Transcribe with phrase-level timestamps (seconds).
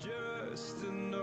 [0.00, 1.20] just enough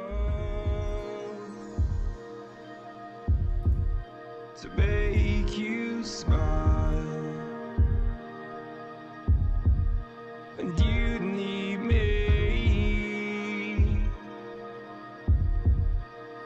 [4.61, 7.03] to make you smile.
[10.59, 13.98] And you need me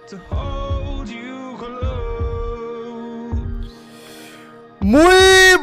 [0.08, 3.36] to hold you close.
[4.80, 5.58] Muy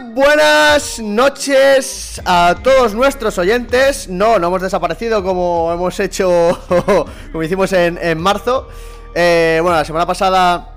[0.78, 4.08] buenas noches a todos nuestros oyentes.
[4.08, 6.56] No, no hemos desaparecido como hemos hecho,
[7.32, 8.68] como hicimos en, en marzo.
[9.12, 10.76] Eh, bueno, la semana pasada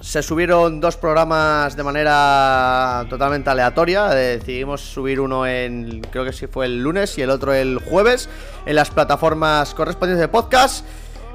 [0.00, 4.12] se subieron dos programas de manera totalmente aleatoria.
[4.12, 7.80] Eh, decidimos subir uno en, creo que sí fue el lunes y el otro el
[7.80, 8.28] jueves,
[8.66, 10.86] en las plataformas correspondientes de podcast.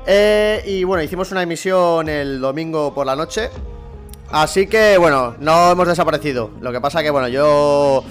[0.07, 3.49] Eh, y bueno, hicimos una emisión el domingo por la noche.
[4.31, 6.51] Así que bueno, no hemos desaparecido.
[6.61, 8.03] Lo que pasa que bueno, yo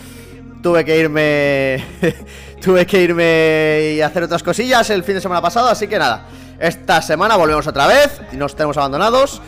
[0.63, 1.85] tuve que irme.
[2.65, 5.69] tuve que irme y hacer otras cosillas el fin de semana pasado.
[5.69, 6.27] Así que nada,
[6.59, 9.43] esta semana volvemos otra vez y nos tenemos abandonados.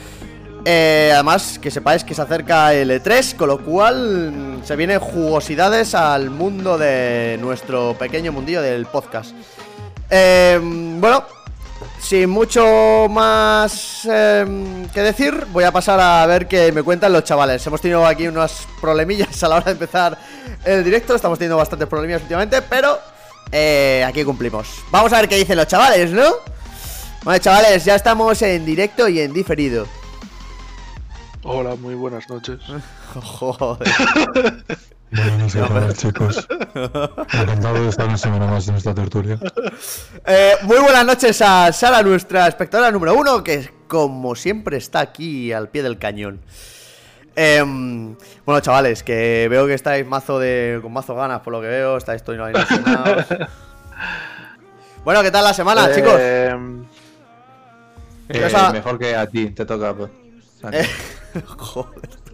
[0.68, 4.98] Eh, además, que sepáis que se acerca el E3, con lo cual mm, se vienen
[4.98, 9.30] jugosidades al mundo de nuestro pequeño mundillo del podcast.
[10.10, 11.24] Eh, bueno,
[11.98, 17.24] sin mucho más eh, que decir, voy a pasar a ver qué me cuentan los
[17.24, 17.66] chavales.
[17.66, 20.18] Hemos tenido aquí unos problemillas a la hora de empezar
[20.64, 22.98] el directo, estamos teniendo bastantes problemillas últimamente, pero
[23.50, 24.68] eh, aquí cumplimos.
[24.90, 26.36] Vamos a ver qué dicen los chavales, ¿no?
[27.24, 29.86] Bueno, chavales, ya estamos en directo y en diferido.
[31.42, 32.60] Hola, muy buenas noches.
[33.14, 33.88] Joder.
[35.10, 36.48] Buenas noches, chicos.
[36.74, 39.38] Encantado de estar una semana más en esta tertulia.
[40.26, 45.52] Eh, muy buenas noches a Sara, nuestra espectadora número uno, que como siempre está aquí
[45.52, 46.40] al pie del cañón.
[47.36, 51.68] Em, bueno, chavales, que veo que estáis mazo de, con mazo ganas, por lo que
[51.68, 53.26] veo, estáis todos ilusionados.
[55.04, 56.14] bueno, ¿qué tal la semana, chicos?
[56.18, 56.56] Eh,
[58.28, 59.94] Eh, O sea- mejor que a ti, te toca.
[59.94, 60.10] pues.
[60.72, 60.84] Eh,
[61.56, 62.25] Joder.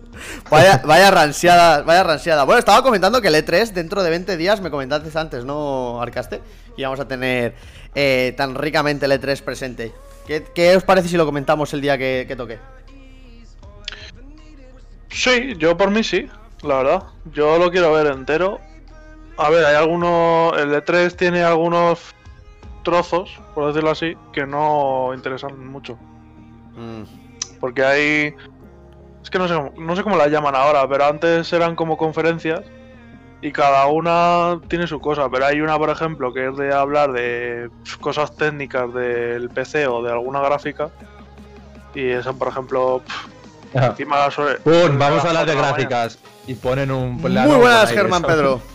[0.50, 2.44] Vaya, vaya ranseada, vaya ranseada.
[2.44, 6.40] Bueno, estaba comentando que el E3 dentro de 20 días, me comentaste antes, ¿no, Arcaste?
[6.76, 7.54] Y vamos a tener
[7.94, 9.92] eh, tan ricamente el E3 presente.
[10.26, 12.58] ¿Qué, qué os parece si lo comentamos el día que, que toque?
[15.08, 16.28] sí, yo por mí sí,
[16.62, 17.02] la verdad.
[17.32, 18.60] Yo lo quiero ver entero.
[19.36, 20.56] A ver, hay algunos.
[20.58, 22.14] El E3 tiene algunos
[22.82, 25.98] trozos, por decirlo así, que no interesan mucho.
[26.76, 27.02] Mm,
[27.60, 28.34] Porque hay.
[29.32, 32.60] Es que no sé, no sé cómo la llaman ahora, pero antes eran como conferencias
[33.40, 35.30] y cada una tiene su cosa.
[35.30, 37.70] Pero hay una, por ejemplo, que es de hablar de
[38.02, 40.90] cosas técnicas del PC o de alguna gráfica.
[41.94, 43.28] Y esa, por ejemplo, pf,
[43.74, 43.86] Ah.
[43.86, 44.56] encima sobre.
[44.56, 46.18] Pum, vamos a hablar de gráficas.
[46.46, 47.12] Y ponen un.
[47.14, 48.22] Muy plano buenas, por ahí, Germán.
[48.22, 48.60] Pedro.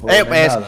[0.00, 0.58] Pues Eh, pues-.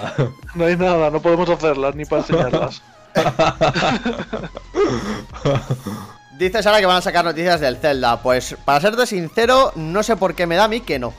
[0.55, 2.81] No hay nada, no podemos hacerlas ni para enseñarlas.
[6.43, 8.21] Dices ahora que van a sacar noticias del Zelda.
[8.21, 11.15] Pues, para serte sincero, no sé por qué me da a mí que no.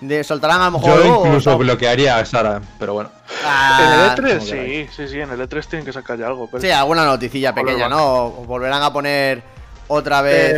[0.00, 1.04] De, soltarán a lo mejor.
[1.04, 1.58] Yo incluso no.
[1.58, 3.10] bloquearía a Sara, pero bueno.
[3.44, 6.28] Ah, en el E3 como sí, sí, sí, en el E3 tienen que sacar ya
[6.28, 6.48] algo.
[6.50, 7.86] Pero Sí, alguna noticilla pequeña.
[7.90, 8.30] ¿no?
[8.30, 9.42] Volverán a poner
[9.88, 10.54] otra vez.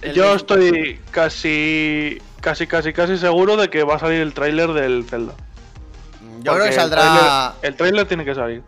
[0.00, 4.72] Eh, yo estoy casi, casi, casi, casi seguro de que va a salir el tráiler
[4.72, 5.34] del Zelda.
[6.40, 7.52] Yo creo que el saldrá.
[7.60, 8.62] El tráiler tiene que salir.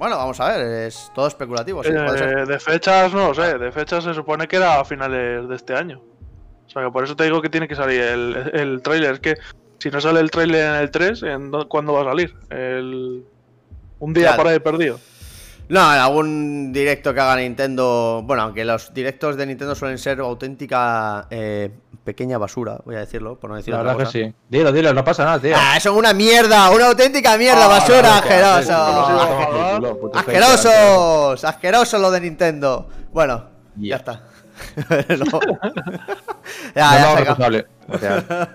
[0.00, 1.90] Bueno, vamos a ver, es todo especulativo, sí.
[1.92, 3.58] Eh, de fechas, no lo sé.
[3.58, 6.00] De fechas se supone que era a finales de este año.
[6.66, 9.12] O sea que por eso te digo que tiene que salir el, el tráiler.
[9.12, 9.34] Es que
[9.78, 12.34] si no sale el tráiler en el 3, ¿en dó- ¿cuándo va a salir?
[12.48, 13.24] El...
[13.98, 14.42] Un día Claro.
[14.42, 14.98] por ahí perdido.
[15.68, 18.22] No, en algún directo que haga Nintendo.
[18.24, 21.70] Bueno, aunque los directos de Nintendo suelen ser auténtica eh,
[22.04, 24.34] pequeña basura, voy a decirlo, por no decir La otra verdad que sí.
[24.48, 25.54] Dilo, dilo, no pasa nada, tío.
[25.56, 30.10] Ah, son una mierda, una auténtica mierda, Ah, basura, asqueroso.
[30.14, 32.88] Asquerosos, asquerosos lo de Nintendo.
[33.12, 33.44] Bueno,
[33.76, 34.22] ya está.
[35.08, 35.24] No.
[35.24, 35.40] No
[36.74, 37.16] ya, ya se acabó.
[37.16, 37.66] responsable.
[37.88, 38.48] O sea,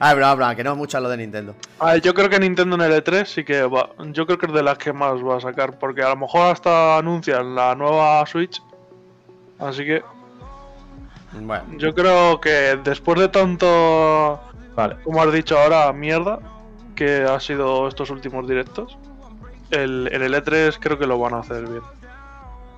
[0.00, 1.54] Ah, broma, broma, que no es mucho lo de Nintendo.
[1.78, 3.90] A ver, yo creo que Nintendo en el E3 sí que va.
[4.12, 5.78] Yo creo que es de las que más va a sacar.
[5.78, 8.62] Porque a lo mejor hasta anuncian la nueva Switch.
[9.58, 10.02] Así que
[11.32, 14.40] Bueno, yo creo que después de tanto.
[14.76, 14.96] vale.
[15.04, 16.38] como has dicho ahora, mierda,
[16.94, 18.96] que ha sido estos últimos directos,
[19.70, 21.82] el, en el E3 creo que lo van a hacer bien.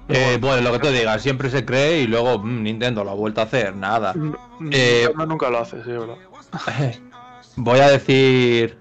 [0.08, 3.14] Eh, bueno, lo que tú digas, siempre se cree y luego mm, Nintendo lo ha
[3.14, 4.12] vuelto a hacer, nada.
[4.14, 4.34] N-
[4.70, 6.16] Eh, Nintendo nunca lo hace, sí, es verdad.
[7.56, 8.78] Voy a decir.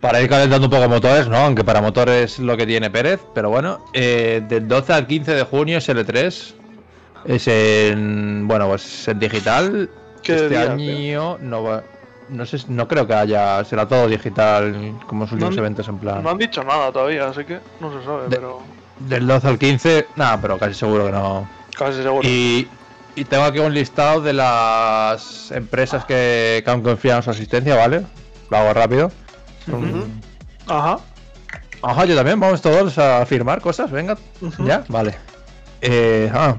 [0.00, 1.36] Para ir calentando un poco motores, ¿no?
[1.36, 3.78] Aunque para motores lo que tiene Pérez, pero bueno.
[3.92, 6.54] eh, del 12 al 15 de junio es L3.
[7.24, 8.46] Es en.
[8.48, 9.90] Bueno, pues en digital.
[10.22, 11.82] ¿Qué este día, año no va.
[12.28, 15.98] no sé, no creo que haya, será todo digital como sus últimos No- eventos en
[15.98, 16.22] plan.
[16.22, 18.60] No han dicho nada todavía, así que no se sabe, De- pero
[19.00, 21.48] Del 12 al 15, nada, pero casi seguro que no.
[21.76, 22.26] casi seguro.
[22.28, 22.68] Y,
[23.16, 27.74] y tengo aquí un listado de las empresas que, que han confiado en su asistencia,
[27.74, 28.02] ¿vale?
[28.48, 29.10] Lo hago rápido.
[30.68, 30.98] Ajá.
[31.82, 34.16] Ajá, yo también, vamos todos a firmar cosas, venga.
[34.64, 34.84] ¿Ya?
[34.88, 35.16] Vale.
[35.80, 36.54] Eh, ah.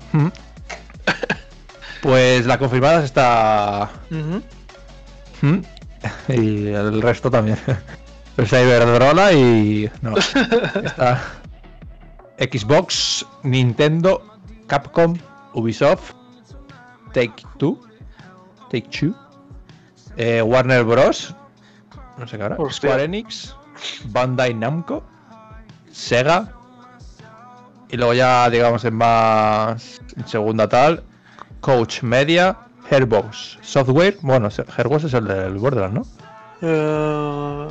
[2.02, 3.90] Pues la confirmada está.
[4.12, 4.42] Ujú.
[5.42, 5.62] mm,
[6.34, 7.58] Y el resto también.
[8.38, 9.90] El Cyberdrola y.
[10.02, 10.16] No.
[10.18, 11.22] Está.
[12.40, 14.22] Xbox, Nintendo,
[14.68, 15.16] Capcom,
[15.54, 16.12] Ubisoft,
[17.14, 17.80] Take Two.
[18.72, 19.16] Take Two.
[20.18, 21.34] eh, Warner Bros.
[22.18, 22.58] No sé qué ahora.
[22.72, 23.56] Square Enix,
[24.06, 25.04] Bandai Namco,
[25.92, 26.52] Sega.
[27.94, 30.02] Y luego ya, digamos, en más.
[30.18, 31.04] En segunda tal.
[31.62, 32.58] Coach Media,
[32.90, 34.18] Hairbox Software.
[34.22, 36.06] Bueno, Hairbox es el del Borderlands, ¿no?
[36.62, 37.68] Eh,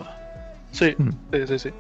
[0.71, 1.11] sí, Hmm.
[1.33, 1.71] sí, sí, sí.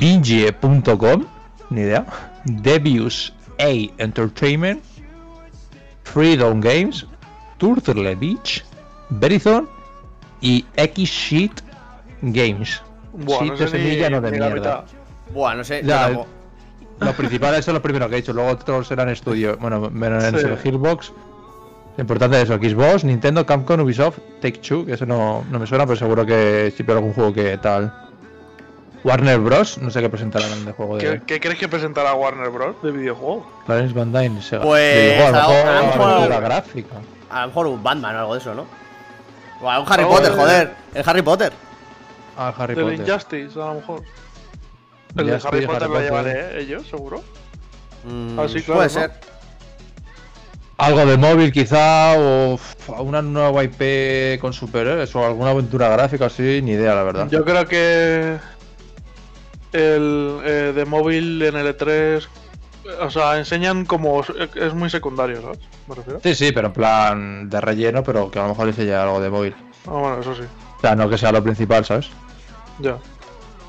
[0.00, 1.26] Binge.com,
[1.70, 2.04] ni idea.
[2.44, 4.82] Debius A Entertainment,
[6.04, 7.06] Freedom Games,
[7.58, 8.64] Turtle Beach,
[9.10, 9.68] Verizon
[10.40, 11.52] y X-Sheet
[12.22, 12.82] Games.
[13.12, 14.84] Buah, Sheet no sé ni- no de ni mierda.
[15.32, 15.82] Buah, no sé.
[15.84, 16.10] Ya,
[16.98, 17.04] tampoco.
[17.06, 19.58] Los principales son los primeros que he dicho, luego otros serán estudios.
[19.58, 20.46] Bueno, menos en Sí.
[20.46, 21.12] el Gearbox.
[21.96, 25.66] Lo importante es eso, Xbox, Nintendo, Capcom, Ubisoft, Take Two, que eso no, no me
[25.66, 27.90] suena, pero seguro que pero algún juego que tal.
[29.02, 32.12] Warner Bros, no sé qué presentarán en el juego de ¿Qué, qué crees que presentará
[32.14, 32.76] Warner Bros.
[32.82, 33.46] de videojuego?
[33.64, 34.62] Clarence Van Dyne, Sega.
[34.64, 36.96] Pues, a lo mejor gráfica.
[37.30, 38.66] A lo un Batman o algo de eso, ¿no?
[39.62, 40.36] O un Harry Oh, Potter, eh.
[40.36, 40.74] joder.
[40.92, 41.52] El Harry Potter.
[42.36, 43.00] Ah, Harry Del Potter.
[43.00, 44.02] Injustice, a lo mejor.
[45.16, 46.60] El de Harry Potter lo llevaré, ¿eh?
[46.60, 47.22] ellos, seguro.
[48.04, 49.00] Mm, Ah, sí, claro, Puede ¿no?
[49.00, 49.12] ser.
[50.78, 52.58] Algo de móvil quizá, o
[52.98, 57.28] una nueva IP con superhéroes, o alguna aventura gráfica así, ni idea, la verdad.
[57.30, 58.36] Yo creo que
[59.72, 62.26] el eh, de móvil en el E3,
[63.00, 64.22] o sea, enseñan como
[64.54, 65.58] es muy secundario, ¿sabes?
[65.88, 66.20] Me refiero.
[66.22, 69.20] Sí, sí, pero en plan de relleno, pero que a lo mejor les ya algo
[69.20, 69.54] de móvil.
[69.86, 70.42] Ah, bueno, eso sí.
[70.76, 72.10] O sea, no que sea lo principal, ¿sabes?
[72.80, 72.98] Ya.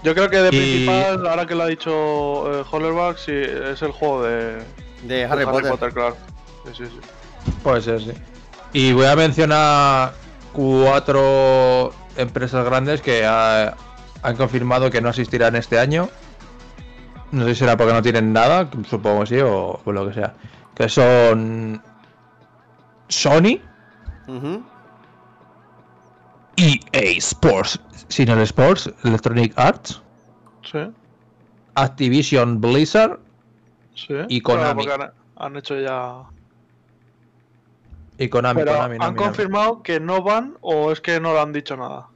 [0.07, 1.91] Yo creo que de Y- principal, ahora que lo ha dicho
[2.61, 4.53] eh, Hollerback, sí, es el juego de,
[5.03, 5.91] De de Harry, Potter.
[5.91, 6.15] claro.
[6.65, 7.51] Sí, sí, sí.
[7.61, 8.11] Puede ser, sí.
[8.71, 10.13] Y voy a mencionar
[10.53, 13.75] cuatro empresas grandes que ha-
[14.23, 16.07] han confirmado que no asistirán este año.
[17.31, 20.13] No sé si será porque no tienen nada, supongo que sí, o, o lo que
[20.13, 20.35] sea.
[20.73, 21.81] Que son
[23.09, 23.59] Sony,
[24.29, 24.63] Ujú.
[26.57, 30.01] EA Sports, Sinel Sports, Electronic Arts,
[30.69, 30.79] Sí,
[31.75, 33.19] Activision Blizzard
[33.95, 34.13] sí.
[34.27, 34.85] Y Konami.
[34.87, 36.23] han, han hecho ya.
[38.17, 38.61] y Konami.
[38.61, 41.77] Pero Konami, no, han confirmado que no van o es que no lo han dicho
[41.77, 42.07] nada.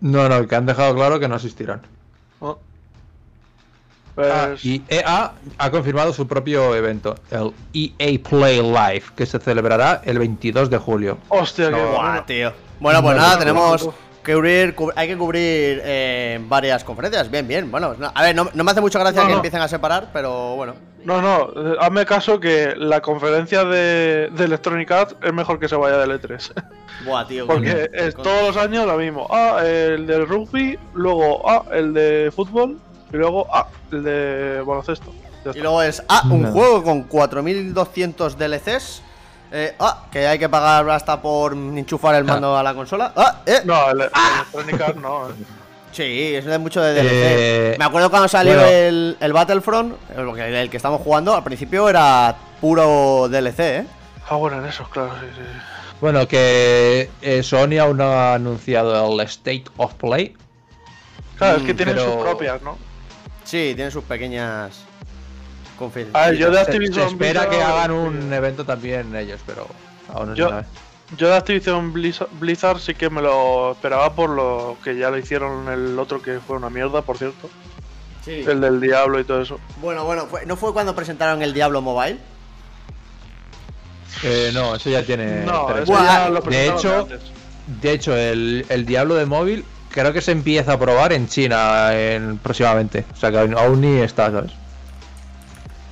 [0.00, 1.82] No, no, que han dejado claro que no asistirán.
[2.40, 2.58] ¿no?
[4.16, 9.38] Ah, Pues, y EA ha confirmado su propio evento, el EA Play Live, que se
[9.38, 11.18] celebrará el 22 de julio.
[11.28, 12.24] Hostia, qué Buah, bueno.
[12.24, 12.52] tío.
[12.82, 13.88] Bueno, pues nada, tenemos
[14.24, 17.30] que cubrir, cub- hay que cubrir eh, varias conferencias.
[17.30, 17.70] Bien, bien.
[17.70, 20.08] Bueno, no- a ver, no, no me hace mucha gracia No, que empiecen a separar,
[20.12, 20.74] pero bueno.
[21.04, 25.68] No, no, eh, hazme caso que la conferencia de, de Electronic Arts es mejor que
[25.68, 26.52] se vaya del E3.
[27.06, 27.46] Buah, tío.
[27.46, 29.26] Porque es todos los años lo mismo.
[29.30, 32.78] Ah, el del rugby, luego ah, el de fútbol
[33.12, 35.12] y luego ah, el de baloncesto.
[35.54, 36.52] Y luego es, ah, un No.
[36.52, 39.02] juego con 4200 DLCs.
[39.54, 43.12] Eh, ah, que hay que pagar hasta por enchufar el mando a la consola.
[43.14, 43.60] Ah, eh.
[43.64, 45.28] No, el, el Electronic Arts no.
[45.28, 45.32] eh.
[45.92, 47.10] Sí, es de mucho de DLC.
[47.12, 48.66] Eh, Me acuerdo cuando salió bueno.
[48.66, 53.86] el, el Battlefront, el que, el que estamos jugando, al principio era puro DLC, ¿eh?
[54.30, 55.42] Ah, bueno, en esos, claro, sí, sí.
[56.00, 60.34] Bueno, que eh, Sony aún no ha anunciado el State of Play.
[61.36, 62.78] Claro, es que Mm, tienen pero- sus propias, ¿no?
[63.44, 64.84] Sí, tiene sus pequeñas
[66.14, 67.92] A ver, yo de Se, Activision se espera que hagan sí.
[67.96, 69.66] un evento también ellos, pero
[70.12, 70.64] aún no se Yo- sabe.
[71.16, 75.18] Yo de Activision Blizzard, Blizzard sí que me lo esperaba por lo que ya lo
[75.18, 77.50] hicieron el otro que fue una mierda, por cierto.
[78.24, 78.44] Sí.
[78.48, 79.58] El del Diablo y todo eso.
[79.82, 82.18] Bueno, bueno, fue- ¿no fue cuando presentaron el Diablo Mobile?
[84.22, 85.44] Eh, no, eso ya tiene.
[85.44, 87.20] No, eso Buah, ya lo de hecho- antes.
[87.80, 91.90] De hecho, el, el Diablo de móvil creo que se empieza a probar en China
[91.94, 93.04] en, próximamente.
[93.12, 94.52] O sea que aún, aún ni está, ¿sabes?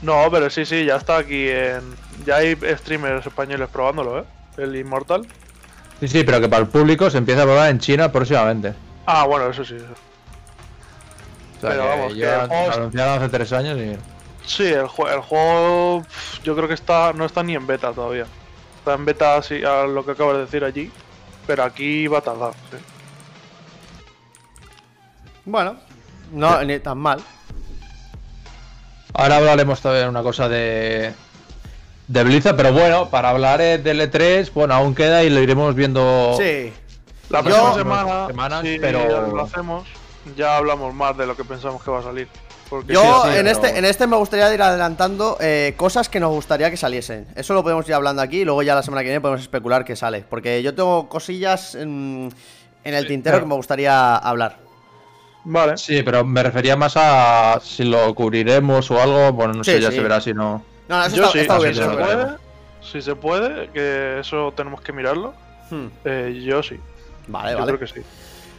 [0.03, 1.95] No, pero sí, sí, ya está aquí en...
[2.25, 4.25] Ya hay streamers españoles probándolo, ¿eh?
[4.57, 5.27] El Immortal.
[6.01, 8.75] Sí, sí, pero que para el público se empieza a probar en China próximamente.
[9.07, 9.75] Ah, bueno, eso sí.
[9.75, 13.97] O sea Pero que vamos, que el juego anunciaron hace tres años y.
[14.47, 16.07] Sí, el, jue- el juego
[16.43, 18.27] yo creo que está no está ni en beta todavía.
[18.79, 20.91] Está en beta, así, a lo que acabas de decir allí.
[21.47, 22.53] Pero aquí va a tardar.
[22.71, 22.79] sí.
[25.45, 25.77] Bueno,
[26.33, 27.21] no, ni tan mal.
[29.15, 31.13] Ahora hablaremos también una cosa de.
[32.09, 35.75] De Blizzard, pero bueno, para hablar eh, del E3, bueno, aún queda y lo iremos
[35.77, 36.35] viendo.
[36.39, 36.73] Sí.
[37.29, 39.87] La Yo- próxima semana, Semanas, si pero- lo hacemos,
[40.37, 42.27] ya hablamos más de lo que pensamos que va a salir.
[42.69, 46.09] Porque Yo sí, sí, en, pero- este, en este me gustaría ir adelantando eh, cosas
[46.09, 47.29] que nos gustaría que saliesen.
[47.37, 49.85] Eso lo podemos ir hablando aquí y luego ya la semana que viene podemos especular
[49.85, 50.25] qué sale.
[50.29, 52.33] Porque yo tengo cosillas en,
[52.83, 53.45] en el tintero claro.
[53.45, 54.57] que me gustaría hablar.
[55.45, 55.77] Vale.
[55.79, 59.33] Sí, pero me refería más a si lo cubriremos o algo.
[59.33, 59.97] Bueno, no Sí, sé, ya sí.
[59.97, 60.63] se verá si no.
[60.89, 61.75] No, no, eso Yo está, sí, está si bien.
[61.75, 61.99] se bien.
[61.99, 62.27] puede,
[62.83, 65.33] si se puede, que eso tenemos que mirarlo.
[65.71, 66.79] Hmm, eh, yo sí,
[67.29, 67.77] Vale, yo vale.
[67.77, 68.07] creo que sí.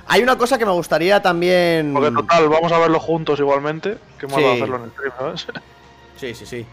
[0.07, 1.93] Hay una cosa que me gustaría también.
[1.93, 3.97] Porque total, vamos a verlo juntos igualmente.
[4.19, 4.43] Que más Sí.
[4.43, 5.47] va a hacerlo en el stream, ¿sabes?
[6.17, 6.65] Sí, sí, sí.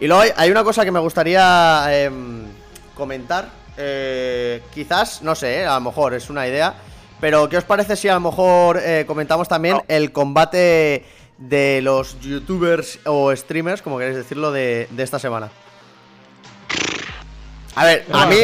[0.00, 2.44] Y luego hay, hay una cosa que me gustaría em,
[2.94, 3.48] comentar.
[3.78, 6.74] eh, quizás, no sé, eh, a lo mejor es una idea.
[7.20, 9.84] Pero, ¿qué os parece si a lo mejor eh, comentamos también No.
[9.88, 11.04] el combate
[11.38, 15.48] de los youtubers o streamers, como queréis decirlo, de, de esta semana?
[17.74, 18.36] A ver, a mí,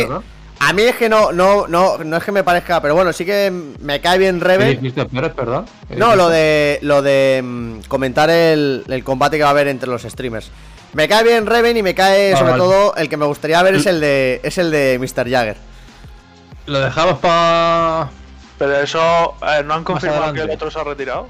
[0.61, 3.25] a mí es que no, no, no, no es que me parezca, pero bueno, sí
[3.25, 3.51] que
[3.81, 4.69] me cae bien ¿Qué Reven.
[4.81, 5.65] dijiste, Pérez, perdón?
[5.89, 9.69] ¿Qué No, lo de lo de mm, comentar el, el combate que va a haber
[9.69, 10.51] entre los streamers.
[10.93, 12.63] Me cae bien Reven y me cae Ah, sobre vale.
[12.63, 15.31] todo el que me gustaría ver es el de es el de Mr.
[15.31, 15.57] Jagger.
[16.67, 18.11] Lo dejamos para.
[18.63, 21.27] Pero eso, eh, ¿no han confirmado que el otro se ha retirado?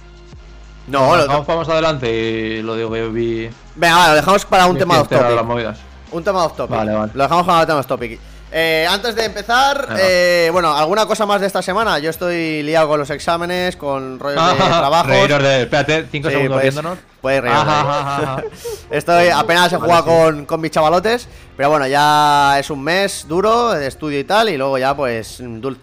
[0.87, 3.49] No, lo lo- dejamos para más adelante y lo digo que vi.
[3.75, 5.45] venga, vale, lo dejamos para un tema off de las topic.
[5.47, 5.79] movidas.
[6.11, 6.77] Un tema off topic.
[6.77, 7.13] Vale, vale.
[7.15, 8.21] Lo dejamos para un tema off topic.
[8.55, 11.99] Eh, antes de empezar, eh, bueno, alguna cosa más de esta semana.
[12.01, 15.09] Yo estoy liado con los exámenes, con rollos de trabajo.
[15.09, 15.63] reíros de.
[15.63, 16.99] Espérate, 5 Sí, segundos puedes- viéndonos.
[17.23, 18.43] puedes ajá.
[18.91, 20.11] Estoy apenas he Vale, jugado sí.
[20.35, 24.51] con, con mis chavalotes, pero bueno, ya es un mes duro de estudio y tal,
[24.51, 25.39] y luego ya pues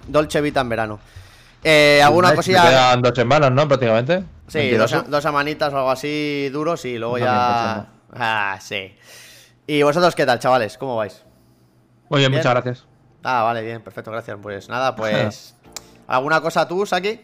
[0.08, 1.00] Dolce Vita en verano.
[1.64, 2.64] Eh, ¿Alguna Me cosilla?
[2.64, 3.68] Quedan dos semanas, ¿no?
[3.68, 4.24] Prácticamente.
[4.48, 7.88] Sí, dos, dos semanitas o algo así duros y luego ya...
[8.14, 8.96] Ah, sí.
[9.68, 10.78] ¿Y vosotros qué tal, chavales?
[10.78, 11.24] ¿Cómo vais?
[12.10, 12.40] Muy bien, Bien.
[12.40, 12.88] muchas gracias.
[13.24, 14.38] Ah, vale, bien, perfecto, gracias.
[14.42, 15.56] Pues nada, pues...
[16.08, 17.22] ¿Alguna cosa tú, Saki?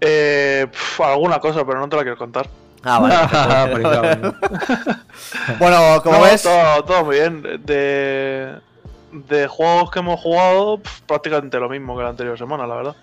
[0.00, 2.48] Eh, pf, alguna cosa, pero no te la quiero contar.
[2.82, 3.14] Ah, vale.
[5.60, 6.42] Bueno, como No, ves...
[6.42, 7.42] Todo, todo muy bien.
[7.64, 8.58] De,
[9.12, 12.96] de juegos que hemos jugado, pf, prácticamente lo mismo que la anterior semana, la verdad.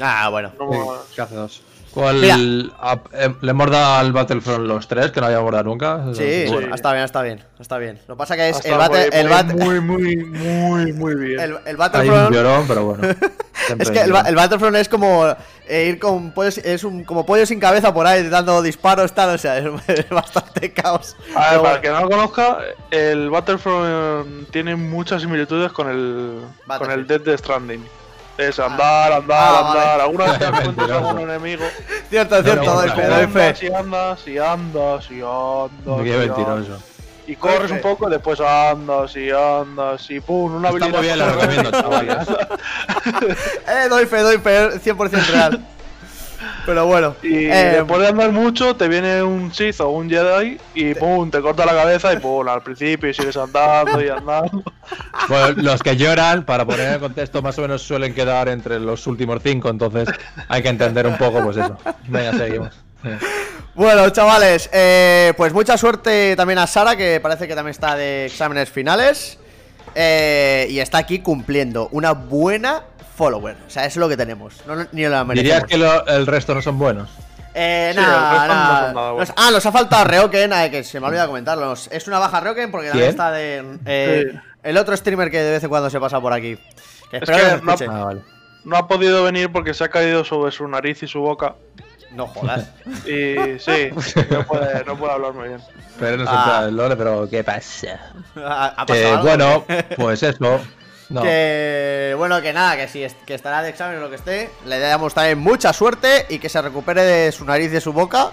[0.00, 0.50] Ah, bueno.
[0.58, 1.62] No hemos- ¿Qué hace dos?
[1.94, 2.24] ¿Cuál?
[2.24, 6.04] Eh, le hemos dado al Battlefront los tres, que no habíamos dado nunca.
[6.12, 6.74] Sí, Bueno.
[6.74, 8.00] está bien, está bien, está bien.
[8.08, 10.92] Lo que pasa que es Está el, bate, muy, el, muy, bate- muy, muy, muy,
[10.92, 11.40] muy bien.
[11.40, 12.34] el, el Hay un Battlefront...
[12.34, 13.08] llorón, pero bueno.
[13.78, 15.24] Es que el, el Battlefront es como
[15.68, 19.30] eh, ir con pollos, es un, como pollo sin cabeza por ahí dando disparos tal,
[19.36, 21.16] o sea, es, es bastante caos.
[21.34, 22.58] A ver, Pero para bueno, el que no lo conozca,
[22.90, 26.40] el Battlefront tiene muchas similitudes con el,
[26.78, 27.06] con el.
[27.06, 27.84] Dead de Stranding.
[28.36, 29.80] Es andar, andar, Ah, vale.
[29.80, 30.00] andar.
[30.00, 31.08] Alguna vez te encuentras Mentiroso.
[31.08, 31.64] algún enemigo.
[32.10, 33.66] cierto, cierto, doy fe, doy andas fe.
[33.66, 36.02] y andas y andas y andas.
[36.02, 36.78] Qué y mentiroso.
[37.26, 40.98] Y corres un poco y después andas y andas y pum, una Está habilidad.
[40.98, 42.28] muy bien, la recomiendo, chavales.
[43.66, 45.64] Eh, doy fe, doy fe, 100% real.
[46.66, 50.58] Pero bueno, Y eh, después de andar mucho, te viene un Sith o un Jedi
[50.74, 54.62] y pum, te corta la cabeza y pum, al principio y sigues andando y andando.
[55.28, 59.06] Bueno, los que lloran, para poner en contexto, más o menos suelen quedar entre los
[59.06, 60.06] últimos cinco, entonces
[60.48, 61.78] hay que entender un poco, pues eso.
[62.08, 62.74] Venga, seguimos.
[63.74, 68.26] bueno, chavales, eh, pues mucha suerte también a Sara, que parece que también está de
[68.26, 69.38] exámenes finales.
[69.94, 72.82] eh, y está aquí cumpliendo una buena
[73.16, 73.56] follower.
[73.66, 74.54] O sea, eso es lo que tenemos.
[74.66, 75.34] No, no- ni la merecemos.
[75.36, 77.08] ¿Dirías que lo- el resto no son buenos?
[77.54, 79.18] Eh, Sí, nada, no.
[79.18, 81.88] Nos- ah, nos ha faltado Reoken, eh, que se me olvida comentarlos.
[81.92, 83.10] Es una baja Reoken porque también ¿Quién?
[83.10, 83.78] está de.
[83.86, 84.38] eh, Sí.
[84.64, 86.58] El otro streamer que de vez en cuando se pasa por aquí.
[87.10, 87.74] Que Es que no-.
[87.92, 88.22] Ah, vale.
[88.64, 91.54] No ha podido venir porque se ha caído sobre su nariz y su boca.
[92.12, 92.70] No jodas.
[93.06, 93.90] Y sí,
[94.30, 95.60] no puede, no puede hablar muy bien.
[96.00, 96.64] Pero no se Ah.
[96.66, 98.00] el lore, pero ¿qué pasa?
[98.36, 99.22] ¿Ha, ha pasado Eh, algo?
[99.22, 99.64] bueno,
[99.96, 100.60] pues eso.
[101.10, 101.22] No.
[101.22, 104.78] Que bueno, que nada, que si que estará de examen o lo que esté, le
[104.78, 108.30] damos también mucha suerte y que se recupere de su nariz y de su boca.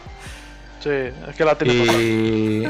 [0.81, 1.73] Sí, es que la tiene.
[1.93, 2.67] Y.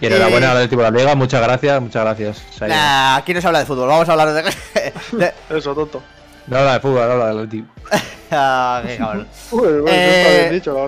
[0.00, 2.42] Y enhorabuena al Atlético de la Liga, muchas gracias, muchas gracias.
[2.68, 4.42] Nah, aquí no se habla de fútbol, vamos a hablar de.
[5.12, 6.02] de- Eso, tonto.
[6.48, 7.68] No habla de fútbol, habla del Atlético.
[8.34, 9.28] Ah, qué cabrón.
[9.50, 10.80] Uy, bueno, eso Eh, está bien dicho, la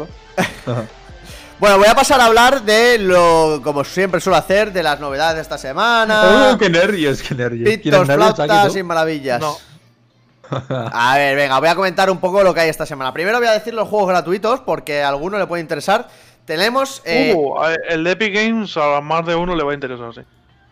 [0.73, 0.85] verdad.
[1.59, 5.37] Bueno, voy a pasar a hablar de lo, como siempre suelo hacer, de las novedades
[5.37, 6.51] de esta semana.
[6.53, 7.69] ¡Oh, qué nervios, qué nervios!
[7.69, 9.41] Pitos, ¿Quieres nervios aquí, flautas y maravillas.
[9.41, 9.57] No.
[10.93, 13.13] A ver, venga, voy a comentar un poco lo que hay esta semana.
[13.13, 16.09] Primero voy a decir los juegos gratuitos, porque a alguno le puede interesar.
[16.45, 17.01] Tenemos.
[17.05, 20.13] eh, Uh, a- el de Epic Games a más de uno le va a interesar,
[20.13, 20.21] sí.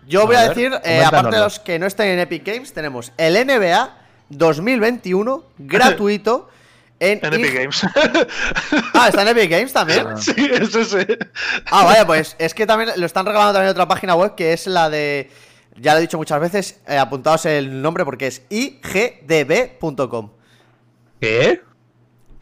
[0.06, 2.44] yo voy a a ver, decir, eh, aparte de los que no estén en Epic
[2.44, 3.88] Games, tenemos el NBA,
[4.28, 6.50] 2021 gratuito
[7.02, 7.82] en, En Epic Games.
[8.94, 10.06] Ah, está en Epic Games también.
[10.18, 11.18] sí, es ese.
[11.70, 14.52] Ah, vaya, pues es que también lo están regalando también en otra página web que
[14.52, 15.30] es la de.
[15.76, 20.30] Ya lo he dicho muchas veces, eh, apuntaos el nombre porque es igdb.com.
[21.20, 21.62] ¿Qué?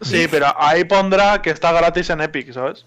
[0.03, 2.85] Sí, pero ahí pondrá que está gratis en Epic, ¿sabes?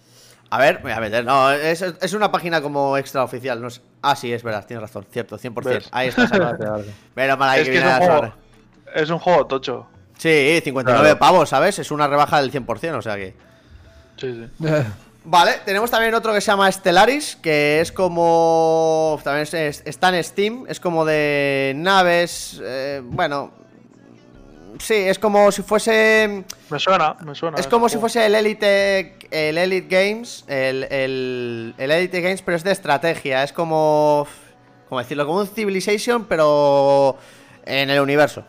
[0.50, 1.24] A ver, voy a meter.
[1.26, 3.62] No, es, es una página como extraoficial.
[3.62, 3.82] No sé.
[4.02, 5.64] Ah, sí, es verdad, tienes razón, cierto, 100%.
[5.64, 5.90] ¿Ves?
[5.92, 6.28] Ahí está.
[7.16, 8.34] Menos mal ahí Es que que es un, la juego,
[8.94, 9.88] es un juego tocho.
[10.24, 11.20] Sí, 59 Claro.
[11.20, 11.80] pavos, ¿sabes?
[11.80, 13.34] Es una rebaja del 100%, o sea que.
[14.18, 14.66] Sí, sí.
[15.26, 19.20] Vale, tenemos también otro que se llama Stellaris, que es como...
[19.24, 23.52] También es- es- está en Steam, es como de naves, eh, bueno...
[24.80, 26.44] Sí, es como si fuese...
[26.70, 27.58] Me suena, me suena.
[27.58, 28.02] Es como si juego.
[28.02, 33.44] fuese el Elite, el Elite Games, el, el, el Elite Games, pero es de estrategia,
[33.44, 34.28] es como...
[34.90, 35.26] ¿Cómo decirlo?
[35.26, 37.18] Como un Civilization, pero
[37.66, 38.44] en el universo,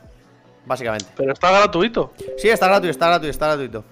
[0.66, 1.06] básicamente.
[1.16, 2.12] Pero está gratuito.
[2.38, 3.85] Sí, está gratuito, está gratuito, está gratuito.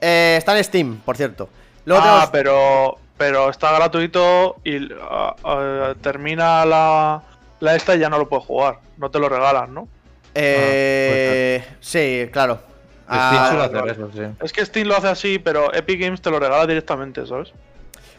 [0.00, 1.48] Eh, está en Steam, por cierto.
[1.84, 7.22] Luego ah, tenemos- pero, pero está gratuito y ah, ah, termina la,
[7.60, 8.78] la esta y ya no lo puedes jugar.
[8.98, 9.88] No te lo regalan, ¿no?
[10.34, 12.58] Eh, sí, claro.
[13.04, 14.20] Steam Ah, hacer eso, sí.
[14.42, 17.52] Es que Steam lo hace así, pero Epic Games te lo regala directamente, ¿sabes?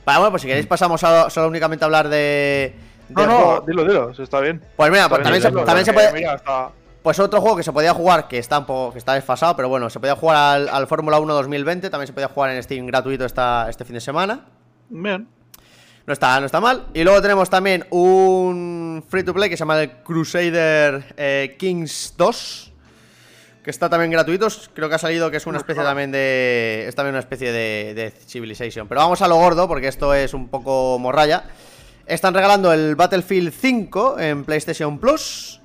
[0.05, 2.75] Vale, bueno, pues si queréis pasamos a- solo únicamente a hablar de...
[3.09, 3.63] No, no, juego.
[3.67, 4.63] dilo, dilo, sí, está bien.
[4.75, 6.19] Pues mira, pues bien también, se, también se porque, puede...
[6.21, 6.69] Mira, está...
[7.05, 9.69] Pues otro juego que se podía jugar, que está un poco, que está desfasado, pero
[9.69, 12.87] bueno, se podía jugar al, al Fórmula 1 2020, también se podía jugar en Steam
[12.87, 14.45] gratuito esta, este fin de semana.
[14.89, 15.27] Bien.
[16.07, 16.87] No está, no está mal.
[16.95, 22.15] Y luego tenemos también un free to play que se llama el Crusader eh, Kings
[22.17, 22.73] 2.
[23.63, 24.47] Que está también gratuito.
[24.73, 26.85] Creo que ha salido que es una especie también de.
[26.87, 28.87] Es también una especie de, de Civilization.
[28.87, 31.43] Pero vamos a lo gordo, porque esto es un poco morralla.
[32.07, 35.61] Están regalando el Battlefield 5 en PlayStation Plus.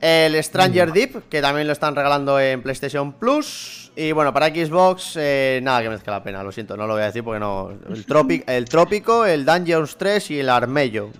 [0.00, 3.92] El Stranger Deep, que también lo están regalando en PlayStation Plus.
[3.96, 7.02] Y bueno, para Xbox, eh, nada que merezca la pena, lo siento, no lo voy
[7.02, 7.70] a decir porque no.
[7.88, 11.10] El, Tropi- el Trópico, el Dungeons 3 y el Armello.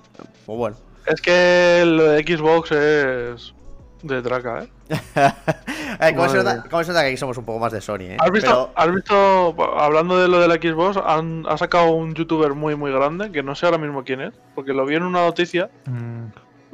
[0.46, 0.76] Pues bueno.
[1.06, 3.54] Es que lo de Xbox es
[4.02, 4.68] de traca, ¿eh?
[6.02, 8.16] Eh, ¿cómo, se nota, se nota que aquí somos un poco más de Sony, eh?
[8.20, 12.14] ¿Has visto, Pero- has visto, hablando de lo de la Xbox, han, ha sacado un
[12.14, 15.02] youtuber muy, muy grande, que no sé ahora mismo quién es, porque lo vi en
[15.02, 15.68] una noticia.
[15.84, 16.26] Mm,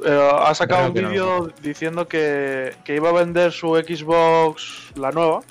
[0.05, 1.09] eh, ha sacado Creo un no.
[1.09, 5.41] vídeo diciendo que, que iba a vender su Xbox, la nueva,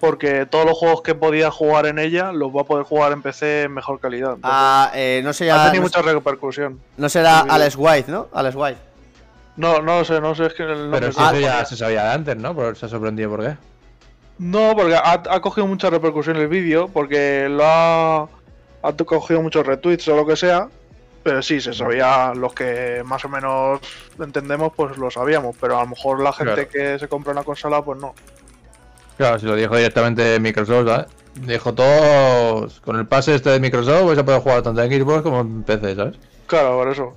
[0.00, 3.20] porque todos los juegos que podía jugar en ella los va a poder jugar en
[3.22, 4.34] PC en mejor calidad.
[4.34, 6.80] Entonces, Ah, eh, no sé ha tenido No, mucha repercusión.
[6.96, 7.40] no será.
[7.40, 8.28] Alex White, ¿no?
[8.32, 8.78] Alex White.
[9.56, 11.76] No, no lo sé, no sé, es que el nombre Pero si eso ya se
[11.76, 12.54] sabía de antes, ¿no?
[12.54, 13.56] Pero se ha sorprendido por qué.
[14.38, 18.22] No, porque ha, ha cogido mucha repercusión el vídeo, porque lo ha,
[18.82, 20.68] ha cogido muchos retweets o lo que sea.
[21.28, 23.80] Pero sí, se sabía, los que más o menos
[24.18, 25.54] entendemos, pues lo sabíamos.
[25.60, 26.94] Pero a lo mejor la gente Claro.
[26.94, 28.14] que se compra una consola, pues no.
[29.18, 31.06] Claro, si lo dijo directamente Microsoft, ¿sabes?
[31.34, 35.20] Dijo todos, con el pase este de Microsoft vais a poder jugar tanto en Xbox
[35.22, 36.16] como en PC, ¿sabes?
[36.46, 37.14] Claro, por eso.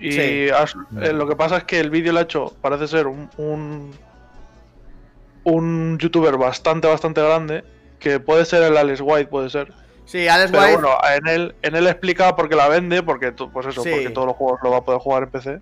[0.00, 0.48] Y Sí.
[0.50, 3.30] has- eh, lo que pasa es que el vídeo lo ha hecho, parece ser un,
[3.36, 3.92] un,
[5.44, 7.62] un youtuber bastante, bastante grande.
[8.00, 9.72] Que puede ser el Alex White, puede ser.
[10.12, 10.74] Sí, Alex Pero White.
[10.76, 13.88] bueno, en él, en él explica por qué la vende, porque pues eso, Sí.
[13.90, 15.60] porque todos los juegos lo va a poder jugar en PC.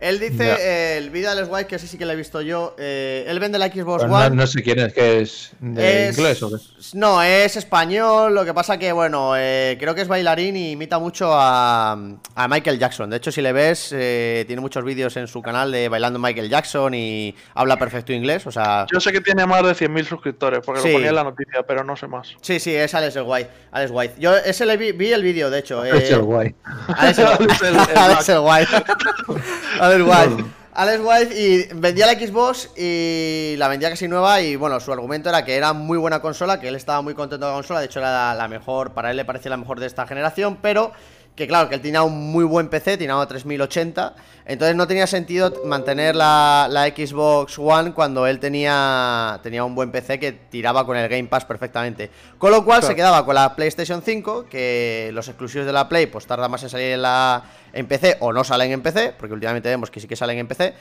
[0.00, 2.40] Él dice, eh, el vídeo de Alex White, que ese sí que lo he visto
[2.40, 2.74] yo.
[2.78, 4.30] eh, él vende la Xbox Pero One.
[4.30, 6.56] no, no sé quién es, que es de Es- inglés o qué.
[6.94, 8.34] No, es español.
[8.34, 11.92] Lo que pasa que, bueno, eh, creo que es bailarín y imita mucho a,
[12.34, 13.10] a Michael Jackson.
[13.10, 16.48] De hecho, si le ves, eh, tiene muchos vídeos en su canal de bailando Michael
[16.48, 18.46] Jackson y habla perfecto inglés.
[18.46, 20.88] O sea, Yo sé que tiene más de 100.000 suscriptores, porque Sí.
[20.88, 22.34] lo ponía en la noticia, pero no sé más.
[22.40, 23.50] sí, sí, es Alex White.
[23.72, 24.14] Alex White.
[24.18, 25.84] Yo ese le vi, vi el vídeo, de hecho.
[25.84, 26.54] eh, Es el guay.
[26.96, 28.70] Alex el, Alex el Alex el White.
[29.90, 30.44] Alex White.
[30.72, 35.44] Alex y vendía la Xbox y la vendía casi nueva y bueno, su argumento era
[35.44, 37.98] que era muy buena consola, que él estaba muy contento de la consola, de hecho
[37.98, 40.92] era la mejor, para él le parecía la mejor de esta generación, pero
[41.36, 44.14] que claro, que él tenía un muy buen PC, tenía una 3080,
[44.44, 49.90] entonces no tenía sentido mantener la, la Xbox One cuando él tenía, tenía un buen
[49.90, 52.10] PC que tiraba con el Game Pass perfectamente.
[52.36, 56.06] Con lo cual se quedaba con la PlayStation 5, que los exclusivos de la Play
[56.06, 59.32] pues tarda más en salir en, la, en PC o no salen en PC, porque
[59.32, 60.74] últimamente vemos que sí que salen en PC.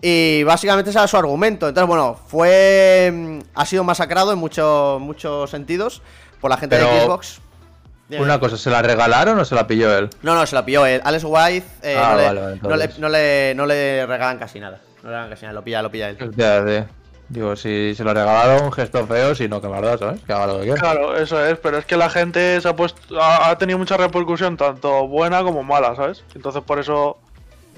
[0.00, 1.68] Y básicamente ese era su argumento.
[1.68, 3.10] Entonces, bueno, fue.
[3.12, 6.02] mm, Ha sido masacrado en muchos muchos sentidos
[6.40, 7.40] por la gente de Xbox.
[8.08, 8.22] Dime.
[8.22, 10.08] Una cosa, ¿se la regalaron o se la pilló él?
[10.22, 11.00] No, no, se la pilló él.
[11.04, 12.98] Alex White eh, Ah, no, le, vale, vale, no, le, entonces.
[13.00, 14.78] no, le, no le regalan casi nada.
[15.02, 16.30] No le regalan casi nada, lo pilla, lo pilla él.
[16.36, 16.86] Ya.
[17.28, 20.20] Digo, si se la regalaron, gesto feo, si no, que verdad, ¿sabes?
[20.22, 20.80] Que haga lo que quiera.
[20.80, 23.20] Claro, eso es, pero es que la gente se ha puesto.
[23.20, 26.22] Ha, ha tenido mucha repercusión, tanto buena como mala, ¿sabes?
[26.34, 27.18] Entonces por eso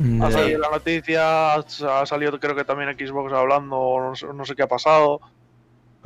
[0.00, 4.44] Mm, Ha salido la noticia, ha salido creo que también Xbox hablando, no sé, no
[4.44, 5.20] sé qué ha pasado.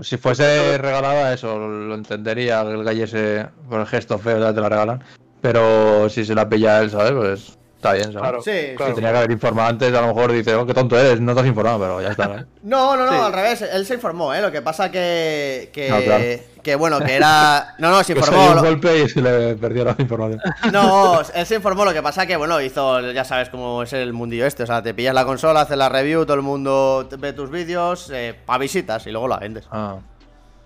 [0.00, 2.62] Si fuese regalada, eso lo entendería.
[2.62, 5.02] El gallo ese, por el gesto feo, ya te la regalan.
[5.40, 7.12] Pero si se la pilla él, ¿sabes?
[7.12, 8.20] Pues está bien, ¿sabes?
[8.20, 8.92] Claro, Sí, claro.
[8.92, 11.34] Si tenía que haber informado antes, a lo mejor dice, oh, qué tonto eres, no
[11.34, 12.28] te has informado, pero ya está.
[12.28, 12.46] ¿no?
[12.62, 13.18] No, no, no, Sí.
[13.18, 14.40] al revés, él se informó, ¿eh?
[14.40, 15.70] Lo que pasa que.
[15.72, 16.24] Que, No, claro.
[16.62, 17.74] que bueno, que era.
[17.78, 18.42] No, no, se Que se informó.
[18.42, 20.40] dio un lo- golpe y se le perdió la información.
[20.72, 24.12] No, él se informó, lo que pasa que, bueno, hizo, ya sabes cómo es el
[24.12, 27.32] mundillo este, o sea, te pillas la consola, haces la review, todo el mundo ve
[27.32, 29.66] tus vídeos, eh, para visitas y luego la vendes.
[29.72, 29.96] Ah,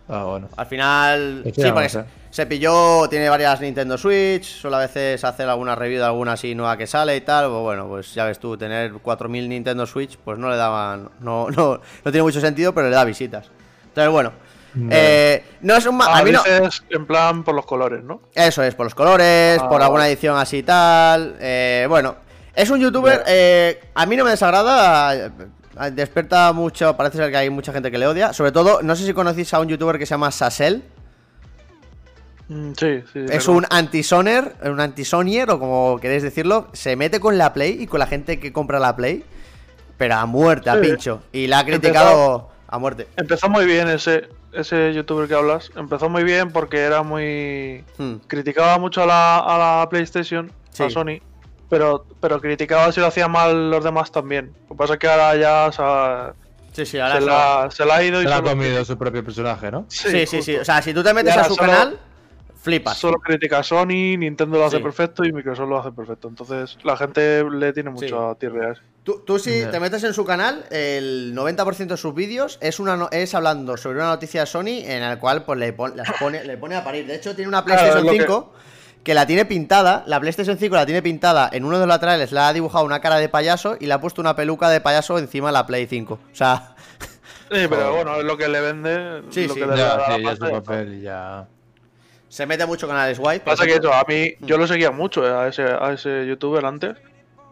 [0.09, 0.49] ah bueno.
[0.57, 4.81] Al final, Pues sí, porque a se, se pilló, tiene varias Nintendo Switch, solo a
[4.81, 8.15] veces hacer alguna review de alguna así nueva que sale y tal, pues bueno, pues
[8.15, 12.23] ya ves tú, tener 4.000 Nintendo Switch, pues no le daban, no, no, no tiene
[12.23, 13.47] mucho sentido, pero le da visitas.
[13.89, 14.33] Entonces, bueno,
[14.91, 16.01] eh, no es un...
[16.03, 16.43] Ah, a mí no...
[16.43, 18.21] dices en plan por los colores, ¿no?
[18.35, 20.13] Eso es, por los colores, Ah, por alguna vale.
[20.13, 21.37] edición así y tal.
[21.41, 22.17] eh, bueno,
[22.55, 23.23] es un youtuber.
[23.27, 25.31] eh, a mí no me desagrada.
[25.81, 26.97] Eh, Despierta mucho.
[26.97, 28.33] Parece ser que hay mucha gente que le odia.
[28.33, 30.83] Sobre todo, no sé si conocéis a un youtuber que se llama Sassel.
[32.49, 33.27] Mm, sí, sí.
[33.29, 36.69] Es un anti-soner, un anti-sonier, o como queréis decirlo.
[36.73, 39.25] Se mete con la Play y con la gente que compra la Play.
[39.99, 41.23] Pero a muerte, a pincho.
[41.33, 43.09] Y la ha criticado a muerte.
[43.17, 45.71] Empezó muy bien ese, ese youtuber que hablas.
[45.75, 47.83] Empezó muy bien porque era muy.
[47.97, 48.17] Hmm.
[48.27, 50.83] Criticaba mucho a la, a la PlayStation, Sí.
[50.85, 51.21] a Sony.
[51.69, 54.53] Pero, pero criticaba si lo hacían mal los demás también.
[54.69, 56.33] Lo que pasa es que ahora ya se ha,
[56.73, 58.85] Sí, sí, se ahora eso- la, se la ha ido y Se la ha comido
[58.85, 59.87] su propio personaje, ¿no?
[59.89, 60.57] Sí, sí, sí.
[60.57, 61.99] O sea, si tú te metes a su solo- canal,
[62.63, 62.99] flipas.
[62.99, 64.83] Solo critica a Sony, Nintendo lo hace Sí.
[64.83, 66.29] perfecto y Microsoft lo hace perfecto.
[66.29, 68.81] Entonces la gente le tiene mucho a eso.
[69.05, 72.97] Tú, tú si te metes en su canal, el 90% de sus vídeos es una
[72.97, 76.11] no- es hablando sobre una noticia de Sony en el cual pues le, pon- las
[76.19, 77.07] pone, le pone a parir.
[77.07, 78.53] De hecho, tiene una Claro, PlayStation que- 5
[79.07, 79.15] que...
[79.15, 80.05] la tiene pintada.
[80.07, 83.01] La PlayStation 5 la tiene pintada en uno de los laterales, le ha dibujado una
[83.01, 85.87] cara de payaso y le ha puesto una peluca de payaso encima de la Play
[85.87, 86.15] 5.
[86.15, 86.75] O sea,
[87.51, 89.23] Sí, pero bueno, es lo que le vende.
[89.31, 89.61] Sí, lo sí.
[89.61, 91.47] que le da Ya, la sí, ya su ya papel
[92.29, 93.45] se mete mucho con Alex White.
[93.45, 96.65] Pasa que eso, a mí, yo lo seguía mucho eh, a ese, a ese youtuber
[96.67, 96.97] antes,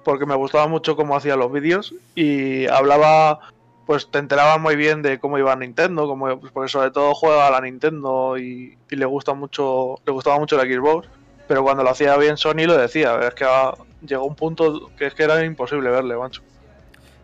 [0.04, 3.40] porque me gustaba mucho cómo hacía los vídeos y hablaba,
[3.86, 7.46] pues te enterabas muy bien de cómo iba Nintendo, cómo, pues, porque sobre todo juega
[7.46, 11.08] a la Nintendo y, y le gusta mucho, le gustaba mucho la Xbox,
[11.48, 13.74] pero cuando lo hacía bien Sony lo decía, es que ah,
[14.06, 16.42] llegó un punto que es que era imposible verle, macho.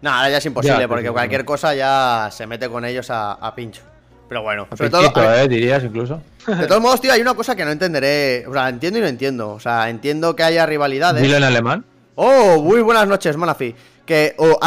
[0.02, 3.32] No, ahora ya es imposible Ya, porque cualquier cosa ya se mete con ellos a,
[3.32, 3.82] a pincho.
[4.28, 5.02] Pero bueno, A sobre todo.
[5.02, 5.48] piquito, a- ¿eh?
[5.48, 6.22] Dirías incluso.
[6.46, 8.46] De todos modos, tío, hay una cosa que no entenderé.
[8.46, 9.50] O sea, entiendo y no entiendo.
[9.50, 11.20] O sea, entiendo que haya rivalidades.
[11.20, 11.84] Dilo en alemán.
[12.14, 13.74] Oh, muy buenas noches, Manafi.
[14.06, 14.34] Que.
[14.38, 14.58] Oh,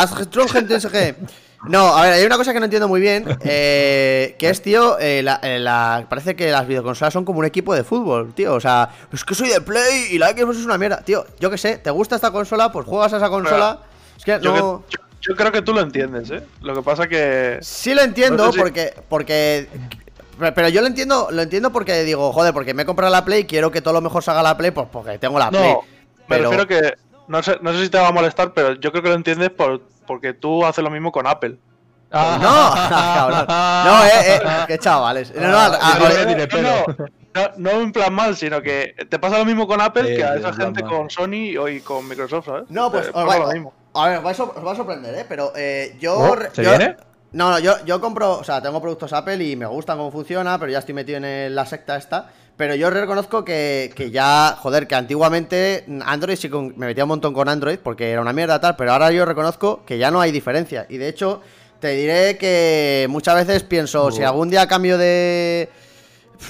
[0.51, 1.15] gente SG.
[1.67, 3.25] No, a ver, hay una cosa que no entiendo muy bien.
[3.43, 7.45] eh, que es, tío, eh, la, eh, la- parece que las videoconsolas son como un
[7.45, 8.53] equipo de fútbol, tío.
[8.53, 10.97] O sea, es que soy de Play y la Xbox es una mierda.
[11.01, 12.71] Tío, yo qué sé, ¿te gusta esta consola?
[12.71, 13.79] Pues juegas a esa consola.
[14.17, 14.83] Es que Yo, no.
[14.89, 16.43] que- yo- yo creo que tú lo entiendes, ¿eh?
[16.61, 17.57] Lo que pasa que...
[17.61, 19.69] Sí lo entiendo No sé si- porque porque
[20.55, 23.45] pero yo lo entiendo, lo entiendo porque digo, joder, porque me he comprado la Play,
[23.45, 25.61] quiero que todo lo mejor salga la Play, pues porque tengo la Play.
[25.71, 26.93] No, me Pero- refiero que.
[27.29, 29.49] No sé, no sé si te va a molestar, pero yo creo que lo entiendes
[29.51, 31.57] por, porque tú haces lo mismo con Apple.
[32.13, 32.19] No,
[32.89, 33.45] cabrón.
[33.47, 35.33] No, eh, eh, qué chavales.
[35.35, 36.85] No, no, a- a- yo a- le diré, no,
[37.33, 40.23] no, no en plan mal, sino que te pasa lo mismo con Apple Sí, que
[40.23, 40.91] a esa gente mal.
[40.91, 42.63] con Sony o y con Microsoft, ¿sabes?
[42.69, 43.73] no, pues Eh, os lo mismo.
[43.95, 46.37] a ver, os va a sor- os va a sorprender, eh, pero eh, yo, Oh,
[46.51, 46.97] ¿se yo- viene?
[47.31, 50.59] No, no, yo, yo compro, o sea, tengo productos Apple y me gustan cómo funciona,
[50.59, 52.27] pero ya estoy metido en la secta esta.
[52.55, 57.07] Pero yo reconozco que, que ya, joder, que antiguamente Android sí con- me metía un
[57.09, 60.21] montón con Android porque era una mierda tal, pero ahora yo reconozco que ya no
[60.21, 60.85] hay diferencia.
[60.87, 61.41] Y de hecho,
[61.79, 65.69] te diré que muchas veces pienso, si algún día cambio de...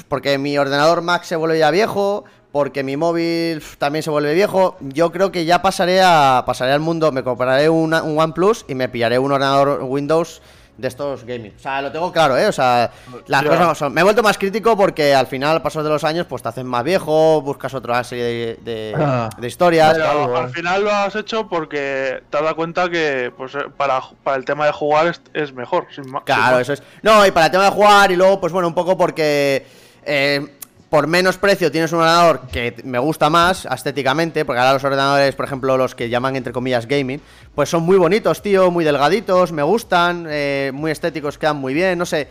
[0.09, 4.75] Porque mi ordenador Mac se vuelve ya viejo, porque mi móvil también se vuelve viejo.
[4.81, 8.75] Yo creo que ya pasaré a pasaré al mundo, me compraré una- un OnePlus y
[8.75, 10.41] me pillaré un ordenador Windows
[10.77, 11.53] de estos gaming.
[11.55, 12.47] O sea, lo tengo claro, ¿eh?
[12.47, 12.89] O sea,
[13.27, 13.93] las cosas son.
[13.93, 16.49] Me he vuelto más crítico porque al final, al pasar de los años, pues te
[16.49, 19.29] haces más viejo, buscas otra serie de, de- Ah.
[19.37, 19.93] de historias.
[19.93, 24.01] Pero al final lo has hecho porque te has dado cuenta que pues, eh, para,
[24.23, 25.85] para el tema de jugar es, es mejor.
[25.93, 26.61] Sin Claro, más.
[26.61, 26.83] eso es.
[27.01, 29.65] No, y para el tema de jugar, y luego, pues bueno, un poco porque
[30.05, 30.57] eh,
[30.93, 35.33] por menos precio tienes un ordenador que me gusta más estéticamente, porque ahora los ordenadores,
[35.33, 37.19] por ejemplo, los que llaman entre comillas gaming,
[37.55, 41.97] pues son muy bonitos, tío, muy delgaditos, me gustan, eh, muy estéticos, quedan muy bien,
[41.97, 42.27] no sé.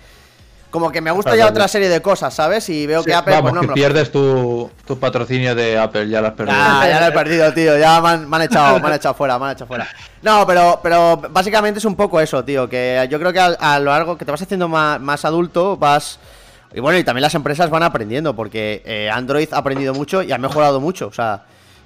[0.70, 2.68] Como que me gusta ya otra serie de cosas, ¿sabes?
[2.68, 6.20] Y veo que Apple, Vamos, pues no que pierdes tu, tu patrocinio de Apple, ya
[6.20, 6.56] lo has perdido.
[6.56, 7.76] Ah, ya lo he perdido, tío.
[7.76, 9.88] Ya me han, me han echado, me han echado fuera, me han echado fuera.
[10.22, 12.68] No, pero, pero básicamente es un poco eso, tío.
[12.68, 15.76] Que yo creo que a, a lo largo que te vas haciendo más, más adulto,
[15.76, 16.20] vas.
[16.74, 20.32] Y bueno, y también las empresas van aprendiendo, porque eh, Android ha aprendido mucho y
[20.32, 21.06] ha mejorado mucho.
[21.08, 21.44] O sea,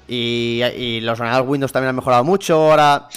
[0.09, 2.71] Y, y los ordenadores Windows también han mejorado mucho.
[2.71, 3.09] Ahora.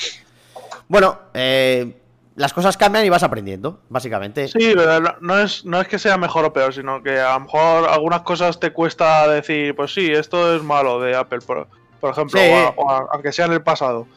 [0.88, 1.96] Bueno, eh,
[2.36, 4.48] las cosas cambian y vas aprendiendo, básicamente.
[4.48, 7.42] Sí, pero no- es, no es que sea mejor o peor, sino que a lo
[7.42, 11.68] mejor algunas cosas te cuesta decir, pues sí, esto es malo de Apple, por,
[12.00, 12.48] por ejemplo, Sí.
[12.50, 14.08] o a- o a- aunque sea en el pasado.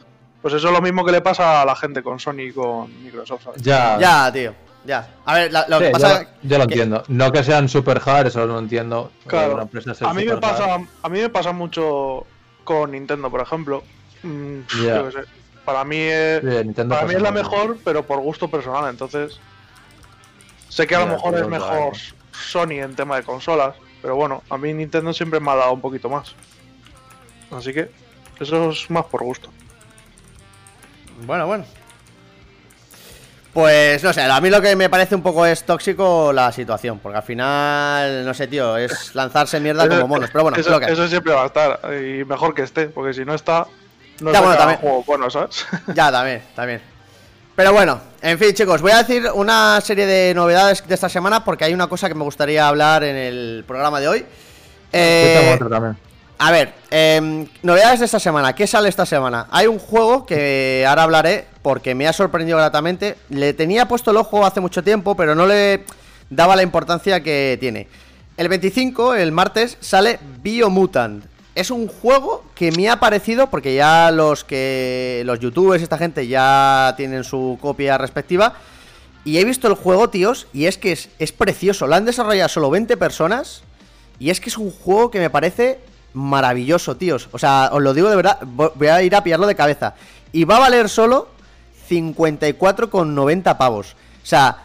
[0.41, 3.03] Pues eso es lo mismo que le pasa a la gente con Sony y con
[3.03, 3.43] Microsoft.
[3.43, 3.61] ¿sabes?
[3.61, 3.97] Ya.
[3.99, 4.53] Ya, tío.
[4.85, 5.07] Ya.
[5.25, 6.27] A ver, la- lo Sí, que pasa.
[6.41, 7.03] yo lo que- entiendo.
[7.07, 9.11] No que sean super hard, eso lo entiendo.
[9.27, 9.53] Claro.
[9.53, 10.39] Una empresa ser A mí me hard.
[10.41, 12.25] pasa, a mí me pasa mucho
[12.63, 13.83] con Nintendo, por ejemplo.
[14.23, 14.95] Mm, Ya.
[14.97, 15.19] yo qué sé.
[15.65, 18.89] Para mí es, Sí, Nintendo para mí es la mejor, pero por gusto personal.
[18.89, 19.39] Entonces,
[20.67, 21.91] sé que a lo mejor es mejor claro.
[22.33, 25.79] Sony en tema de consolas, pero bueno, a mí Nintendo siempre me ha dado un
[25.81, 26.35] poquito más.
[27.51, 27.89] Así que
[28.41, 29.49] eso es más por gusto.
[31.25, 31.63] Bueno, bueno.
[33.53, 36.97] Pues no sé, a mí lo que me parece un poco es tóxico la situación,
[36.97, 40.71] porque al final, no sé, tío, es lanzarse mierda como monos, pero bueno, es eso,
[40.71, 41.79] lo que eso siempre va a estar.
[41.93, 43.67] Y mejor que esté, porque si no está,
[44.21, 44.79] no Ya, es bueno, también.
[44.79, 45.65] juego bueno, ¿sabes?
[45.93, 46.81] Ya, también, también.
[47.55, 51.43] Pero bueno, en fin, chicos, voy a decir una serie de novedades de esta semana
[51.45, 54.25] porque hay una cosa que me gustaría hablar en el programa de hoy.
[54.91, 56.12] Eh, tengo otra también.
[56.45, 58.53] A ver, em, novedades de esta semana.
[58.53, 59.47] ¿Qué sale esta semana?
[59.49, 63.15] Hay un juego que ahora hablaré porque me ha sorprendido gratamente.
[63.29, 65.85] Le tenía puesto el ojo hace mucho tiempo, pero no le
[66.29, 67.87] daba la importancia que tiene.
[68.35, 71.23] El 25, el martes, sale Biomutant.
[71.55, 75.23] Es un juego que me ha parecido, porque ya los que.
[75.25, 78.55] los youtubers, esta gente ya tienen su copia respectiva.
[79.23, 81.87] Y he visto el juego, tíos, y es que es, es precioso.
[81.87, 83.63] Lo han desarrollado solo 20 personas.
[84.19, 85.79] Y es que es un juego que me parece
[86.13, 87.29] maravilloso, tíos.
[87.31, 89.93] O sea, os lo digo de verdad, vo- voy a ir a pillarlo de cabeza.
[90.31, 91.27] Y va a valer solo
[91.89, 93.93] 54,90 pavos.
[94.23, 94.57] O sea,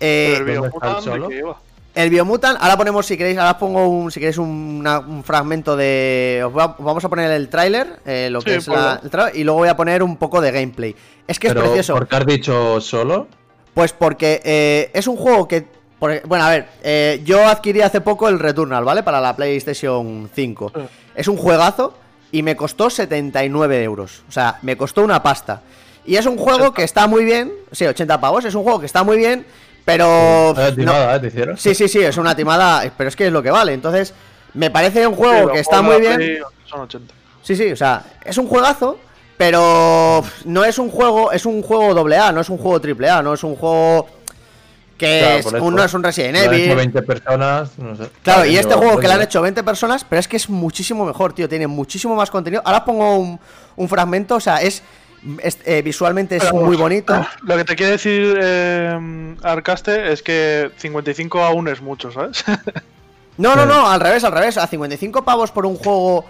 [0.00, 3.88] eh, Pero el ¿dónde está el Biomutant, el Biomutant, ahora ponemos, si queréis, ahora pongo
[3.88, 4.48] un, si queréis, un,
[4.80, 6.42] una- un fragmento de...
[6.46, 9.36] os va- vamos a poner el tráiler, eh, lo que Sí, es la, el tráiler,
[9.36, 10.94] y luego voy a poner un poco de gameplay.
[11.26, 11.94] Es que es precioso.
[11.94, 13.26] ¿Por qué has dicho solo?
[13.74, 15.66] Pues porque eh, es un juego que.
[15.98, 19.02] Por- bueno, a ver, eh, yo adquirí hace poco el Returnal, ¿vale?
[19.02, 20.72] Para la PlayStation 5.
[20.74, 20.80] Sí.
[21.14, 21.94] Es un juegazo
[22.32, 24.22] y me costó 79 euros.
[24.28, 25.62] O sea, me costó una pasta.
[26.04, 27.52] Y es un juego que está muy bien.
[27.72, 28.44] Sí, 80 pavos.
[28.44, 29.44] Es un juego que está muy bien,
[29.84, 30.54] pero.
[30.54, 31.20] Vaya no- timada, ¿eh?
[31.20, 31.56] ¿Te hicieron?
[31.58, 33.72] sí, sí, sí, es una timada, pero es que es lo que vale.
[33.74, 34.14] Entonces,
[34.54, 36.16] me parece un juego Sí, que está muy bien.
[36.16, 37.14] Play Son 80.
[37.42, 38.98] Sí, sí, o sea, es un juegazo,
[39.36, 43.08] pero no es un juego, es un juego doble A, no es un juego triple
[43.08, 44.06] A, no es un juego
[44.98, 45.64] que Claro, es, por eso.
[45.64, 46.76] un- no es un Resident Lo han hecho Evil.
[46.76, 48.10] 20 personas, no sé.
[48.22, 50.50] Claro, y este Yo- juego que le han hecho 20 personas, pero es que es
[50.50, 52.60] muchísimo mejor, tío, tiene muchísimo más contenido.
[52.64, 53.40] Ahora pongo un,
[53.76, 54.82] un fragmento, o sea, es,
[55.42, 57.14] es- eh, visualmente es Pero, muy bonito.
[57.42, 62.44] Lo que te quiere decir eh, Arcaste es que 55 aún es mucho, ¿sabes?
[63.38, 66.24] No, no, no, al revés, al revés, a 55 pavos por un juego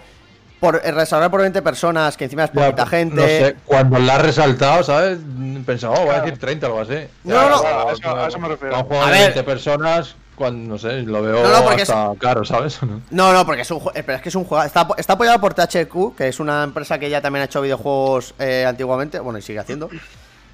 [0.59, 3.15] por eh, desarrollar por 20 personas, que encima es Ya, poquita gente.
[3.15, 5.19] No sé, cuando la has resaltado, ¿sabes?
[5.65, 7.05] Pensaba, oh, voy a decir 30 o algo así.
[7.23, 8.75] No, no, a eso- a eso me refiero.
[8.75, 9.21] A un juego A de ver.
[9.33, 12.81] 20 personas, cuando, no sé, lo veo No, no, porque hasta caro, ¿sabes?
[12.83, 13.01] ¿No?
[13.09, 13.93] No, no, porque es un juego.
[13.93, 14.63] Pero es que es un juego.
[14.63, 18.33] Está, está apoyado por THQ, que es una empresa que ya también ha hecho videojuegos
[18.39, 19.19] eh, antiguamente.
[19.19, 19.89] Bueno, y sigue haciendo.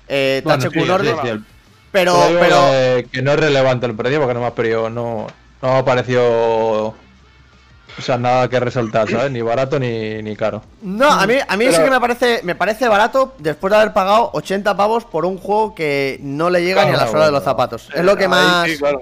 [0.07, 1.21] Eh, Bueno, THQ sí, sí, Nordic.
[1.21, 1.43] sí, el-
[1.91, 5.27] Pero, Pero que- no es relevante el precio porque no me ha no,
[5.61, 6.93] no me ha parecido.
[7.97, 9.31] O sea, nada que resaltar, ¿sabes?
[9.31, 10.61] Ni barato ni, ni caro.
[10.81, 13.77] No, a mí, a mí sí Pero- que me parece, me parece barato después de
[13.77, 17.25] haber pagado 80 pavos por un juego que no le llega ni a la suela
[17.27, 17.89] de los zapatos.
[17.93, 18.67] Es lo que más.
[18.67, 19.01] sí, claro.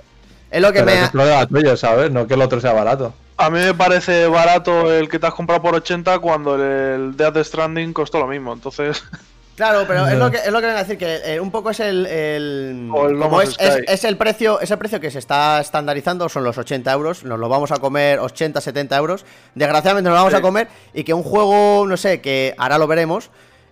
[0.51, 0.93] Es lo que Pero me.
[0.99, 2.11] es el problema tuyo, ¿sabes?
[2.11, 3.13] No que el otro sea barato.
[3.37, 7.37] A mí me parece barato el que te has comprado por 80 cuando el Death
[7.43, 8.53] Stranding costó lo mismo.
[8.53, 9.03] Entonces,
[9.55, 11.69] Claro, pero es lo que es lo que vengo a decir que eh, un poco
[11.69, 13.83] es el, como es, es, Sky.
[13.87, 17.37] es el precio es el precio que se está estandarizando son los 80 euros nos
[17.39, 20.39] lo vamos a comer 80 70 euros desgraciadamente nos lo vamos Sí.
[20.39, 23.29] a comer y que un juego no sé que ahora lo veremos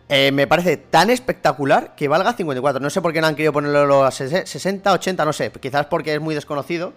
[0.08, 3.54] eh, me parece tan espectacular que valga 54 no sé por qué no han querido
[3.54, 6.94] ponerlo a ses- 60 80 no sé quizás porque es muy desconocido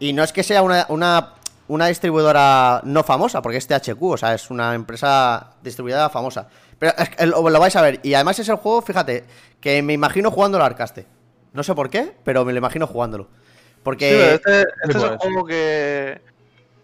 [0.00, 1.34] y no es que sea una, una,
[1.68, 6.48] una distribuidora no famosa, porque es THQ, o sea, es una empresa distribuidora famosa.
[6.78, 8.00] Pero es que lo, lo vais a ver.
[8.02, 9.24] Y además es el juego, fíjate,
[9.60, 11.06] que me imagino jugándolo al Arcaste.
[11.52, 13.28] No sé por qué, pero me lo imagino jugándolo.
[13.82, 14.10] Porque...
[14.10, 16.20] sí, este, este es el juego que,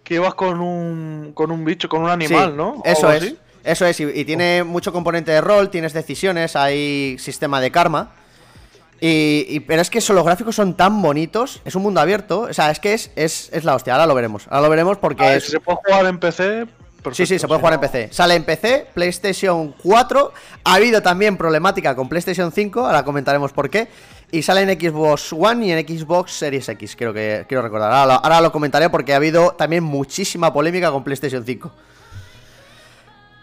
[0.04, 2.82] que ibas con un, con un bicho, con un animal, Sí, ¿no?
[2.84, 3.22] Eso es.
[3.22, 3.38] así.
[3.62, 8.12] Eso es, y, y tiene mucho componente de rol, tienes decisiones, hay sistema de karma.
[9.00, 12.40] Y, y- pero es que eso, los gráficos son tan bonitos, es un mundo abierto,
[12.42, 14.46] o sea, es que es, es, es la hostia, ahora lo veremos.
[14.48, 15.44] Ahora lo veremos porque A ver, es...
[15.44, 16.66] si se puede jugar en PC.
[17.12, 18.08] Sí, sí, se puede jugar en PC.
[18.12, 20.32] Sale en PC, PlayStation 4.
[20.64, 23.88] Ha habido también problemática con PlayStation 5, ahora comentaremos por qué.
[24.32, 27.90] Y sale en Xbox One y en Xbox Series X, creo que quiero recordar.
[27.90, 31.72] Ahora, lo- ahora lo comentaré porque ha habido también muchísima polémica con PlayStation 5.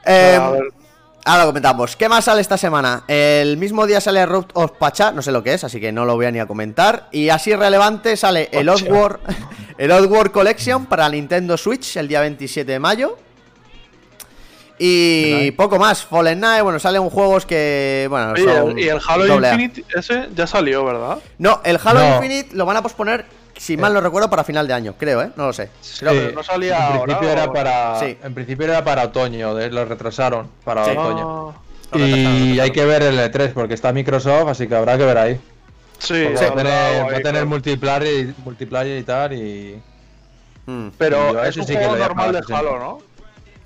[0.05, 0.61] Eh, A ver.
[1.25, 1.95] ahora lo comentamos.
[1.97, 3.03] ¿Qué más sale esta semana?
[3.07, 6.05] El mismo día sale Root of Pacha, no sé lo que es, así que no
[6.05, 7.09] lo voy a ni a comentar.
[7.11, 8.69] Y así relevante sale el.
[8.69, 9.19] Oddworld,
[9.77, 13.17] el Oddworld Collection para Nintendo Switch el día 27 de mayo.
[14.79, 16.03] Y poco más.
[16.03, 18.07] Fallen Night, bueno, salen juegos que.
[18.09, 19.53] Bueno, Oye, son y el Halo doble A.
[19.53, 21.17] Infinite ese ya salió, ¿verdad?
[21.39, 22.15] No, el Halo No.
[22.15, 23.25] Infinite lo van a posponer,
[23.57, 25.29] si mal no recuerdo, para final de año, creo, ¿eh?
[25.35, 25.69] No lo sé.
[25.99, 27.31] Creo Sí, que- no salía en ahora, principio ¿o?
[27.31, 28.17] era para Sí.
[28.23, 30.91] en principio era para otoño de- lo retrasaron para Sí.
[30.91, 31.53] otoño Ah,
[31.93, 35.17] retrasaron, y hay que ver el E3 porque está Microsoft así que habrá que ver
[35.17, 35.39] ahí
[35.99, 39.81] sí, va a tener, va a tener multiplayer y multiplayer y tal y
[40.69, 40.89] Mm.
[40.97, 42.51] Pero a es un sí que juego a normal de sí.
[42.53, 42.99] Halo, ¿no?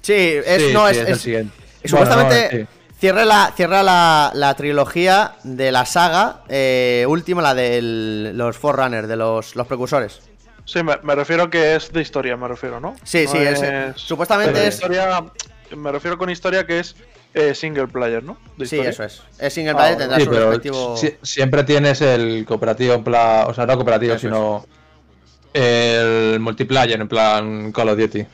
[0.02, 1.56] Sí, es, Sí, no, sí, es, es el es- siguiente.
[1.84, 2.78] Supuestamente Bueno, no, sí.
[3.00, 9.08] cierra, la, cierra la, la trilogía de la saga eh, última, la de los Forerunners,
[9.08, 10.20] de los, los precursores.
[10.66, 12.96] Sí, me, me refiero que es de historia, me refiero, ¿no?
[13.04, 15.24] Sí, No sí, es- es- supuestamente es- historia,
[15.76, 16.96] me refiero con historia que es
[17.34, 18.38] eh, single player, ¿no?
[18.58, 18.90] De Sí, historia.
[18.92, 19.22] eso es.
[19.40, 20.98] Es single player, Ah, tendrá Sí, su pero respectivo.
[20.98, 24.34] si- siempre tienes el cooperativo en plan, o sea, no cooperativo, Eso es.
[24.34, 24.66] sino
[25.54, 28.26] el multiplayer en plan Call of Duty.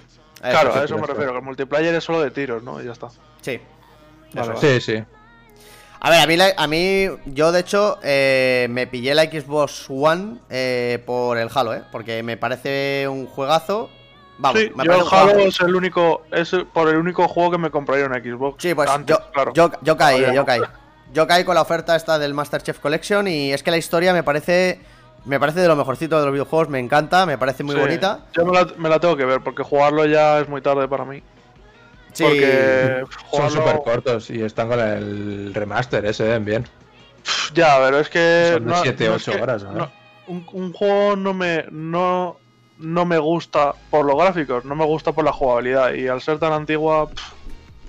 [0.51, 2.81] Claro, a eso me refiero, que el multiplayer es solo de tiros, ¿no?
[2.81, 3.09] Y ya está.
[3.41, 3.59] Sí.
[4.33, 4.79] Vale, vale.
[4.79, 5.03] Sí, sí.
[5.99, 9.87] A ver, a mí, la- a mí yo de hecho eh, me pillé la Xbox
[9.89, 11.81] One eh, por el Halo, ¿eh?
[11.91, 13.89] Porque me parece un juegazo.
[14.37, 15.01] Vamos, sí, me yo el.
[15.09, 18.61] Halo es el único, es por el único juego que me compraría en Xbox.
[18.61, 19.53] Sí, pues Antes, yo, claro.
[19.53, 20.61] yo, yo caí, yo caí.
[21.13, 24.21] Yo caí con la oferta esta del Masterchef Collection y es que la historia me
[24.23, 24.79] parece
[25.27, 28.21] me parece de lo mejorcito de los videojuegos, me encanta, me parece muy Sí, bonita.
[28.33, 31.05] Yo me la, me la tengo que ver porque jugarlo ya es muy tarde para
[31.05, 31.21] mí.
[32.13, 36.67] Sí, Porque Son súper cortos y están con el remaster ese, ven bien.
[37.53, 38.51] Ya, pero es que.
[38.53, 39.71] Son de no- siete, no es ocho que- horas, ¿no?
[39.73, 39.91] no,
[40.27, 41.65] un, un juego no me.
[41.71, 42.37] No,
[42.79, 45.93] no me gusta por los gráficos, no me gusta por la jugabilidad.
[45.93, 47.33] Y al ser tan antigua, pff,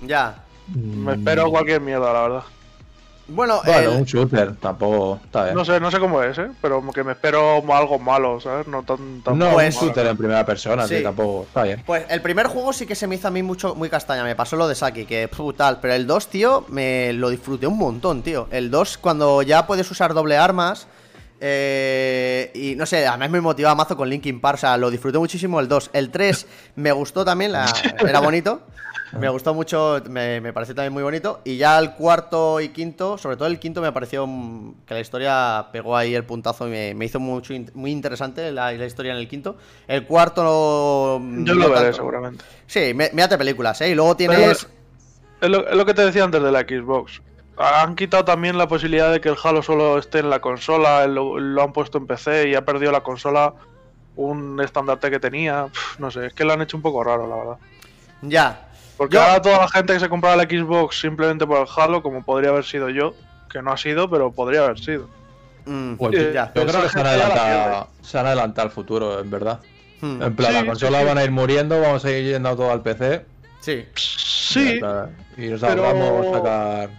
[0.03, 0.43] ya.
[0.75, 2.43] me espero cualquier mierda, la verdad.
[3.29, 5.55] Bueno, Bueno, el- un shooter, tampoco está bien.
[5.55, 6.47] No sé, no sé cómo es, ¿eh?
[6.61, 8.67] Pero que me espero algo malo, ¿sabes?
[8.67, 9.21] No tan.
[9.21, 10.97] tan No, Pues- un shooter en primera persona, Sí.
[10.97, 11.83] sí, tampoco está bien.
[11.85, 14.35] Pues el primer juego sí que se me hizo a mí mucho, muy castaña, me
[14.35, 17.77] pasó lo de Saki, que pfu, tal, pero el 2, tío, me lo disfruté un
[17.77, 18.47] montón, tío.
[18.51, 20.87] El 2, cuando ya puedes usar doble armas,
[21.41, 25.17] eh, y no sé, además me motivaba mazo con Linkin Park, o sea, lo disfruté
[25.17, 25.91] muchísimo el 2.
[25.93, 27.71] El 3 me gustó también, la-
[28.07, 28.61] era bonito,
[29.19, 31.41] me gustó mucho, me, me pareció también muy bonito.
[31.43, 34.99] Y ya el cuarto y quinto, sobre todo el quinto, me pareció mm, que la
[34.99, 38.85] historia pegó ahí el puntazo y me, me hizo mucho, in- muy interesante la, la
[38.85, 39.57] historia en el quinto.
[39.87, 41.43] El cuarto no.
[41.43, 41.97] Yo no lo veré, tanto.
[41.97, 42.45] seguramente.
[42.67, 43.89] Sí, me- mírate películas, ¿eh?
[43.89, 44.67] Y luego Pero tienes.
[45.41, 47.21] Es lo, es lo que te decía antes de la Xbox.
[47.61, 51.37] Han quitado también la posibilidad de que el Halo solo esté en la consola, lo,
[51.39, 53.53] lo han puesto en PC y ha perdido la consola
[54.15, 55.67] un estandarte que tenía.
[55.97, 57.57] No sé, es que lo han hecho un poco raro, la verdad.
[58.21, 58.65] Ya.
[58.97, 62.01] Porque Yo- ahora toda la gente que se compraba la Xbox simplemente por el Halo,
[62.01, 63.13] como podría haber sido yo,
[63.51, 65.07] que no ha sido, pero podría haber sido.
[65.65, 66.51] Mm, Pues Eh, ya.
[66.55, 69.59] Yo creo que se han adelantado, se han adelantado al futuro, en verdad.
[70.01, 71.07] Mm, En plan, Sí, la consola sí, sí.
[71.09, 73.25] van a ir muriendo, vamos a ir yendo todo al PC.
[73.59, 73.85] Sí.
[73.95, 74.79] Sí,
[75.37, 76.89] Y nos pero- ahorramos sacar.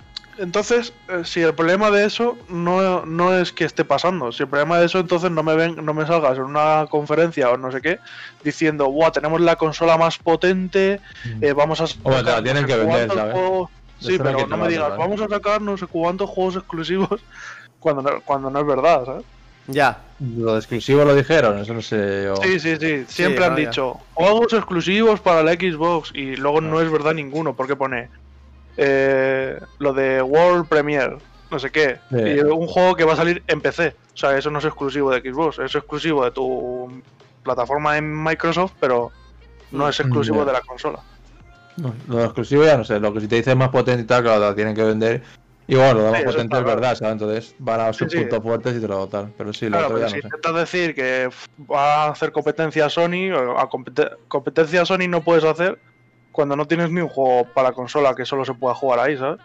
[0.41, 4.49] Entonces, eh, si el problema de eso no, no es que esté pasando, si el
[4.49, 7.71] problema de eso, entonces no me ven, no me salgas en una conferencia o no
[7.71, 7.99] sé qué,
[8.43, 11.01] diciendo, Buah, tenemos la consola más potente,
[11.41, 13.35] eh, vamos a Hombre, te la tienen no sé que vender, cuántos ¿sabes?
[13.35, 13.71] juegos".
[14.01, 17.21] Sí, no pero no me digas, vamos a sacar no sé cuántos juegos exclusivos
[17.79, 19.25] cuando no, cuando no es verdad, ¿sabes?
[19.67, 19.99] Ya.
[20.37, 22.37] Lo de exclusivo lo dijeron, eso no sé yo.
[22.37, 23.05] Sí, sí, sí.
[23.07, 23.69] Siempre Sí, han no, ya.
[23.69, 28.11] dicho juegos exclusivos para la Xbox y luego no es verdad ninguno porque pone
[28.77, 31.19] eh, lo de World Premiere,
[31.51, 31.99] no sé qué.
[32.11, 33.95] Y un juego que va a salir en PC.
[34.15, 37.03] O sea, eso no es exclusivo de Xbox, es exclusivo de tu
[37.43, 39.11] plataforma en Microsoft, pero
[39.71, 40.45] no es exclusivo Mm, ya.
[40.47, 40.99] de la consola.
[41.77, 44.23] No, lo exclusivo ya no sé, lo que si te dicen más potente y tal,
[44.23, 45.23] claro, la tienen que vender.
[45.67, 47.13] Y bueno, lo de más Sí, potente es verdad, ¿sabes?
[47.13, 48.23] Entonces van a sus Sí, sí.
[48.23, 49.33] puntos fuertes y te lo tal.
[49.39, 50.27] Pero sí, lo Claro, pero ya si no sé.
[50.27, 51.31] intentas decir que
[51.71, 55.79] va a hacer competencia a Sony, a compete- competencia a Sony no puedes hacer
[56.41, 59.39] cuando no tienes ni un juego para consola que solo se pueda jugar ahí, ¿sabes?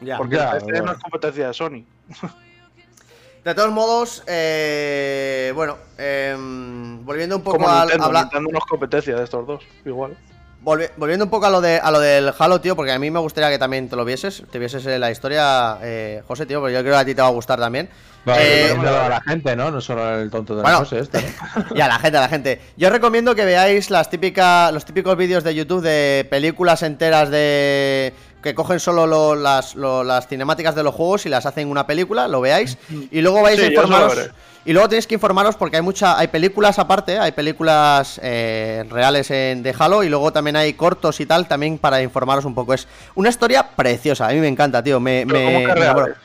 [0.00, 0.16] Ya.
[0.16, 0.86] Porque Ya, el PC bueno.
[0.86, 1.84] no es competencia de Sony.
[3.44, 8.24] De todos modos, eh, bueno, em, volviendo un poco Como a Nintendo, hablar.
[8.24, 10.14] Nintendo no es competencia de estos dos, igual.
[10.64, 13.10] Volvi- volviendo un poco a lo de a lo del Halo, tío, porque a mí
[13.10, 16.74] me gustaría que también te lo vieses, te vieses la historia, eh, José, tío, porque
[16.74, 17.88] yo creo que a ti te va a gustar también.
[18.22, 19.70] Vale, Eh, a la gente, ¿no?
[19.70, 20.78] No solo el tonto de Bueno.
[20.80, 21.64] la cosa este, ¿no?
[21.74, 22.60] Y a la gente, a la gente.
[22.76, 27.30] Yo os recomiendo que veáis las típicas, los típicos vídeos de YouTube de películas enteras
[27.30, 31.68] de que cogen solo lo- las, lo- las cinemáticas de los juegos y las hacen
[31.68, 32.76] una película, lo veáis,
[33.10, 34.30] y luego vais Sí, a informaros.
[34.64, 39.30] Y luego tenéis que informaros porque hay mucha, hay películas aparte, hay películas eh, reales
[39.30, 42.74] en, de Halo y luego también hay cortos y tal, también para informaros un poco.
[42.74, 45.00] Es una historia preciosa, a mí me encanta, tío.
[45.00, 46.06] Me, Pero me- ¿cómo que me enamoro.
[46.06, 46.22] reales?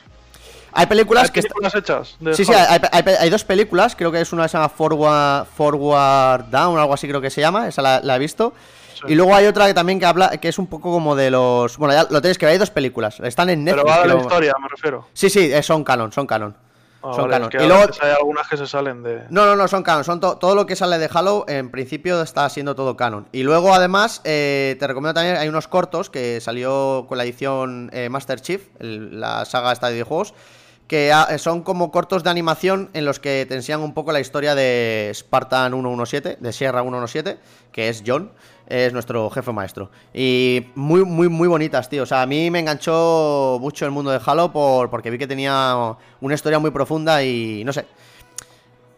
[0.72, 1.40] Hay películas ¿Hay que...
[1.40, 2.16] películas hechas?
[2.34, 5.46] Sí, sí, hay, hay- hay dos películas, creo que es una que se llama Forward,
[5.46, 8.52] Forward Down, algo así creo que se llama, esa la, la he visto.
[8.92, 9.12] Sí.
[9.12, 11.78] Y luego hay otra que también que habla, que es un poco como de los...
[11.78, 13.84] Bueno, ya lo tenéis que ver, hay dos películas, están en Netflix.
[13.84, 15.06] Pero va de la historia, me refiero.
[15.14, 16.54] Sí, sí, eh, son canon, son canon.
[17.08, 17.48] Ah, Son vale, canon.
[17.48, 19.22] es que Y a luego- veces hay algunas que se salen de.
[19.30, 20.04] No, no, no, son canon.
[20.04, 23.28] Son to- todo lo que sale de Halo, en principio está siendo todo canon.
[23.32, 27.90] Y luego, además, eh, te recomiendo también, hay unos cortos que salió con la edición
[27.92, 30.34] eh, Master Chief, el- la saga esta de videojuegos,
[30.88, 34.54] que son como cortos de animación en los que te enseñan un poco la historia
[34.54, 37.38] de Spartan 117, de Sierra 117,
[37.72, 38.30] que es John,
[38.68, 39.90] es nuestro jefe maestro.
[40.12, 42.02] Y muy, muy, muy bonitas, tío.
[42.02, 45.26] O sea, a mí me enganchó mucho el mundo de Halo por, porque vi que
[45.26, 45.76] tenía
[46.20, 47.86] una historia muy profunda y no sé.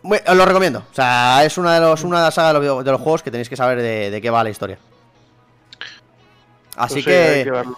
[0.02, 0.78] Muy- os lo recomiendo.
[0.90, 3.00] O sea, es una de, los, una de las sagas de los, video- de los
[3.00, 4.78] juegos que tenéis que saber de, de qué va la historia.
[6.76, 7.50] Así Pues sí, hay que.
[7.50, 7.76] verlo.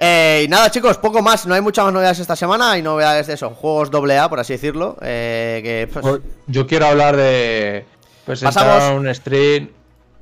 [0.00, 1.46] eh, y nada, chicos, poco más.
[1.46, 2.72] No hay muchas más novedades esta semana.
[2.72, 3.50] Hay novedades de eso.
[3.50, 4.96] Juegos AA, por así decirlo.
[5.00, 7.86] eh, que pues, O- Yo quiero hablar de.
[8.26, 9.70] Presentar Pasamos- un stream.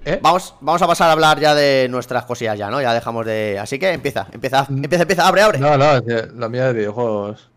[0.07, 0.21] ¿Eh?
[0.23, 2.81] vamos, vamos a pasar a hablar ya de nuestras cosillas ya, ¿no?
[2.81, 3.59] Ya dejamos de.
[3.59, 5.59] Así que empieza, empieza, empieza, empieza, abre, abre.
[5.59, 6.01] No, no,
[6.37, 7.51] la mía de videojuegos.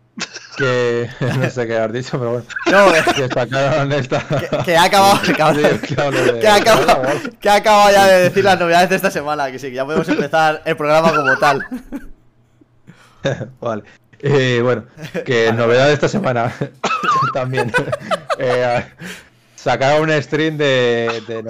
[0.56, 2.46] Que no sé qué has dicho, pero bueno.
[2.66, 4.20] No, eh, Que sacaron esta.
[4.26, 5.20] que, que ha acabado.
[6.40, 7.02] que ha acabado,
[7.40, 9.48] que ha acabado ya de decir las novedades de esta semana.
[9.52, 11.64] Que sí, que ya podemos empezar el programa como tal.
[13.60, 13.84] vale.
[14.18, 14.86] Eh, bueno,
[15.24, 16.52] que novedad de esta semana
[17.32, 17.72] también.
[18.38, 18.84] Eh,
[19.54, 21.42] sacaron un stream de,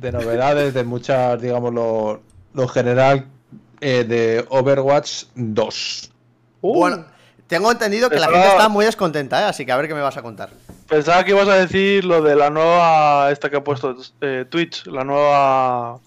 [0.00, 2.20] de novedades de muchas, digamos, lo,
[2.54, 3.26] lo general
[3.80, 6.10] eh, de Overwatch 2.
[6.60, 7.04] Uh, Bueno,
[7.46, 9.44] tengo entendido que la gente está muy descontenta, ¿eh?
[9.44, 10.50] Así que a ver qué me vas a contar.
[10.88, 13.30] Pensaba que ibas a decir lo de la nueva.
[13.30, 15.98] Esta que ha puesto eh, Twitch, la nueva.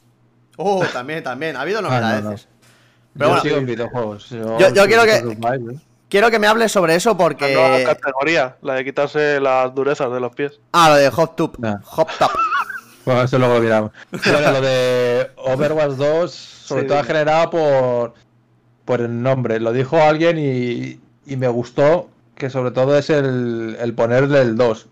[0.57, 1.55] Oh, también, también.
[1.55, 2.23] Ha habido Ah, no, novedades.
[2.23, 2.51] no.
[3.13, 4.29] Pero yo bueno, sigo en videojuegos.
[4.29, 5.79] Yo, Yo- yo quiero que- ¿eh?
[6.09, 7.83] quiero que me hables sobre eso La nueva porque.
[7.85, 10.59] categoría, la de quitarse las durezas de los pies.
[10.71, 11.57] Ah, lo de Hop Top.
[11.59, 11.77] Nah.
[11.95, 12.31] Hop Top.
[13.06, 13.91] Bueno, eso luego lo miramos.
[14.26, 17.08] Bueno, lo de Overwatch 2, sobre Sí, todo dime.
[17.08, 18.14] generado por,
[18.86, 19.60] por el nombre.
[19.60, 24.56] Lo dijo alguien y, y me gustó que sobre todo es el, el ponerle el
[24.56, 24.88] 2.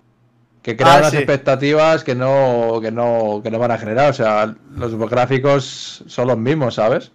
[0.62, 1.18] Que crea Ah, unas sí.
[1.18, 4.10] expectativas que no, que, no, que no van a generar.
[4.10, 7.12] O sea, los gráficos son los mismos, ¿sabes?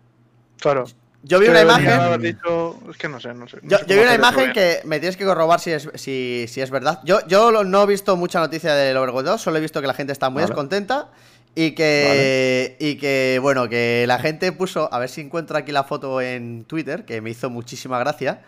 [0.61, 0.85] Claro.
[1.27, 2.21] Yo vi Que una imagen.
[2.21, 3.57] dicho- Es que no sé, no sé.
[3.63, 5.89] no Yo, sé yo cómo vi una imagen que me tienes que corrobar si es,
[5.95, 7.01] si, si es verdad.
[7.05, 9.95] Yo, yo no he visto mucha noticia del Overwatch 2, solo he visto que la
[9.95, 10.49] gente está muy Vale.
[10.53, 11.09] descontenta
[11.55, 15.85] y que, y que, bueno, que la gente puso, a ver si encuentro aquí la
[15.85, 18.43] foto en Twitter, que me hizo muchísima gracia.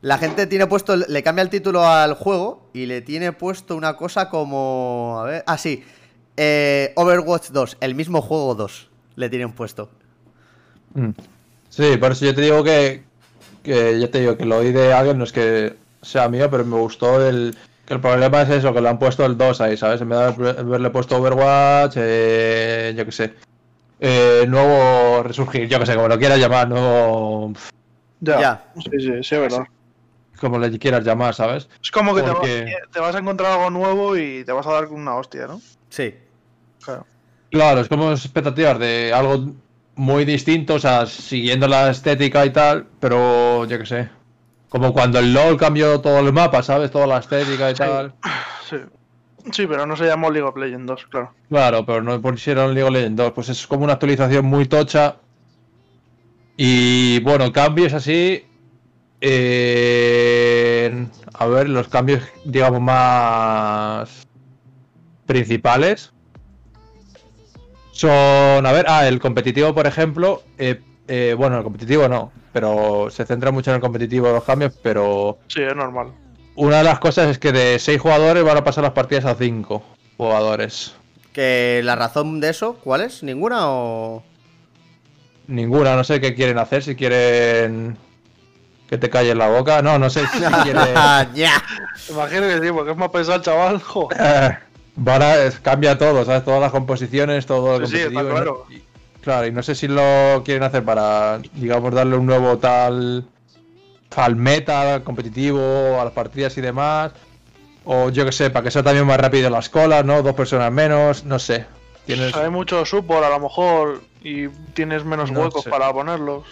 [0.00, 3.96] La gente tiene puesto, le cambia el título al juego y le tiene puesto una
[3.96, 5.84] cosa como, a ver, ah, sí,
[6.36, 9.90] eh, Overwatch 2, el mismo juego 2, le tienen puesto.
[10.94, 11.10] Mm.
[11.76, 13.02] Sí, por eso yo te digo que,
[13.62, 16.64] que ya te digo que lo oí de alguien, no es que sea mío, pero
[16.64, 17.54] me gustó el
[17.84, 20.00] que el problema es eso, que le han puesto el 2 ahí, ¿sabes?
[20.00, 23.34] En vez de haberle puesto Overwatch, eh, yo qué sé.
[24.00, 27.52] Eh, nuevo resurgir, yo que sé, como lo quieras llamar, nuevo.
[28.20, 28.40] Ya.
[28.40, 28.64] Ya.
[28.76, 29.66] Sí, sí, sí, es verdad.
[30.40, 31.68] Como le quieras llamar, ¿sabes?
[31.82, 34.66] Es como que te, va- Porque- te vas a encontrar algo nuevo y te vas
[34.66, 35.60] a dar una hostia, ¿no?
[35.90, 36.14] Sí.
[36.82, 37.06] Claro.
[37.50, 39.52] Claro, es como expectativas de algo
[39.96, 44.08] muy distinto, o sea, siguiendo la estética y tal, pero yo qué sé.
[44.68, 46.90] Como cuando el LOL cambió todo el mapa, ¿sabes?
[46.90, 48.14] Toda la estética y tal.
[48.68, 48.76] Sí.
[49.52, 51.32] Sí, pero no se llamó League of Legends 2, claro.
[51.48, 53.32] Claro, pero no pusieron League of Legends 2.
[53.32, 55.18] Pues es como una actualización muy tocha.
[56.56, 58.44] Y bueno, cambios así.
[59.20, 64.26] eh, a ver, los cambios, digamos, más
[65.26, 66.12] principales.
[67.96, 70.42] Son, a ver, ah, el competitivo, por ejemplo.
[70.58, 74.74] eh, eh, bueno, el competitivo no, pero se centra mucho en el competitivo los cambios,
[74.82, 76.08] pero Sí, es normal.
[76.56, 79.34] una de las cosas es que de 6 jugadores van a pasar las partidas a
[79.34, 79.82] 5
[80.18, 80.94] jugadores.
[81.32, 83.22] Que la razón de eso, ¿cuál es?
[83.22, 84.22] ¿Ninguna o...?
[85.46, 87.96] Ninguna, no sé qué quieren hacer, si quieren
[88.90, 89.80] que te calles la boca.
[89.80, 90.82] No, no sé si quieren.
[91.34, 91.62] ya.
[92.10, 93.80] Imagino que sí, porque es más pesado el chaval.
[93.82, 94.58] joder.
[94.96, 96.44] Van a, es- cambia todo, ¿sabes?
[96.44, 98.66] Todas las composiciones, todo el Sí, sí, claro.
[98.70, 98.82] y-
[99.20, 103.24] claro, y no sé si lo quieren hacer para, digamos, darle un nuevo tal.
[104.16, 107.12] al meta competitivo, a las partidas y demás.
[107.84, 110.22] O yo que sé, para que sea también más rápido las colas, ¿no?
[110.22, 111.66] Dos personas menos, no sé.
[112.06, 112.34] Tienes.
[112.34, 115.70] Hay mucho support a lo mejor y tienes menos No huecos sé.
[115.70, 116.44] para ponerlos.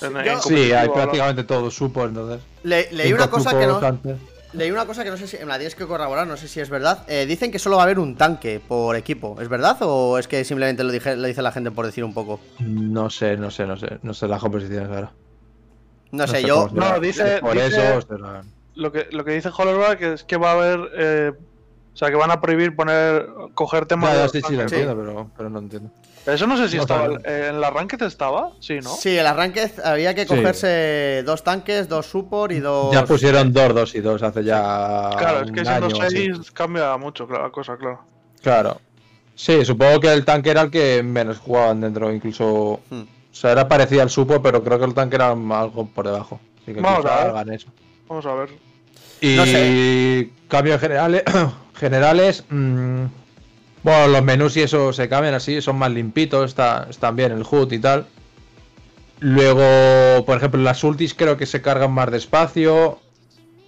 [0.00, 2.40] En- en yo- Sí, hay prácticamente todo supo, entonces.
[2.62, 3.78] Le- leí Cinco una cosa que no.
[3.78, 4.16] antes.
[4.54, 5.36] Leí una cosa que no sé si.
[5.38, 7.04] Me la tienes que corroborar, no sé si es verdad.
[7.06, 9.36] Eh, dicen que solo va a haber un tanque por equipo.
[9.40, 9.76] ¿Es verdad?
[9.82, 12.40] ¿O es que simplemente lo, dije, lo dice la gente por decir un poco?
[12.60, 13.98] No sé, no sé, no sé.
[14.02, 15.12] No sé las composiciones ahora.
[16.12, 16.70] No, sé, sé yo.
[16.72, 17.66] No, dice- Por dice-
[17.98, 18.42] eso será-
[18.74, 20.80] Lo que, lo que dice Hollerback es que va a haber.
[20.96, 21.32] eh,
[21.92, 23.28] o sea, que van a prohibir poner.
[23.54, 24.14] coger temas.
[24.14, 25.90] Ya, de sí, sí, lo entiendo, pero, pero no entiendo.
[26.34, 27.06] Eso no sé si No estaba.
[27.20, 27.48] sabe.
[27.48, 28.50] ¿En la Ranked estaba?
[28.60, 28.90] Sí, ¿no?
[28.94, 30.28] Sí, el arranque había que Sí.
[30.28, 32.92] cogerse dos tanques, dos support y dos.
[32.94, 35.10] Ya pusieron dos, dos y dos hace ya.
[35.18, 35.90] Claro, es que siendo.
[35.90, 38.00] 6 cambia mucho claro, la cosa, claro.
[38.42, 38.80] Claro.
[39.34, 42.80] Sí, supongo que el tanque era el que menos jugaban dentro, incluso.
[42.90, 43.02] Hmm.
[43.02, 46.40] O sea, era parecido al supo, pero creo que el tanque era algo por debajo.
[46.62, 47.26] Así que Vamos a ver.
[47.30, 47.68] hagan eso.
[48.08, 48.48] Vamos a ver.
[49.20, 50.30] Y No sé.
[50.48, 51.22] cambios generales,
[51.74, 53.04] generales mm,
[53.82, 57.42] bueno, los menús y eso se cambian así, son más limpitos, está, están bien el
[57.48, 58.06] HUD y tal.
[59.20, 63.00] Luego, por ejemplo, las ultis creo que se cargan más despacio.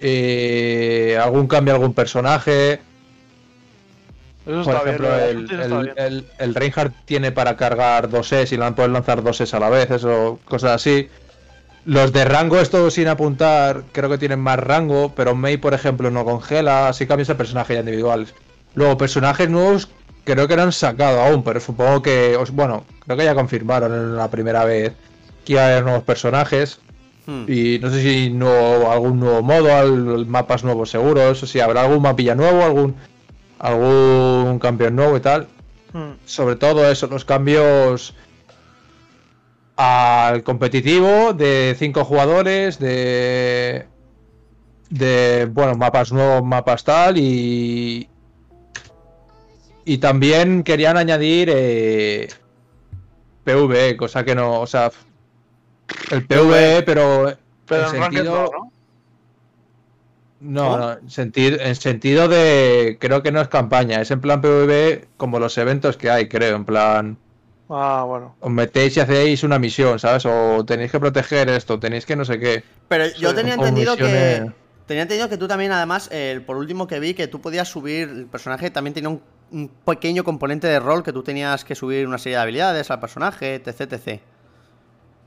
[0.01, 2.81] Eh, algún cambio algún personaje.
[4.47, 5.47] Eso Por ejemplo, bien.
[5.47, 9.41] de el, el, el- el Reinhardt tiene para cargar dos Es y puedes lanzar dos
[9.41, 11.09] Es a la vez, eso, cosas así.
[11.85, 16.11] Los de rango, estos sin apuntar, creo que tienen más rango, pero Mei, por ejemplo,
[16.11, 18.35] no congela, así cambias el personaje ya individuales.
[18.75, 19.89] Luego, personajes nuevos,
[20.33, 24.17] creo que no han sacado aún, pero supongo que, bueno, creo que ya confirmaron en
[24.17, 24.93] la primera vez
[25.45, 26.81] que iba a haber nuevos personajes.
[27.27, 27.45] Hmm.
[27.49, 31.83] Y no sé si nuevo, algún nuevo modo, al- mapas nuevos seguro, eso sí, habrá
[31.83, 32.97] algún mapilla nuevo, algún,
[33.59, 35.47] algún campeón nuevo y tal.
[35.93, 36.13] Hmm.
[36.25, 38.15] Sobre todo eso, los cambios
[39.77, 43.87] al competitivo de cinco jugadores, de
[44.91, 48.09] de bueno, mapas nuevos, mapas tal y
[49.93, 52.29] y también querían añadir eh,
[53.45, 54.91] PvE, cosa que no, o sea,
[56.11, 57.37] el PvE, pero
[57.67, 58.51] Pero en en Ranked sentido
[60.41, 62.97] no, en sentido, en sentido de.
[63.01, 66.57] Creo que no es campaña, es en plan PvP como los eventos que hay, creo.
[66.57, 67.19] En plan,
[67.69, 68.35] Ah, bueno.
[68.41, 70.25] os metéis y hacéis una misión, ¿sabes?
[70.27, 72.65] O tenéis que proteger esto, tenéis que no sé qué.
[72.89, 74.51] Pero yo Sí, tenía entendido que.
[74.87, 78.09] Tenía entendido que tú también, además, eh, por último que vi, que tú podías subir.
[78.09, 79.23] El personaje también tenía un,
[79.53, 83.01] un pequeño componente de rol que tú tenías que subir una serie de habilidades al
[83.01, 83.93] personaje, etc.
[83.93, 84.21] etc.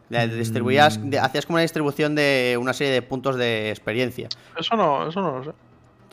[0.10, 1.10] Le distribuías, Mm.
[1.10, 4.30] de- hacías como una distribución de una serie de puntos de experiencia.
[4.58, 5.52] Eso no, eso no lo sé.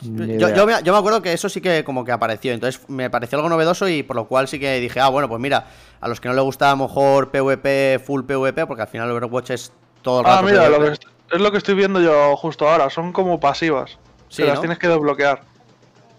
[0.03, 3.37] Yo, me, yo me acuerdo que eso sí que como que apareció, entonces me pareció
[3.37, 5.67] algo novedoso y por lo cual sí que dije, ah, bueno, pues mira,
[5.99, 9.11] a los que no les gusta a lo mejor PvP, full PvP, porque al final
[9.11, 10.93] Overwatch es todo el Ah, rato mira, lo que
[11.35, 12.89] es lo que estoy viendo yo justo ahora.
[12.89, 13.99] Son como pasivas.
[14.27, 15.43] Sí, que las tienes que desbloquear.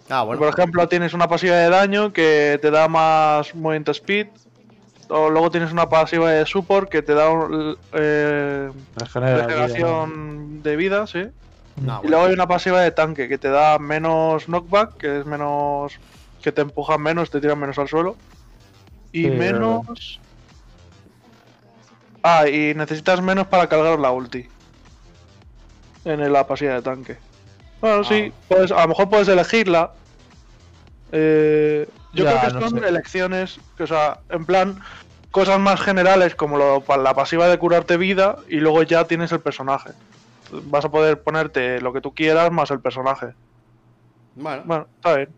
[0.09, 0.39] Ah, bueno.
[0.39, 4.27] Por ejemplo, tienes una pasiva de daño que te da más movement speed.
[5.09, 10.75] O luego tienes una pasiva de support que te da un, eh, vida, regeneración de
[10.75, 11.27] vida, sí.
[11.87, 15.25] Ah, Y luego hay una pasiva de tanque que te da menos knockback, que es
[15.25, 15.99] menos.
[16.41, 18.17] que te empujan menos, te tiran menos al suelo.
[19.11, 20.19] Y Sí, menos.
[22.21, 24.47] Ah, y necesitas menos para cargar la ulti.
[26.05, 27.17] En la pasiva de tanque.
[27.83, 29.91] Bueno, sí, puedes, a lo mejor puedes elegirla.
[31.11, 32.87] Eh, yo Ya, creo que no son sé.
[32.87, 34.79] elecciones, que, o sea, en plan,
[35.31, 39.41] cosas más generales como lo, la pasiva de curarte vida y luego ya tienes el
[39.41, 39.89] personaje.
[40.49, 43.33] Vas a poder ponerte lo que tú quieras más el personaje.
[44.35, 45.29] Bueno, Bueno, está bien.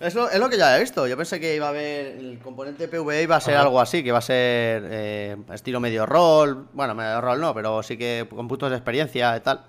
[0.00, 1.06] es lo, es lo que ya he visto.
[1.06, 3.62] Yo pensé que iba a haber el componente PvE iba a ser Ajá.
[3.62, 6.66] algo así, que iba a ser eh, estilo medio rol.
[6.72, 9.60] Bueno, medio rol no, pero sí que con puntos de experiencia y tal.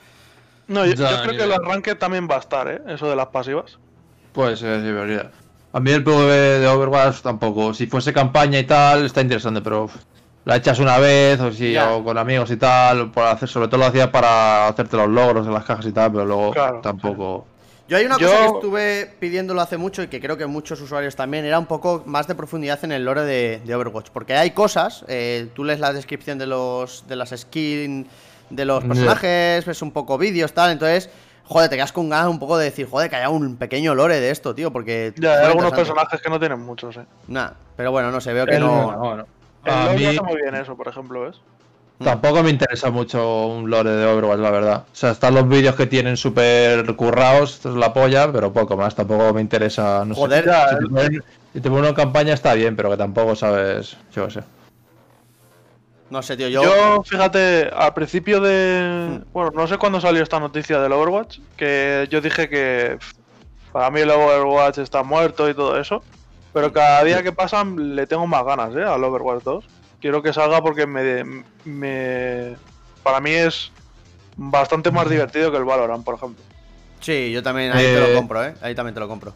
[0.71, 2.81] No, yo, Ya, yo creo que el arranque también va a estar, ¿eh?
[2.87, 3.77] Eso de las pasivas.
[4.31, 5.31] Pues sí, sí, verdad.
[5.73, 7.73] A mí el PvE de Overwatch tampoco.
[7.73, 9.89] Si fuese campaña y tal, está interesante, pero
[10.45, 11.91] la echas una vez o si Ya.
[11.93, 15.45] o con amigos y tal, por hacer, sobre todo lo hacía para hacerte los logros
[15.45, 16.79] en las cajas y tal, pero luego Claro.
[16.81, 17.45] tampoco.
[17.89, 20.79] Yo hay una Yo- cosa que estuve pidiéndolo hace mucho y que creo que muchos
[20.79, 24.09] usuarios también, era un poco más de profundidad en el lore de, de Overwatch.
[24.13, 28.07] Porque hay cosas, eh, tú lees la descripción de los de las skins
[28.51, 31.09] de los personajes, ves un poco vídeos, tal, entonces,
[31.45, 34.19] joder, te quedas con ganas un poco de decir, joder, que haya un pequeño lore
[34.19, 35.13] de esto, tío, porque...
[35.17, 37.05] Ya, hay algunos personajes que no tienen muchos, ¿eh?
[37.27, 38.97] Nah, pero bueno, no sé, veo que El- no...
[38.97, 39.25] Bueno.
[39.63, 41.39] El A mí hace muy bien eso, por ejemplo, ¿ves?
[42.03, 44.83] tampoco me interesa mucho un lore de Overwatch, la verdad.
[44.91, 48.75] O sea, están los vídeos que tienen súper currados, esto es la polla, pero poco
[48.77, 48.95] más.
[48.95, 50.03] Tampoco me interesa.
[50.05, 50.21] No sé.
[50.21, 51.23] Joder, Ya, ya, si, te ponen,
[51.53, 53.97] si te ponen una campaña está bien, pero que tampoco sabes.
[54.13, 54.39] Yo qué sé.
[56.11, 56.61] No sé, tío, yo...
[56.61, 59.21] Yo, fíjate, al principio de.
[59.31, 61.39] Bueno, no sé cuándo salió esta noticia del Overwatch.
[61.55, 62.97] Que yo dije que
[63.71, 66.03] para mí el Overwatch está muerto y todo eso.
[66.51, 68.83] Pero cada día que pasan le tengo más ganas, ¿eh?
[68.83, 69.65] Al Overwatch 2.
[70.01, 71.43] Quiero que salga porque me.
[71.63, 72.57] me
[73.03, 73.71] para mí es
[74.35, 76.43] bastante más divertido que el Valorant, por ejemplo.
[76.99, 78.53] Sí, yo también ahí te lo Eh, compro, ¿eh?
[78.61, 79.33] Ahí también te lo compro.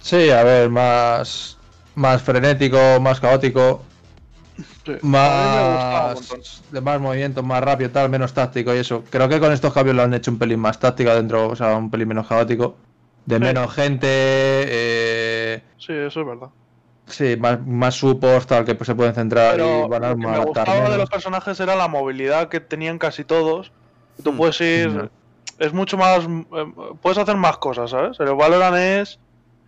[0.00, 1.58] Sí, a ver, más,
[1.96, 3.82] más frenético, más caótico,
[4.56, 4.92] Sí.
[5.02, 6.14] Más
[6.70, 9.02] de más movimiento, más rápido, tal, menos táctico y eso.
[9.10, 11.76] Creo que con estos cambios lo han hecho un pelín más táctica dentro, o sea,
[11.76, 12.76] un pelín menos caótico.
[13.26, 13.42] De Sí.
[13.42, 16.48] menos gente, eh, Sí, eso es verdad.
[17.06, 18.00] sí, más, más
[18.46, 20.98] tal, que pues, se pueden centrar Pero y van a lo que me gustaba de
[20.98, 23.72] los personajes era la movilidad que tenían casi todos.
[24.22, 24.36] Tú Hmm.
[24.36, 24.88] puedes ir.
[24.90, 25.08] Mm.
[25.58, 26.24] Es mucho más.
[26.24, 26.66] eh,
[27.00, 28.18] Puedes hacer más cosas, ¿sabes?
[28.20, 29.18] El Valorant es.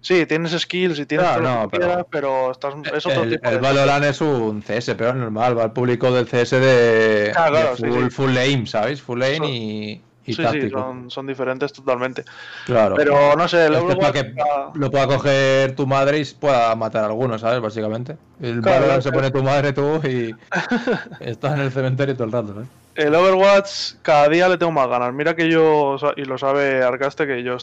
[0.06, 3.06] Sí, tienes skills y tienes Ah, todo lo no, que pero- quieras, pero estás, es
[3.06, 3.60] otro el, tipo el de.
[3.60, 7.70] Valorant es un CS, pero es normal, va al público del CS de, Ah, claro,
[7.70, 8.10] de sí, full, sí.
[8.10, 9.02] full aim, ¿sabes?
[9.02, 12.24] Full Son- y, y Sí, sí, son, son diferentes totalmente.
[12.66, 12.94] Claro.
[12.94, 14.12] Pero no sé, el Esto es para Overwatch.
[14.12, 17.60] que está- lo pueda coger tu madre y pueda matar a algunos, ¿sabes?
[17.60, 18.16] Básicamente.
[18.40, 19.30] El Claro, Valorant se claro.
[19.32, 20.32] pone tu madre tú y
[21.20, 22.68] estás en el cementerio todo el rato, ¿sabes?
[22.94, 25.12] El Overwatch cada día le tengo más ganas.
[25.12, 27.56] Mira que yo, y lo sabe Arcaste, que yo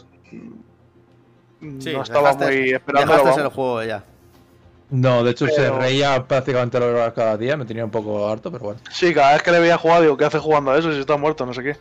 [1.80, 3.12] Sí, no estaba dejaste- muy esperando.
[3.16, 4.04] Dejaste el juego ya.
[4.90, 8.50] No, de hecho se reía prácticamente el Overwatch cada día, me tenía un poco harto,
[8.52, 8.80] pero bueno.
[8.90, 11.16] Sí, cada vez que le veía jugar, digo, ¿qué hace jugando a eso si está
[11.16, 11.44] muerto?
[11.46, 11.76] No sé qué.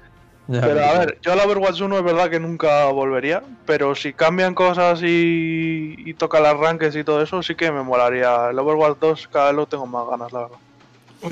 [0.48, 4.12] Ya, Pero a ver, yo al Overwatch 1 es verdad que nunca volvería, pero si
[4.14, 8.50] cambian cosas y, y tocan las ranques y todo eso, sí que me molaría.
[8.50, 10.58] El Overwatch 2 cada vez lo tengo más ganas, la verdad.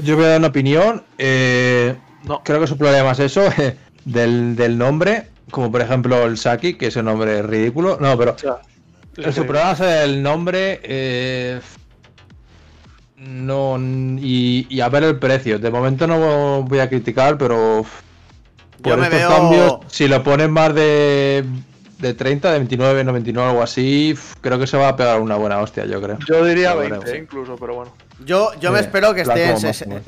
[0.03, 1.03] Yo voy a dar una opinión.
[1.17, 2.41] eh, No.
[2.43, 3.41] Creo que es un problema más eso
[4.05, 7.97] del, del nombre, como por ejemplo el Saki, que ese nombre es ridículo.
[7.99, 8.57] No, pero O sea,
[9.15, 9.41] sí, El sí.
[9.41, 11.59] problema es el nombre eh,
[13.17, 15.59] no y, y a ver el precio.
[15.59, 17.85] De momento no voy a criticar, pero Yo
[18.81, 21.45] por me estos veo- cambios, si lo ponen más de,
[21.99, 25.35] de 30, de 29, 99 o algo así, creo que se va a pegar una
[25.35, 26.17] buena hostia, yo creo.
[26.27, 27.15] Yo diría Ya 20 veremos.
[27.23, 27.91] incluso, pero bueno.
[28.25, 29.57] Yo, yo me espero que esté en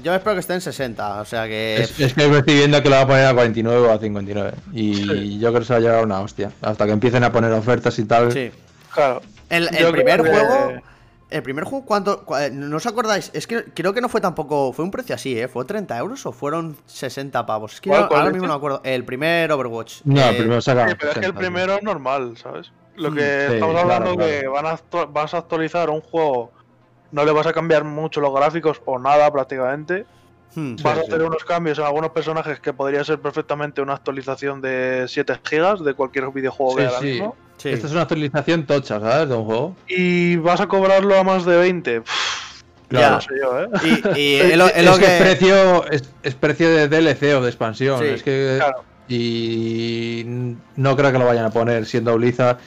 [0.03, 2.55] yo me espero que esté en 60, o sea que Es, es que me estoy
[2.55, 4.51] viendo que lo va a poner a 49 o a 59.
[4.74, 5.39] Y Sí.
[5.39, 6.51] yo creo que se va a llegar una hostia.
[6.61, 8.32] Hasta que empiecen a poner ofertas y tal.
[8.32, 8.51] sí.
[8.93, 9.22] Claro.
[9.49, 10.74] El, primer que- juego
[11.30, 14.72] el primer juego cuánto cua- no os acordáis, es que creo que no fue tampoco
[14.72, 15.47] fue un precio así, ¿eh?
[15.47, 17.74] ¿Fue 30 euros o fueron 60 pavos?
[17.74, 18.82] Es que ¿Cuál, no- cuál ahora mismo no me acuerdo.
[18.84, 20.01] El primer Overwatch.
[20.03, 20.88] No, eh, el primero saca.
[20.89, 22.72] Sí, pero es que el 60, primero es normal, ¿sabes?
[22.95, 24.30] Lo Mm, que sí, estamos hablando claro.
[24.32, 26.51] que van a vas a actualizar un juego,
[27.14, 30.05] no le vas a cambiar mucho los gráficos o nada prácticamente.
[30.55, 30.76] hmm.
[30.84, 31.07] vas a sí.
[31.07, 35.84] hacer unos cambios en algunos personajes que podría ser perfectamente una actualización de 7 gigas
[35.84, 37.14] de cualquier videojuego que Sí, haya ahora sí.
[37.14, 37.36] mismo.
[37.57, 37.70] Sí.
[37.70, 39.30] Esta es una actualización tocha, ¿sabes?
[39.30, 39.76] De un juego.
[39.88, 42.01] Y vas a cobrarlo a más de 20.
[42.01, 43.11] Pff, Ya.
[43.11, 43.68] No sé yo, ¿eh?
[44.16, 45.16] Y, y es lo, es lo es que que.
[45.16, 47.99] es precio, es, es precio de DLC o de expansión.
[47.99, 48.55] Sí, es que.
[48.57, 48.84] Claro.
[49.07, 50.24] Y
[50.76, 52.57] no creo que lo vayan a poner siendo Blizzard.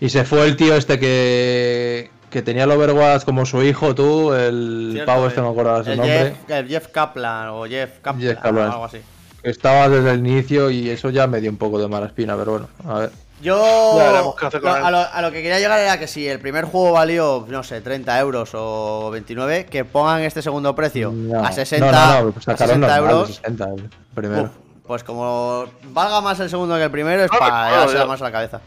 [0.00, 2.10] Y se fue el tío este que.
[2.34, 5.60] Que tenía el Overwatch como su hijo, tú, el Cierto, pavo este, el- no me
[5.60, 6.18] acuerdo su el nombre.
[6.48, 8.68] Jeff, el Jeff Kaplan o Jeff Kaplan, Jeff Kaplan.
[8.70, 9.00] o algo así.
[9.44, 12.50] Estaba desde el inicio y eso ya me dio un poco de mala espina, pero
[12.50, 13.10] bueno, a ver.
[13.40, 13.54] Yo.
[13.56, 17.46] Lo- a, lo, a lo que quería llegar era que si el primer juego valió,
[17.48, 21.92] no sé, 30 euros o 29, que pongan este segundo precio No, a 60, no,
[21.92, 23.28] no, no, pues a sacaron 60 normal, euros.
[23.36, 24.42] 60 el primero.
[24.42, 24.50] uf,
[24.88, 28.06] pues como valga más el segundo que el primero, es para yo.
[28.08, 28.60] más a la cabeza.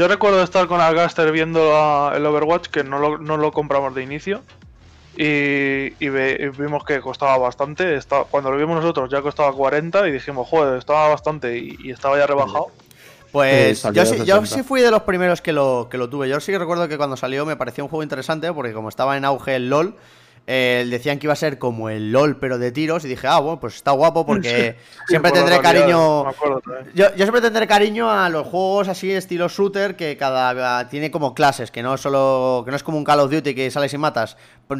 [0.00, 3.94] Yo recuerdo estar con Algaster viendo a- el Overwatch, que no lo, no lo compramos
[3.94, 4.40] de inicio.
[5.14, 7.98] Y, y ve- y vimos que costaba bastante.
[8.30, 12.16] Cuando lo vimos nosotros ya costaba 40 y dijimos, joder, estaba bastante y, y estaba
[12.16, 12.68] ya rebajado.
[13.30, 14.46] Pues yo, sí, yo 60.
[14.46, 16.30] sí fui de los primeros que lo, que lo tuve.
[16.30, 19.18] Yo sí que recuerdo que cuando salió me pareció un juego interesante porque como estaba
[19.18, 19.96] en auge el LOL,
[20.46, 23.38] eh, decían que iba a ser como el LOL pero de tiros y dije, ah,
[23.38, 24.76] bueno, pues está guapo porque
[25.06, 26.24] siempre tendré cariño...
[26.24, 26.90] me acuerdo también.
[26.94, 31.34] Yo, yo siempre tendré cariño a los juegos así estilo shooter que cada tiene como
[31.34, 33.94] clases, que no es solo que no es como un Call of Duty que sales
[33.94, 34.36] y matas.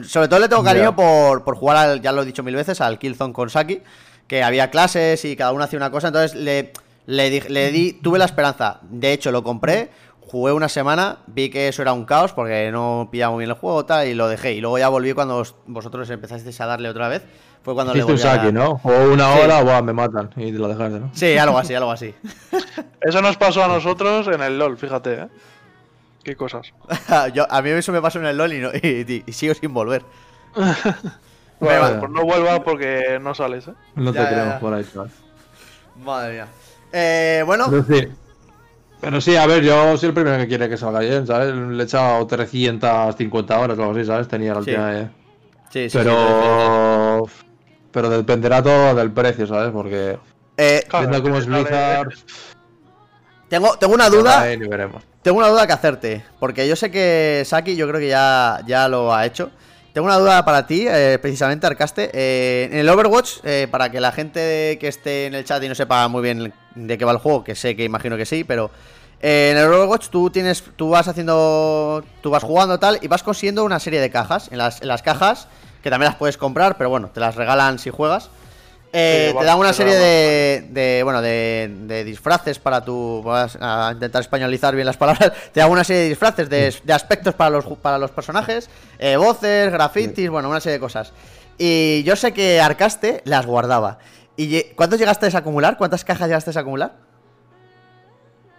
[0.07, 2.81] Sobre todo le tengo cariño por, por jugar al, ya lo he dicho mil veces,
[2.81, 3.83] al Killzone con Saki,
[4.27, 6.73] que había clases y cada uno hacía una cosa, entonces le,
[7.07, 8.81] le, di, le di, tuve la esperanza.
[8.83, 9.91] De hecho, lo compré,
[10.31, 13.57] jugué una semana, vi que eso era un caos porque no pillaba muy bien el
[13.57, 14.53] juego tal, y lo dejé.
[14.55, 17.23] Y luego ya volví cuando os- vosotros empezasteis a darle otra vez.
[17.63, 18.81] Fue cuando le Hiciste un volví a- saque, ¿no?
[18.85, 19.41] O una Sí.
[19.43, 20.31] hora, buah, me matan.
[20.37, 21.11] Y lo dejaste, ¿no?
[21.13, 22.15] Sí, algo así, algo así.
[23.01, 25.29] Eso nos pasó a nosotros en el LOL, fíjate, ¿eh?
[26.23, 26.73] Qué cosas.
[27.35, 29.73] Yo, a mí eso me pasó en el LOL y, no- y- y sigo sin
[29.75, 30.05] volver.
[31.61, 33.73] Bueno, pues no vuelvas porque no sales, ¿eh?
[33.95, 34.61] No te Ya, ya, queremos ya.
[34.61, 35.11] por ahí, chaval.
[36.03, 36.47] Madre mía.
[36.93, 38.09] Eh, bueno, sí.
[39.01, 41.55] Pero sí, a ver, yo soy el primero que quiere que salga bien, ¿sabes?
[41.55, 44.29] Le he echado 350 horas o algo así, ¿sabes?
[44.29, 44.93] Tenía la última
[45.71, 47.25] sí, sí, sí, Pero.
[47.93, 49.73] Pero dependerá todo del precio, ¿sabes?
[49.73, 50.19] Porque.
[50.57, 52.09] Eh, Claro, Viendo cómo es Blizzard.
[53.49, 54.43] tengo, tengo una duda.
[54.43, 55.03] ahí veremos.
[55.23, 56.25] Tengo una duda que hacerte.
[56.39, 59.51] Porque yo sé que Saki, yo creo que ya, ya lo ha hecho.
[59.93, 62.11] Tengo una duda para ti, eh, precisamente, Arcaste.
[62.13, 65.69] Eh, en el Overwatch, eh, para que la gente que esté en el chat y
[65.69, 68.45] no sepa muy bien de qué va el juego, que sé que imagino que sí,
[68.45, 68.71] pero
[69.21, 73.23] eh, en el Overwatch tú tienes, tú vas haciendo, tú vas jugando tal y vas
[73.23, 74.49] consiguiendo una serie de cajas.
[74.51, 75.49] En las, en las cajas,
[75.83, 78.31] que también las puedes comprar, pero bueno, te las regalan si juegas.
[78.93, 83.91] Eh, te dan una serie de, de, bueno, de, de disfraces para tu, vas a
[83.93, 87.51] intentar españolizar bien las palabras, te dan una serie de disfraces, de, de aspectos para
[87.51, 88.69] los, para los personajes,
[88.99, 91.13] eh, voces, grafitis, bueno, una serie de cosas.
[91.59, 93.99] Y yo sé que Arcaste las guardaba.
[94.37, 95.77] ¿Y cuántos llegaste a acumular?
[95.77, 96.95] ¿Cuántas cajas llegaste a acumular?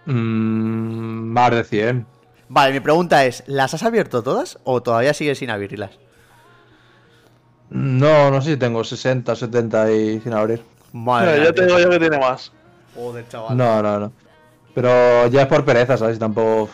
[0.06, 2.06] Mm, más de 100.
[2.48, 5.98] Vale, mi pregunta es, ¿las has abierto todas o todavía sigues sin abrirlas?
[7.72, 10.62] No, no sé si tengo 60, 70 y sin abrir.
[10.92, 12.52] Madre ya te digo yo que tiene más.
[12.94, 13.56] Joder, chaval.
[13.56, 14.12] No, no, no.
[14.74, 16.18] Pero ya es por pereza, ¿sabes?
[16.18, 16.68] Tampoco.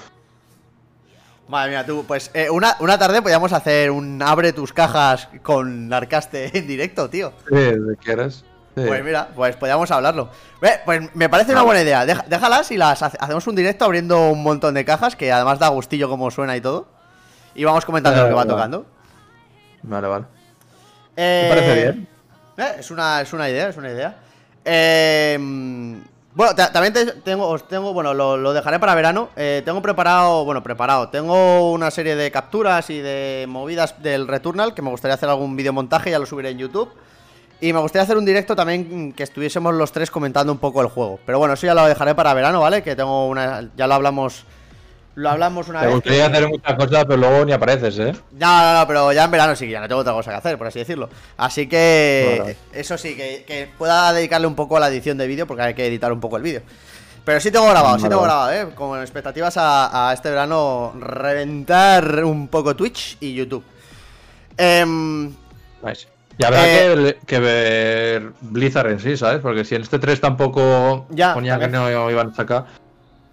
[1.48, 5.92] Madre mía, tú, pues eh, una, una tarde podíamos hacer un abre tus cajas con
[5.92, 7.32] Arcaste en directo, tío.
[7.48, 8.44] Sí, si quieres.
[8.76, 8.84] Sí.
[8.86, 10.28] Pues mira, pues podíamos hablarlo.
[10.60, 12.04] Pues me parece una buena idea.
[12.06, 15.58] Deja- déjalas y las hace- hacemos un directo abriendo un montón de cajas, que además
[15.58, 16.86] da gustillo como suena y todo.
[17.54, 18.50] Y vamos comentando lo que va vale.
[18.50, 18.86] tocando.
[19.82, 20.24] Vale, vale.
[21.20, 22.08] Eh, parece bien.
[22.56, 24.16] eh, es, una, es una idea, es una idea.
[24.64, 25.36] Eh,
[26.34, 29.30] bueno, ta- también te- tengo, os tengo, bueno, lo, lo dejaré para verano.
[29.34, 31.08] Eh, tengo preparado, bueno, preparado.
[31.08, 35.56] Tengo una serie de capturas y de movidas del Returnal que me gustaría hacer algún
[35.56, 36.90] videomontaje, ya lo subiré en YouTube.
[37.60, 40.80] Y me gustaría hacer un directo también mm, que estuviésemos los tres comentando un poco
[40.80, 41.18] el juego.
[41.26, 42.84] Pero bueno, eso ya lo dejaré para verano, ¿vale?
[42.84, 43.68] Que tengo una.
[43.76, 44.44] Ya lo hablamos.
[45.18, 45.94] Lo hablamos una Te vez.
[45.96, 48.12] gustaría que- hacer muchas cosas, pero luego ni apareces, ¿eh?
[48.38, 50.36] no, no, no, pero ya en verano sí que ya no tengo otra cosa que
[50.36, 51.10] hacer, por así decirlo.
[51.36, 55.44] Así que eso sí, que, que pueda dedicarle un poco a la edición de vídeo,
[55.48, 56.62] porque hay que editar un poco el vídeo.
[57.24, 58.68] Pero sí tengo grabado, sí tengo grabado, ¿eh?
[58.76, 63.64] Con expectativas a, a este verano reventar un poco Twitch y YouTube.
[64.56, 65.26] Em,
[65.82, 66.06] Nice.
[66.38, 69.40] Y habrá Eh, que, que ver Blizzard en sí, ¿sabes?
[69.40, 72.66] Porque si en este 3 tampoco Ya, ponía que no iban a sacar.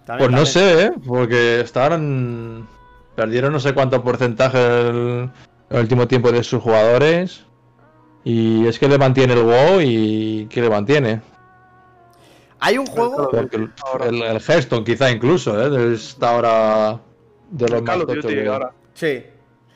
[0.06, 0.46] También, Pues no también.
[0.46, 0.90] sé, ¿eh?
[1.06, 2.66] Porque estaban.
[3.14, 5.30] Perdieron no sé cuánto porcentaje el,
[5.70, 7.44] el último tiempo de sus jugadores.
[8.24, 11.20] Y es que le mantiene el WoW y que le mantiene.
[12.60, 13.30] Hay un juego.
[13.32, 14.06] El, Ahora.
[14.06, 15.94] el, el Hearthstone quizá incluso, ¿eh?
[15.94, 17.00] Está ahora
[17.50, 18.72] de los más de- ahora.
[18.94, 19.24] Sí.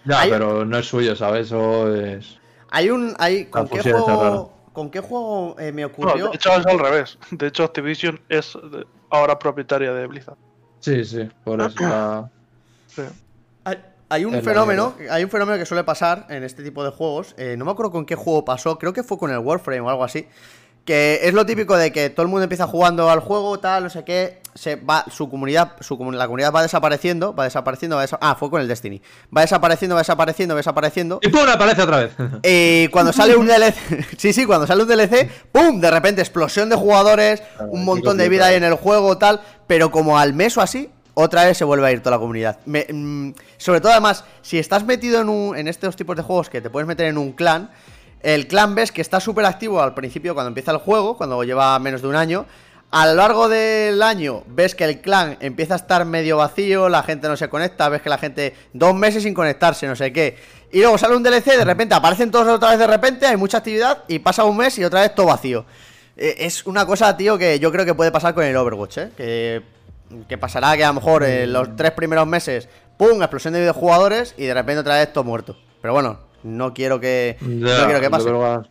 [0.04, 1.46] Ya, Hay- pero no es suyo, ¿sabes?
[1.48, 2.38] Eso es.
[2.70, 3.14] Hay un.
[3.18, 4.52] Hay, ¿Con qué juego.?
[4.72, 6.28] ¿Con qué juego eh, me No, ocurrió?
[6.28, 7.18] de hecho es al revés.
[7.32, 10.36] De hecho Activision es de- ahora propietaria de Blizzard.
[10.80, 12.30] Sí, sí, por eso está.
[12.86, 13.02] Sí.
[13.64, 16.90] Hay, hay un Es fenómeno, hay un fenómeno que suele pasar en este tipo de
[16.90, 17.34] juegos.
[17.36, 19.90] eh, no me acuerdo con qué juego pasó, creo que fue con el Warframe o
[19.90, 20.26] algo así.
[20.90, 23.90] Que es lo típico de que todo el mundo empieza jugando al juego, tal, no
[23.90, 24.40] sé qué.
[24.56, 28.50] Se va, su comunidad, su la comunidad va desapareciendo, va desapareciendo, va desa- ah, fue
[28.50, 29.00] con el Destiny.
[29.36, 31.20] Va desapareciendo, va desapareciendo, va desapareciendo.
[31.22, 31.42] ¡Y ¡pum!
[31.48, 32.10] aparece otra vez!
[32.42, 33.76] Y cuando sale un DLC,
[34.18, 35.80] sí, sí, cuando sale un DLC, ¡pum!
[35.80, 39.92] De repente explosión de jugadores, un montón de vida ahí en el juego, tal, pero
[39.92, 42.58] como al mes o así, otra vez se vuelve a ir toda la comunidad.
[42.66, 46.50] Me- mm, sobre todo, además, si estás metido en, un, en estos tipos de juegos
[46.50, 47.70] que te puedes meter en un clan,
[48.22, 51.78] el clan ves que está súper activo al principio cuando empieza el juego, cuando lleva
[51.78, 52.46] menos de un año.
[52.92, 57.04] A lo largo del año ves que el clan empieza a estar medio vacío, la
[57.04, 60.36] gente no se conecta, ves que la gente dos meses sin conectarse, no sé qué.
[60.72, 63.58] Y luego sale un DLC, de repente aparecen todos otra vez de repente, hay mucha
[63.58, 65.64] actividad y pasa un mes y otra vez todo vacío.
[66.16, 69.10] Eh, Es una cosa, tío, que yo creo que puede pasar con el Overwatch, ¿eh?
[69.16, 69.62] Que,
[70.28, 73.22] que pasará que a lo mejor en los tres primeros meses, ¡pum!
[73.22, 75.56] explosión de videojugadores y de repente otra vez todo muerto.
[75.80, 78.26] Pero bueno, no quiero que, no quiero que pase.
[78.26, 78.66] que va-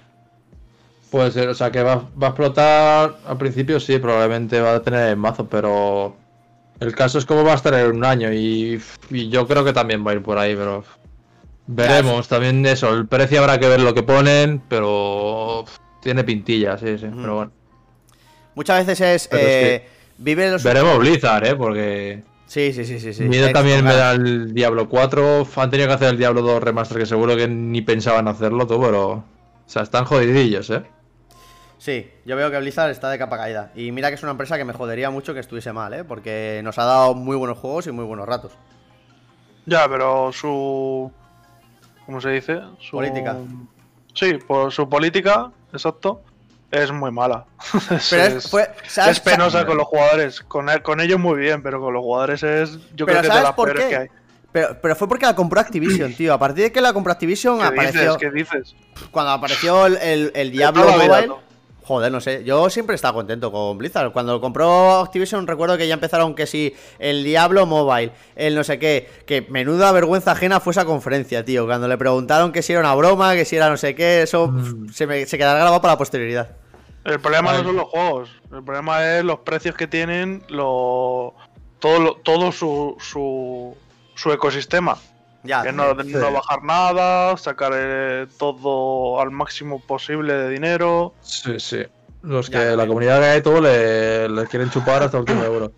[1.11, 4.81] Puede ser, o sea, que va, va a explotar al principio, sí, probablemente va a
[4.83, 6.15] tener el mazo, pero
[6.79, 9.73] el caso es cómo va a estar en un año y, y yo creo que
[9.73, 10.83] también va a ir por ahí, pero
[11.65, 12.27] veremos.
[12.27, 15.65] También eso, el precio habrá que ver lo que ponen, pero
[16.01, 17.51] tiene pintilla, sí, sí, pero bueno.
[18.53, 19.29] Muchas veces es.
[19.39, 19.87] Eh,
[20.19, 20.61] vive los.
[20.63, 21.55] Veremos Blizzard, ¿eh?
[21.55, 23.13] Porque Sí, sí, sí, sí.
[23.13, 23.25] sí.
[23.25, 26.97] miedo también me da el Diablo 4, han tenido que hacer el Diablo 2 remaster,
[26.97, 29.09] que seguro que ni pensaban hacerlo todo, pero...
[29.11, 29.23] O
[29.67, 30.81] sea, están jodidillos, ¿eh?
[31.77, 33.71] Sí, yo veo que Blizzard está de capa caída.
[33.75, 36.03] Y mira que es una empresa que me jodería mucho que estuviese mal, ¿eh?
[36.03, 38.51] Porque nos ha dado muy buenos juegos y muy buenos ratos.
[39.67, 41.11] Ya, pero su.
[42.07, 42.61] ¿Cómo se dice?
[42.79, 43.37] Su Política.
[44.15, 46.23] Sí, por su política, exacto,
[46.71, 47.45] es muy mala.
[47.91, 50.41] es, Pero es, es- fue- ¿sabes- es penosa con los jugadores.
[50.41, 52.71] Con, con ellos muy bien, pero con los jugadores es.
[52.95, 53.89] Yo Pero creo que es de ¿sabes las peores qué?
[53.89, 54.07] que hay.
[54.51, 56.33] Pero, pero fue porque la compró Activision, tío.
[56.33, 58.01] A partir de que la compró Activision, ¿Qué apareció.
[58.01, 58.17] dices?
[58.17, 58.75] ¿Qué dices?
[59.11, 61.27] Cuando apareció el, el, Diablo vida, Mobile.
[61.27, 61.48] ¿no?
[61.89, 62.43] Joder, no sé.
[62.43, 64.11] Yo siempre he estado contento con Blizzard.
[64.11, 68.63] Cuando lo compró Activision, recuerdo que ya empezaron que si el Diablo Mobile, el no
[68.63, 69.09] sé qué.
[69.25, 71.65] Que menuda vergüenza ajena fue esa conferencia, tío.
[71.65, 74.53] Cuando le preguntaron que si era una broma, que si era no sé qué, eso
[74.55, 76.51] pf, se, me, se quedará grabado para la posterioridad.
[77.05, 77.57] El problema Ay.
[77.57, 81.33] no son los juegos, el problema es los precios que tienen, lo,
[81.79, 83.75] todo, lo- todo su, su,
[84.13, 84.95] su ecosistema.
[85.49, 85.63] Ya.
[85.63, 86.11] que no, sí.
[86.11, 91.13] no bajar nada, sacar eh, todo al máximo posible de dinero.
[91.21, 91.83] Sí, sí.
[92.21, 95.71] Los que Ya, la comunidad de todo le, le quieren chupar hasta el último euro.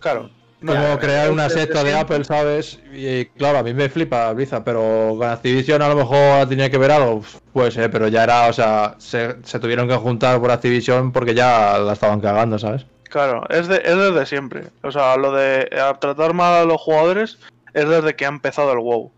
[0.00, 0.30] Claro.
[0.60, 1.94] Como Ya, crear una secta de.
[1.94, 2.80] Apple, ¿sabes?
[2.92, 6.78] Y claro, a mí me flipa Blizzard, pero con Activision a lo mejor tenía que
[6.78, 10.50] ver algo, pues ser, pero ya era, o sea, se, se tuvieron que juntar por
[10.50, 12.86] Activision porque ya la estaban cagando, ¿sabes?
[13.14, 14.64] Claro, es, de, es desde siempre.
[14.82, 17.38] O sea, lo de eh, tratar mal a los jugadores
[17.74, 19.10] es desde que ha empezado el WoW.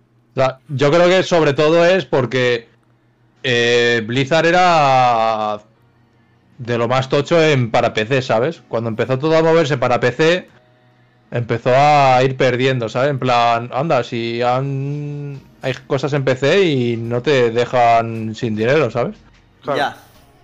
[0.68, 2.68] Yo creo que sobre todo es porque
[3.42, 5.60] eh, Blizzard era
[6.58, 8.62] de lo más tocho en para PC, ¿sabes?
[8.68, 10.48] Cuando empezó todo a moverse para PC,
[11.30, 13.10] empezó a ir perdiendo, ¿sabes?
[13.10, 15.40] En plan, anda, si han...
[15.62, 19.16] hay cosas en PC y no te dejan sin dinero, ¿sabes?
[19.62, 19.78] Claro.
[19.78, 19.96] Ya,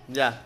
[0.07, 0.41] ya.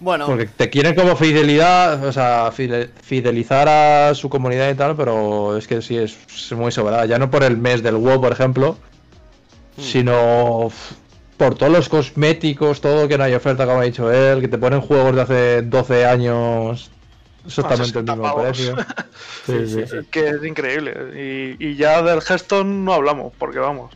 [0.00, 4.96] Bueno, Porque te quieren como fidelidad, o sea, fide- fidelizar a su comunidad y tal,
[4.96, 6.16] pero es que sí es,
[6.52, 7.06] muy sobrada.
[7.06, 8.76] Ya no por el mes del WoW, por ejemplo,
[9.78, 10.94] sino f-
[11.36, 14.58] por todos los cosméticos, todo que no hay oferta, como ha dicho él, que te
[14.58, 16.90] ponen juegos de hace 12 años
[17.46, 18.76] exactamente el 60 mismo precio.
[19.46, 19.96] Sí, sí, sí.
[20.10, 21.56] Que es increíble.
[21.60, 23.92] Y, y ya del Hearthstone no hablamos, porque vamos.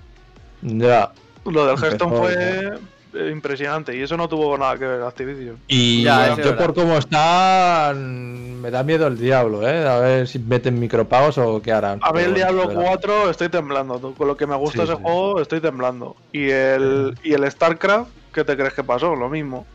[0.60, 1.10] Ya.
[1.46, 2.70] Lo del Hearthstone fue eh,
[3.14, 5.56] impresionante y eso no tuvo nada que ver Activision.
[5.66, 9.86] Y Ya, yo por cómo están, me da miedo el diablo, ¿eh?
[9.86, 12.00] A ver si meten micropagos o qué harán.
[12.02, 12.82] A Pero el Diablo se verá.
[12.88, 13.98] 4 estoy temblando.
[14.16, 15.02] Con lo que me gusta Sí, ese sí.
[15.02, 16.16] juego estoy temblando.
[16.32, 19.14] Y el, y el StarCraft, ¿qué te crees que pasó?
[19.14, 19.66] Lo mismo.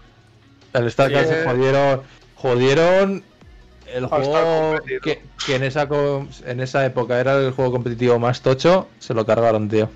[0.73, 2.01] El StarCraft se jodieron.
[2.35, 3.23] Jodieron
[3.93, 5.87] el juego que, que en, esa,
[6.45, 8.87] en esa época era el juego competitivo más tocho.
[8.99, 9.89] Se lo cargaron, tío.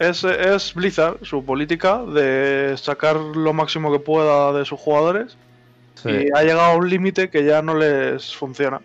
[0.00, 5.36] Es, es Blizzard, su política de sacar lo máximo que pueda de sus jugadores.
[5.94, 6.08] Sí.
[6.08, 8.80] Y ha llegado a un límite que ya no les funciona.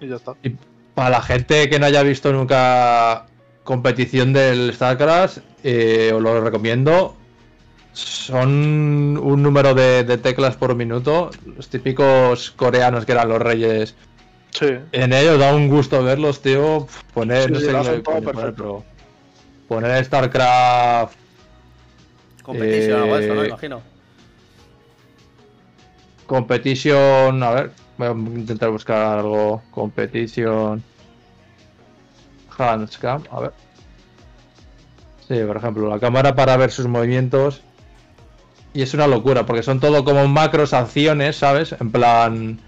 [0.00, 0.34] Y ya está.
[0.44, 0.54] Y
[0.94, 3.26] para la gente que no haya visto nunca
[3.64, 7.16] competición del StarCraft, eh, os lo recomiendo.
[7.92, 11.30] Son un número de, de teclas por minuto.
[11.56, 13.96] Los típicos coreanos que eran los reyes.
[14.50, 14.68] Sí.
[14.92, 16.86] En ellos da un gusto verlos, tío.
[17.12, 18.84] Poner, Sí, no sé qué poner, pero
[19.70, 21.14] poner StarCraft
[22.42, 23.42] competición o algo de eso, ¿no?
[23.44, 23.80] eh, Imagino.
[26.26, 29.62] Competition, a ver, voy a intentar buscar algo.
[29.70, 30.82] Competition.
[32.58, 33.52] Handscam, a ver.
[35.28, 37.62] Sí, por ejemplo, la cámara para ver sus movimientos.
[38.74, 41.76] Y es una locura, porque son todo como macros acciones, ¿sabes?
[41.80, 42.58] En plan.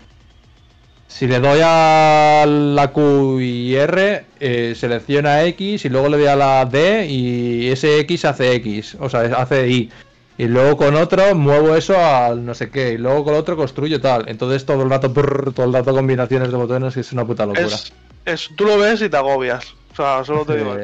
[1.14, 6.26] Si le doy a la Q y R, eh, selecciona X y luego le doy
[6.26, 9.90] a la D y ese X hace X, o sea, hace Y.
[10.38, 14.00] Y luego con otro muevo eso al no sé qué, y luego con otro construyo
[14.00, 14.24] tal.
[14.28, 17.44] Entonces todo el rato, brrr, todo el rato combinaciones de botones que es una puta
[17.44, 17.66] locura.
[17.66, 17.92] Es,
[18.24, 19.66] es- tú lo ves y te agobias.
[19.92, 20.74] O sea, solo te digo.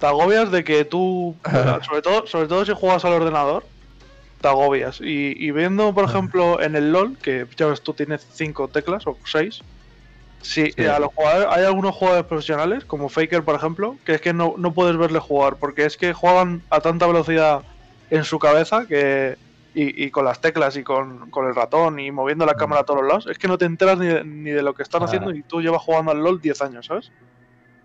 [0.00, 1.36] Te agobias de que tú,
[1.86, 3.64] sobre todo, sobre todo si juegas al ordenador,
[4.42, 5.00] te agobias.
[5.00, 9.06] Y, y viendo, por ejemplo, en el LOL, que ya ves tú tienes cinco teclas
[9.06, 9.62] o seis,
[10.42, 10.84] si Sí.
[10.84, 14.54] a los jugadores, hay algunos jugadores profesionales, como Faker, por ejemplo, que es que no,
[14.58, 17.62] no puedes verle jugar, porque es que juegan a tanta velocidad
[18.10, 19.38] en su cabeza que.
[19.74, 22.84] Y, y con las teclas y con, con el ratón y moviendo la cámara a
[22.84, 25.00] todos los lados, es que no te enteras ni de, ni de lo que están
[25.00, 25.06] Ah.
[25.06, 27.10] haciendo y tú llevas jugando al LOL 10 años, ¿sabes?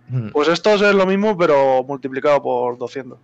[0.09, 0.31] mm.
[0.31, 3.17] Pues esto es lo mismo, pero multiplicado por 200.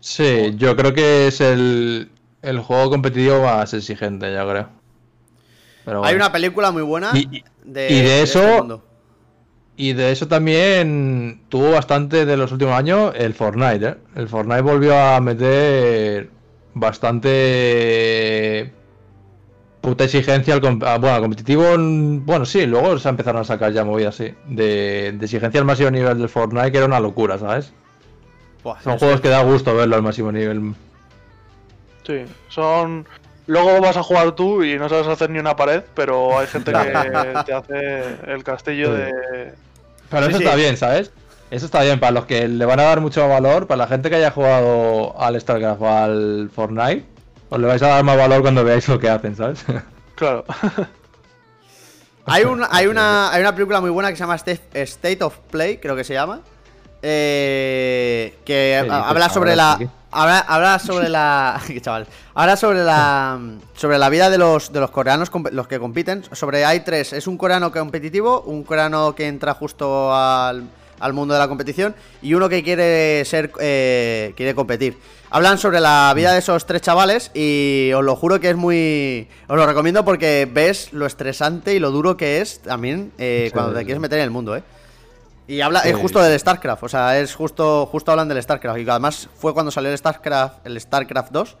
[0.00, 2.10] Sí, yo creo que es el,
[2.44, 4.68] el juego competitivo más exigente, yo creo.
[5.84, 8.84] Pero Hay una película muy buena Y- de, y de eso- este mundo.
[9.76, 13.94] Y de eso también tuvo bastante de los últimos años el Fortnite, ¿eh?
[14.14, 16.30] El Fortnite volvió a meter
[16.74, 18.72] bastante
[19.80, 21.64] puta exigencia al, bueno, competitivo.
[21.76, 24.32] Bueno, sí, luego se empezaron a sacar ya movidas así.
[24.48, 27.72] De, de exigencia al máximo nivel del Fortnite, que era una locura, ¿sabes?
[28.62, 30.74] Buah, Son juegos que da gusto verlo al máximo nivel.
[32.06, 33.06] Sí, son.
[33.46, 36.72] Luego vas a jugar tú y no sabes hacer ni una pared, pero hay gente
[36.72, 36.78] que
[37.46, 39.02] te hace el castillo Sí.
[39.02, 39.52] de.
[40.10, 40.44] Pero Sí, eso sí.
[40.44, 41.10] está bien, ¿sabes?
[41.50, 44.08] Eso está bien, para los que le van a dar mucho valor, para la gente
[44.10, 47.04] que haya jugado al StarCraft o al Fortnite,
[47.50, 49.64] os le vais a dar más valor cuando veáis lo que hacen, ¿sabes?
[50.16, 50.44] Claro.
[52.26, 55.36] Hay una, hay, una, hay una película muy buena que se llama State, State of
[55.50, 56.40] Play, creo que se llama.
[57.02, 59.78] eh, que habla sobre la.
[60.14, 61.60] Ahora, ahora sobre la.
[61.80, 62.06] Chaval.
[62.34, 63.38] Ahora sobre la.
[63.74, 66.22] Sobre la vida de los, de los coreanos, los que compiten.
[66.32, 67.12] Sobre hay tres.
[67.12, 70.68] Es un coreano competitivo, un coreano que entra justo al,
[71.00, 73.50] al mundo de la competición y uno que quiere ser.
[73.60, 74.96] eh, quiere competir.
[75.30, 79.26] Hablan sobre la vida de esos tres chavales y os lo juro que es muy.
[79.48, 83.72] Os lo recomiendo porque ves lo estresante y lo duro que es también eh, cuando
[83.74, 84.62] te quieres meter en el mundo, eh.
[85.46, 85.90] Y habla, Sí.
[85.90, 88.78] es justo del StarCraft, o sea, es justo, justo hablan del StarCraft.
[88.78, 91.56] Y además fue cuando salió el StarCraft, el StarCraft 2.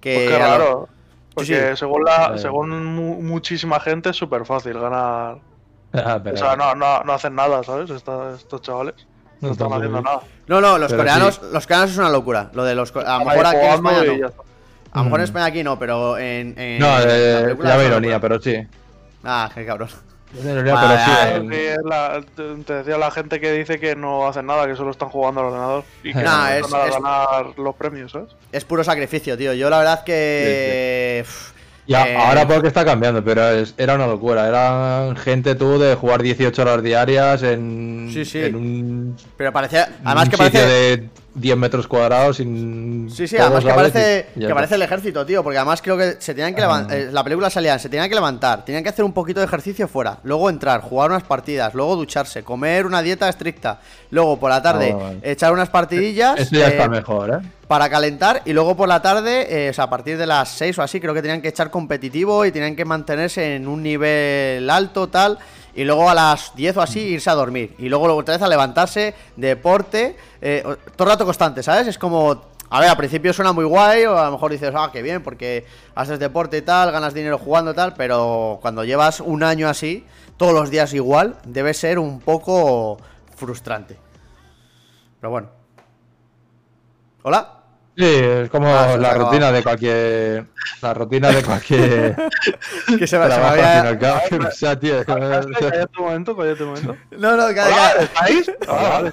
[0.00, 0.88] Que Pues raro.
[1.34, 1.76] Porque Sí, sí.
[1.76, 5.38] según la, según mu- muchísima gente es súper fácil ganar.
[5.94, 7.90] Ah, pero- O sea, no, no, no hacen nada, ¿sabes?
[7.90, 8.94] Estos chavales.
[9.40, 10.20] No, No están haciendo nada.
[10.46, 11.40] No, no, los Pero coreanos, sí.
[11.52, 12.50] los coreanos es una locura.
[12.54, 14.26] Lo de los a lo mejor aquí en España no.
[14.92, 15.24] A lo mejor en Mm.
[15.24, 18.56] España aquí no, pero en, en No, la eh, una ironía, pero sí.
[19.24, 19.88] Ah, qué cabrón.
[20.34, 21.48] Sí.
[21.50, 22.22] Sí, la-
[22.64, 25.46] te, decía la gente que dice que no hacen nada, que solo están jugando al
[25.48, 25.84] ordenador.
[26.02, 28.30] Y que Nah, no es- están a es- ganar los premios, ¿sabes?
[28.50, 29.52] Es puro sacrificio, tío.
[29.54, 31.24] Yo la verdad que.
[31.26, 31.52] uf,
[31.86, 34.46] Y a- eh, ahora porque está cambiando, pero es- era una locura.
[34.48, 38.38] Eran gente tú de jugar 18 horas diarias en, Sí, sí.
[38.38, 39.88] en un, Pero parecía.
[40.04, 40.66] Además un que parece.
[40.66, 43.08] de 10 metros cuadrados sin.
[43.10, 46.16] Sí, sí, además que parece, Y- que parece el ejército, tío, porque además creo que
[46.18, 49.12] se tenían que levantar, la película salían, se tenían que levantar, tenían que hacer un
[49.12, 53.80] poquito de ejercicio fuera, luego entrar, jugar unas partidas, luego ducharse, comer una dieta estricta,
[54.10, 57.48] luego por la tarde Ah, echar unas partidillas Esto ya eh, está mejor, ¿eh?
[57.66, 60.78] para calentar y luego por la tarde, eh, o sea, a partir de las 6
[60.78, 64.68] o así, creo que tenían que echar competitivo y tenían que mantenerse en un nivel
[64.68, 65.38] alto, tal,
[65.74, 68.48] y luego a las 10 o así irse a dormir, y luego otra vez a
[68.48, 70.62] levantarse, deporte, eh,
[70.96, 71.86] todo el rato constante, ¿sabes?
[71.86, 74.90] Es como, a ver, al principio suena muy guay, o a lo mejor dices, ah,
[74.92, 79.20] qué bien, porque haces deporte y tal, ganas dinero jugando y tal, pero cuando llevas
[79.20, 80.06] un año así,
[80.36, 82.98] todos los días igual, debe ser un poco
[83.36, 83.96] frustrante.
[85.20, 85.48] Pero bueno.
[87.22, 87.61] ¿Hola?
[88.02, 90.46] Sí, es como Ah, la rutina de cualquier.
[90.80, 92.16] La rutina de cualquier.
[92.98, 96.36] Que se me trabajo, y que no sea, tío, es que me- Cállate un momento,
[96.36, 96.96] cállate un momento.
[97.12, 97.90] No, no, Hola, calla.
[98.02, 98.50] ¿Estáis?
[98.68, 99.12] Ah, vale.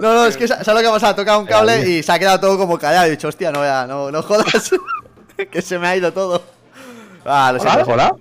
[0.00, 1.12] No, no, es que sa- ¿sabes lo que ha pasado?
[1.12, 3.06] Ha tocado un cable y se ha quedado todo como callado.
[3.06, 4.70] He dicho, hostia, no, ya, no, no jodas.
[5.50, 6.44] que se me ha ido todo.
[7.24, 7.90] Ah, lo siento.
[7.90, 8.14] Hola.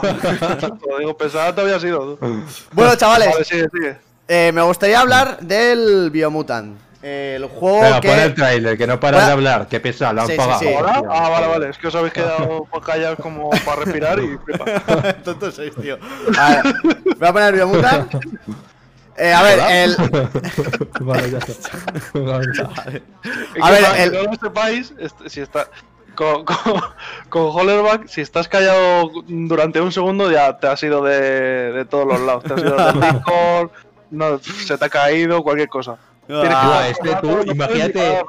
[0.00, 2.44] Te lo digo, pensaba que había sido tú.
[2.72, 3.96] Bueno, chavales, Vale, sigue, sigue.
[4.28, 6.78] eh, me gustaría hablar del Biomutant.
[7.00, 8.08] Eh, el juego Venga, que.
[8.08, 10.58] pon el trailer, que no para de hablar, que pesa, lo han Sí, sí, pagado.
[10.60, 10.74] sí.
[10.74, 11.02] ¿Ahora?
[11.08, 11.68] Ah, vale, vale.
[11.70, 14.64] Es que os habéis quedado callados como para respirar y flipa.
[15.24, 15.96] Tontos sois, tío.
[16.36, 16.74] A ver,
[17.18, 18.12] voy a poner el Biomutant.
[19.20, 19.96] Eh, a ver, el.
[21.00, 21.70] vale, ya está.
[22.14, 23.02] Vale.
[23.60, 25.68] A ver, el- que no lo sepáis, este- si está.
[26.14, 26.56] Con, con,
[27.28, 31.20] con Hollerback, si estás callado durante un segundo, ya te has ido de,
[31.72, 32.44] de todos los lados.
[32.44, 33.70] Te has ido del Discord,
[34.10, 35.96] no, se te ha caído, cualquier cosa.
[36.30, 38.22] Ah, que- este tú, imagínate-.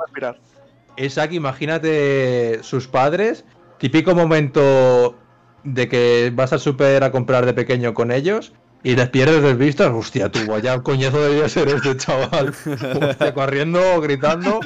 [0.98, 3.46] Isaac, imagínate sus padres,
[3.78, 5.16] típico momento
[5.64, 8.52] de que vas al super a comprar de pequeño con ellos
[8.84, 9.94] y les pierdes de vista.
[9.94, 12.54] Hostia, tú, vaya coñazo debería ser este chaval.
[13.02, 14.60] Hostia, corriendo, gritando.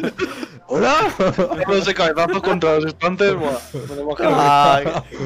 [0.68, 0.96] ¡Hola!
[1.68, 3.60] Dándose cabezazos contra los estantes, buah,
[3.90, 4.30] me lo imagino.
[4.40, 4.86] Ay,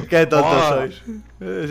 [0.09, 1.01] qué tontos sois.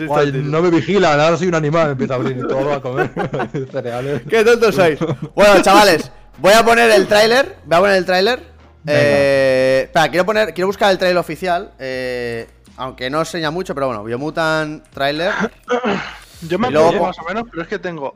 [0.07, 3.11] Guay, no me vigilan, ahora soy un animal, empieza a abrir todo a comer
[3.71, 4.21] cereales.
[4.27, 4.97] Qué tontos sois.
[5.35, 7.57] Bueno, chavales, voy a poner el tráiler.
[7.65, 8.43] Voy a poner el tráiler.
[8.87, 11.73] Eh, espera, quiero poner, quiero buscar el tráiler oficial.
[11.79, 15.33] eh, aunque no enseña mucho, pero bueno, Biomutant tráiler.
[16.47, 18.13] Yo me apoyo más o menos, pero es que tengo.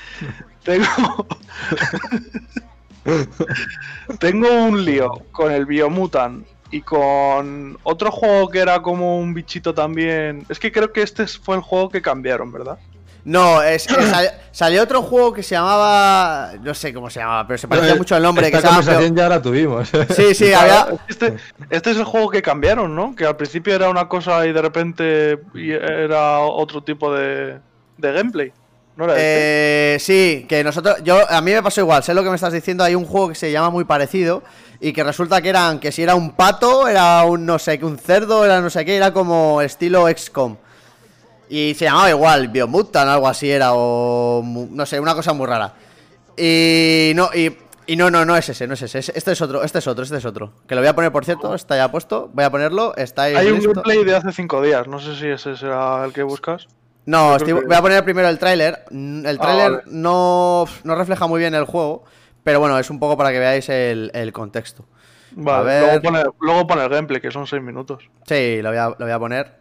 [0.64, 1.26] tengo.
[4.18, 9.74] tengo un lío con el Biomutant y con otro juego que era como un bichito
[9.74, 10.46] también.
[10.48, 12.78] Es que creo que este fue el juego que cambiaron, ¿verdad?
[13.24, 16.52] No, es, es- sal- salió otro juego que se llamaba.
[16.62, 18.50] No sé cómo se llamaba, pero se parecía mucho al nombre.
[18.50, 19.90] Que Esta se llama conversación ya la tuvimos.
[20.16, 20.86] Sí, sí, había.
[21.08, 21.36] Este,
[21.68, 23.14] este es el juego que cambiaron, ¿no?
[23.14, 27.58] Que al principio era una cosa y de repente era otro tipo de,
[27.98, 28.52] de gameplay.
[28.96, 29.94] ¿No era este?
[29.94, 32.52] Eh, sí, que nosotros, yo, a mí me pasó igual, sé lo que me estás
[32.52, 34.42] diciendo, hay un juego que se llama muy parecido
[34.80, 37.84] y que resulta que eran, que si era un pato, era un no sé qué,
[37.86, 40.56] un cerdo, era no sé qué, era como estilo XCOM.
[41.50, 45.74] Y se llamaba igual, Biomutant, algo así era, o no sé, una cosa muy rara.
[46.36, 47.54] Y no, y,
[47.86, 49.86] y no, no, no es ese, no es ese, es- este es otro, este es
[49.86, 50.52] otro, este es otro.
[50.68, 53.34] Que lo voy a poner, por cierto, está ya puesto, voy a ponerlo, está ahí.
[53.34, 56.68] Hay un gameplay de hace cinco días, no sé si ese será el que buscas.
[57.06, 58.84] No, estoy- que- voy a poner primero el tráiler.
[58.90, 59.82] Mm, El Ah, tráiler vale.
[59.86, 62.04] no, no refleja muy bien el juego,
[62.44, 64.84] pero bueno, es un poco para que veáis el, el contexto.
[65.32, 65.82] Vale, ver.
[65.82, 68.04] Luego, pone, luego pone el gameplay, que son 6 minutos.
[68.26, 69.52] Sí, lo voy a, lo voy a poner.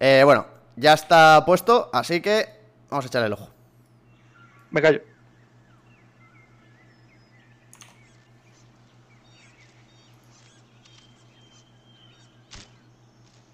[0.00, 0.46] Eh, bueno,
[0.76, 2.48] ya está puesto, así que
[2.90, 3.48] vamos a echarle el ojo.
[4.70, 5.00] Me callo.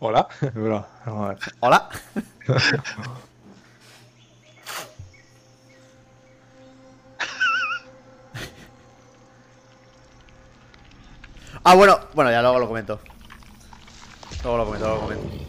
[0.01, 0.29] Hola.
[0.55, 1.39] Bro, vamos a ver.
[1.61, 1.89] Hola.
[11.65, 13.01] ah, bueno, bueno, ya luego lo comento.
[14.45, 15.48] Luego lo comento, luego lo comento.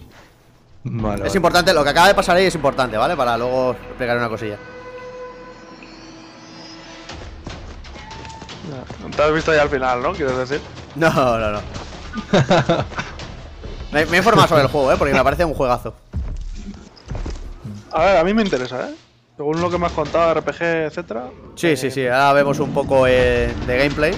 [0.92, 1.38] Vale, Es vale.
[1.38, 3.16] importante, lo que acaba de pasar ahí es importante, ¿vale?
[3.16, 4.58] Para luego explicar una cosilla.
[9.16, 10.14] Te has visto ya al final, ¿no?
[10.14, 10.62] Quieres decir.
[10.96, 11.60] No, no, no.
[13.92, 14.96] me, me he informado sobre el juego, ¿eh?
[14.98, 15.94] Porque me parece un juegazo.
[17.92, 18.96] A ver, a mí me interesa, ¿eh?
[19.36, 21.26] Según lo que me has contado, RPG, etcétera.
[21.56, 22.06] Sí, sí, sí.
[22.08, 24.14] Ahora vemos un poco eh, de gameplay.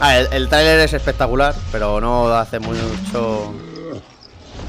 [0.00, 3.52] Ah, el, el tráiler es espectacular, pero no hace mucho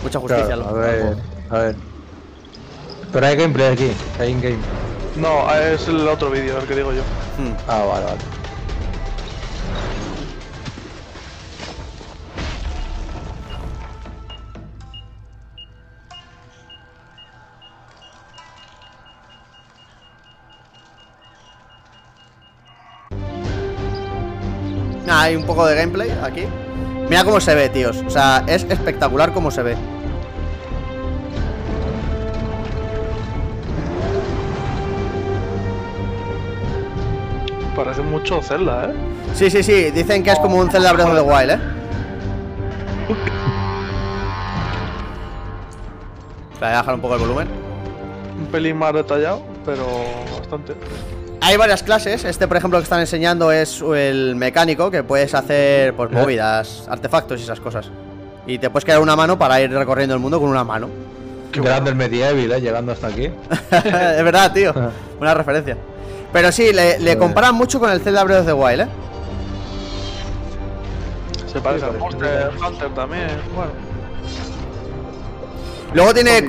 [0.03, 1.21] mucha justicia Claro, a ver, juego.
[1.51, 1.75] a ver.
[3.13, 4.57] Pero hay gameplay aquí, hay in-game.
[5.15, 7.01] No, es el otro vídeo, el que digo yo.
[7.37, 7.53] Hmm.
[7.67, 8.17] Ah, vale, vale.
[25.07, 26.43] Ah, hay un poco de gameplay aquí.
[27.09, 27.97] Mira cómo se ve, tíos.
[28.05, 29.75] O sea, es espectacular cómo se ve.
[37.75, 38.93] Parece mucho Zelda, ¿eh?
[39.33, 39.91] Sí, sí, sí.
[39.91, 41.59] Dicen que es como un Zelda Breath of the Wild, ¿eh?
[46.59, 47.47] Voy a bajar un poco el volumen.
[48.39, 49.85] Un pelín más detallado, pero
[50.37, 50.73] bastante.
[51.43, 52.23] Hay varias clases.
[52.23, 56.15] Este, por ejemplo, que están enseñando es el mecánico, que puedes hacer pues ¿Eh?
[56.15, 57.89] movidas, artefactos y esas cosas.
[58.45, 60.87] Y te puedes crear una mano para ir recorriendo el mundo con una mano.
[61.51, 63.25] Grande el medieval, eh, llegando hasta aquí.
[63.71, 64.73] es verdad, tío.
[65.19, 65.77] Una referencia.
[66.31, 68.87] Pero sí, le, comparan mucho con el Zelda Breath of the Wild, ¿eh?
[71.51, 73.27] Se parece al parece Monster Hunter también.
[73.53, 73.71] Bueno,
[75.93, 76.41] Luego tiene,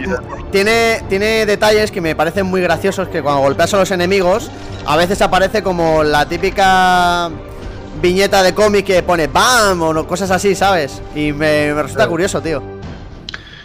[0.52, 4.50] tiene, tiene detalles que me parecen muy graciosos que cuando golpeas a los enemigos,
[4.86, 7.28] a veces aparece como la típica
[8.00, 11.02] viñeta de cómic que pone BAM o no- cosas así, ¿sabes?
[11.14, 12.62] Y me, me resulta curioso, tío.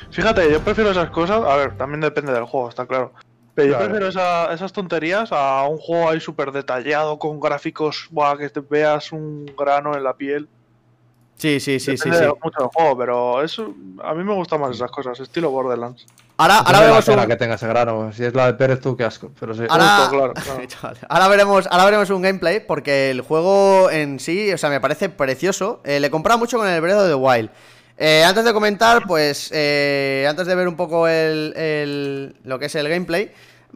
[0.09, 1.41] fíjate, yo prefiero esas cosas.
[1.47, 3.13] A ver, también depende del juego, está claro.
[3.53, 8.35] Pero yo prefiero esa- esas tonterías a un juego ahí súper detallado, con gráficos, buah,
[8.37, 10.47] que te veas un grano en la piel.
[11.37, 12.39] Sí, sí, sí, sí, Depende sí.
[12.43, 13.73] mucho del juego, pero eso
[14.03, 16.05] a mí me gustan más esas cosas, estilo Borderlands.
[16.39, 18.11] Ahora, ahora veremos un, que tenga ese grano.
[18.13, 19.31] Si es la de Pérez, tú, qué asco.
[19.39, 19.63] Pero sí.
[19.69, 20.65] Ahora, Justo, claro, claro.
[20.67, 24.79] Chaval, ahora veremos, ahora veremos un gameplay porque el juego en sí, o sea, me
[24.79, 25.81] parece precioso.
[25.83, 27.49] Eh, le compra mucho con el Breath of the Wild.
[27.97, 32.65] Eh, antes de comentar, pues, eh, antes de ver un poco el, el- lo que
[32.67, 33.31] es el gameplay,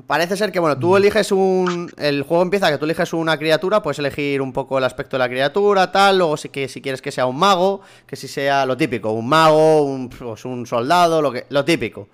[0.08, 3.82] parece ser que, bueno, tú eliges un, el juego empieza que tú eliges una criatura,
[3.82, 7.02] puedes elegir un poco el aspecto de la criatura, tal, luego si, que, si quieres
[7.02, 11.22] que sea un mago, que si sea lo típico, un mago, un, pues, un soldado,
[11.22, 12.08] lo que, lo típico.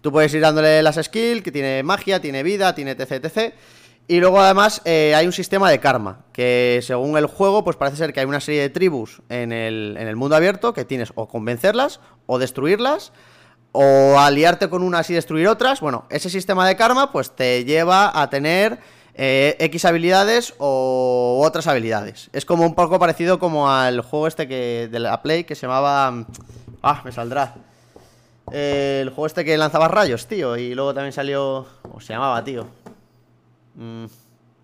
[0.00, 3.54] Tú puedes ir dándole las skills, que tiene magia, tiene vida, tiene etc, etc.
[4.08, 7.98] Y luego además eh, hay un sistema de karma, que según el juego, pues parece
[7.98, 11.12] ser que hay una serie de tribus en el, en el mundo abierto que tienes
[11.14, 13.12] o convencerlas, o destruirlas,
[13.72, 15.80] o aliarte con unas y destruir otras.
[15.80, 18.78] Bueno, ese sistema de karma pues te lleva a tener
[19.14, 22.30] eh, X habilidades o otras habilidades.
[22.32, 25.66] Es como un poco parecido como al juego este que de la Play que se
[25.66, 26.24] llamaba...
[26.82, 27.54] Ah, me saldrá.
[28.50, 30.56] Eh, el juego este que lanzaba rayos, tío.
[30.56, 31.66] Y luego también salió.
[31.82, 32.66] ¿Cómo se llamaba, tío?
[33.76, 34.06] Mm.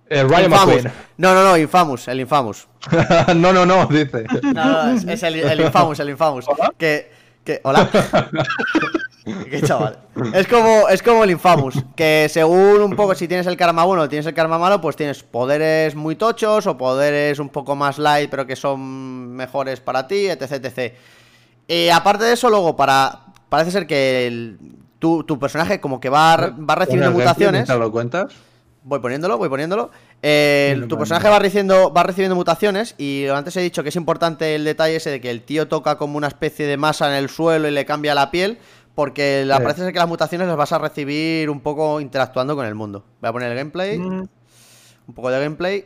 [0.08, 0.26] El.
[0.26, 0.90] McQueen.
[1.18, 2.66] No, no, no, Infamous, el Infamous.
[3.36, 4.24] no, no, no, dice.
[4.42, 6.46] No, no, es, es el, el Infamous, el Infamous.
[6.76, 7.17] Que.
[7.48, 7.88] Que hola.
[9.50, 9.98] Qué chaval.
[10.34, 11.74] Es como, es como el Infamous.
[11.96, 14.96] Que según un poco, si tienes el karma bueno o tienes el karma malo, pues
[14.96, 20.06] tienes poderes muy tochos o poderes un poco más light, pero que son mejores para
[20.06, 20.52] ti, etc.
[20.64, 20.94] etc.
[21.66, 23.20] Y aparte de eso, luego, para.
[23.48, 24.58] Parece ser que el-
[24.98, 27.60] tu, tu personaje como que va, va recibiendo mutaciones.
[27.60, 28.32] mientras lo cuentas?
[28.84, 29.90] Voy poniéndolo, voy poniéndolo.
[30.22, 30.98] Eh, tu pongo.
[31.00, 34.96] personaje va recibiendo, va recibiendo mutaciones y antes he dicho que es importante el detalle
[34.96, 37.70] ese de que el tío toca como una especie de masa en el suelo y
[37.70, 38.58] le cambia la piel,
[38.94, 39.62] porque la, Sí.
[39.62, 43.04] parece ser que las mutaciones las vas a recibir un poco interactuando con el mundo.
[43.20, 44.26] Voy a poner el gameplay, Mm,
[45.08, 45.84] un poco de gameplay.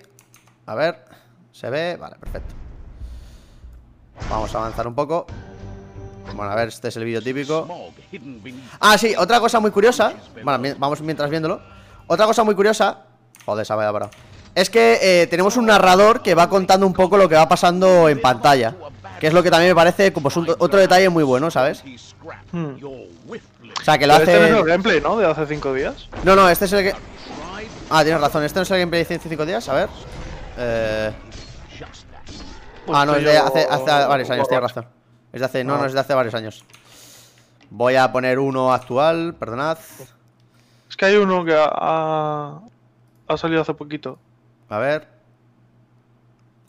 [0.67, 1.05] A ver,
[1.51, 2.55] se ve, vale, perfecto.
[4.31, 5.27] Vamos a avanzar un poco.
[6.37, 7.67] Bueno, a ver, este es el vídeo típico.
[8.81, 10.13] Ah, sí, otra cosa muy curiosa.
[10.45, 11.61] Bueno, vamos mientras viéndolo.
[12.13, 12.99] Otra cosa muy curiosa.
[13.47, 14.11] Joder, se me ha parado.
[14.55, 18.07] Es que eh, tenemos un narrador que va contando un poco lo que va pasando
[18.11, 18.75] en pantalla.
[19.19, 21.83] Que es lo que también me parece como un- otro detalle muy bueno, ¿sabes?
[22.53, 22.75] hmm.
[22.85, 24.69] O sea, que lo Pero Este no es el hace.
[24.69, 25.17] gameplay, ¿no?
[25.17, 26.09] De hace 5 días.
[26.23, 26.95] No, no, este es el que.
[27.89, 29.89] Ah, tienes razón, este no es el gameplay de 105 días, a ver.
[30.59, 31.13] Eh...
[32.93, 34.87] Ah, no, es de hace, hace varios años, tienes razón.
[35.33, 35.65] Es de hace.
[35.65, 35.79] No, Ah.
[35.79, 36.63] no, es de hace varios años.
[37.71, 39.79] Voy a poner uno actual, perdonad.
[41.03, 42.61] Que hay uno que ha, ha-
[43.27, 44.21] ha salido hace poquito.
[44.69, 45.09] A ver.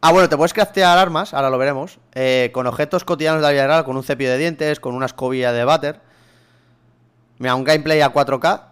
[0.02, 2.00] Ah, bueno, te puedes craftear armas, ahora lo veremos.
[2.16, 5.06] eh, con objetos cotidianos de la vida real, con un cepillo de dientes, con una
[5.06, 6.02] escobilla de váter.
[7.38, 8.64] Mira, un gameplay a 4K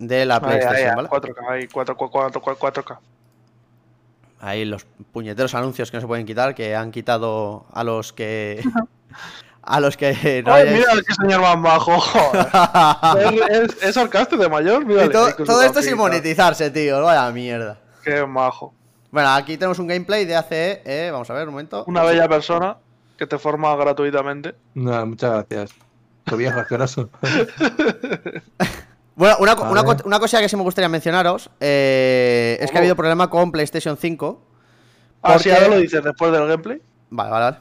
[0.00, 1.08] de la Ahí, PlayStation, ahí, ¿vale?
[1.08, 2.98] 4K, ahí, 4, 4, 4K.
[4.40, 8.62] Ahí los puñeteros anuncios que no se pueden quitar, que han quitado a los que.
[9.66, 12.46] a los que no Ay, hayáis- mira qué señor más majo, joder.
[13.50, 15.04] es, es, es sarcástico de mayor, mira.
[15.04, 17.02] Y to- todo esto sin monetizarse, tío.
[17.02, 17.78] Vaya mierda.
[18.04, 18.72] Qué majo.
[19.10, 20.82] Bueno, aquí tenemos un gameplay de ACE.
[20.84, 21.84] eh, vamos a ver un momento.
[21.86, 22.76] Una bella persona
[23.16, 24.54] que te forma gratuitamente.
[24.74, 25.70] No, muchas gracias.
[26.24, 27.08] Tu viejo asqueroso.
[29.18, 29.54] Bueno, una,
[30.04, 33.96] una, cosa que sí me gustaría mencionaros eh, es que ha habido problema con PlayStation
[33.96, 34.42] 5.
[35.22, 36.82] Ah, sí, Porque- ahora lo dices después del gameplay.
[37.08, 37.56] Vale, vale, vale.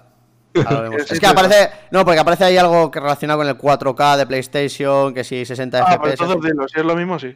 [1.09, 1.69] Es que aparece.
[1.91, 5.77] No, porque aparece ahí algo que relacionado con el 4K de PlayStation, que si 60
[5.79, 6.23] Ah, pues FPS.
[6.23, 7.35] entonces dilo, si es lo mismo, sí.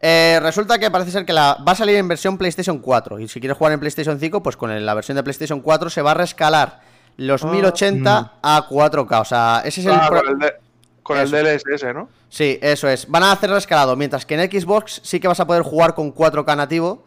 [0.00, 3.18] Eh, resulta que parece ser que la, va a salir en versión PlayStation 4.
[3.18, 6.02] Y si quieres jugar en PlayStation 5, pues con la versión de PlayStation 4 se
[6.02, 6.80] va a rescalar
[7.16, 9.20] los 1080 a 4K.
[9.20, 9.92] O sea, ese es el.
[9.94, 10.54] Ah, con el, de-
[11.02, 11.36] con el Eso.
[11.36, 12.08] DLSS, ¿no?
[12.28, 13.08] Sí, eso es.
[13.08, 13.96] Van a hacer rescalado.
[13.96, 17.04] Mientras que en Xbox sí que vas a poder jugar con 4K nativo.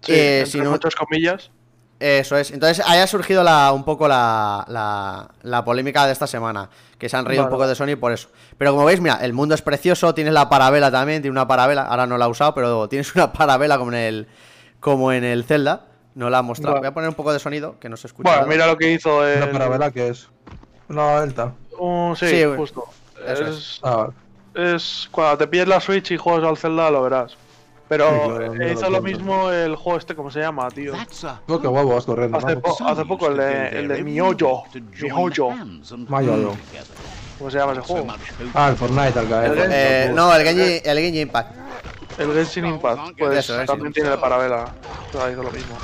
[0.00, 1.50] Sí, Eh, entre si no- muchas comillas.
[1.98, 2.50] Eso es.
[2.50, 6.68] Entonces ahí ha surgido la, un poco la, la, la polémica de esta semana.
[6.98, 8.28] Que se han reído un poco de Sony por eso.
[8.56, 10.14] Pero como veis, mira, el mundo es precioso.
[10.14, 11.20] Tienes la parabela también.
[11.20, 11.82] Tiene una parabela.
[11.82, 14.26] Ahora no la he usado, pero tienes una parabela como en el,
[14.80, 15.86] como en el Zelda.
[16.14, 16.74] No la ha mostrado.
[16.76, 16.80] Vale.
[16.80, 18.28] Voy a poner un poco de sonido que no se escucha.
[18.30, 18.52] Bueno, nada.
[18.52, 19.42] mira lo que hizo el...
[19.42, 20.28] ¿Una parabela que es?
[20.88, 21.52] Una delta.
[21.78, 22.84] un- sí, justo.
[23.26, 24.08] Eso Es, Ah,
[24.54, 24.74] vale.
[24.74, 27.36] es cuando te pilles la Switch y juegas al Zelda lo verás.
[27.88, 30.68] Pero Sí, claro, eh, no lo hizo lo mismo el juego este, ¿cómo se llama,
[30.70, 30.92] tío?
[31.46, 32.36] Oh, qué guapo vas corriendo.
[32.38, 32.76] Hace, vamos.
[32.78, 34.62] po- hace poco el de, el de Mihoyo.
[35.00, 35.50] Mihoyo.
[36.08, 36.54] Mayo,
[37.38, 38.06] ¿Cómo se llama ese juego?
[38.54, 39.52] Ah, el Fortnite al caer.
[39.58, 41.54] El- Eh, no, el Genji, el Genji Impact.
[42.18, 43.00] El Genshin Impact.
[43.18, 43.66] Pues Eso es.
[43.66, 44.64] también tiene la parabela.
[45.14, 45.76] O sea, hizo lo mismo.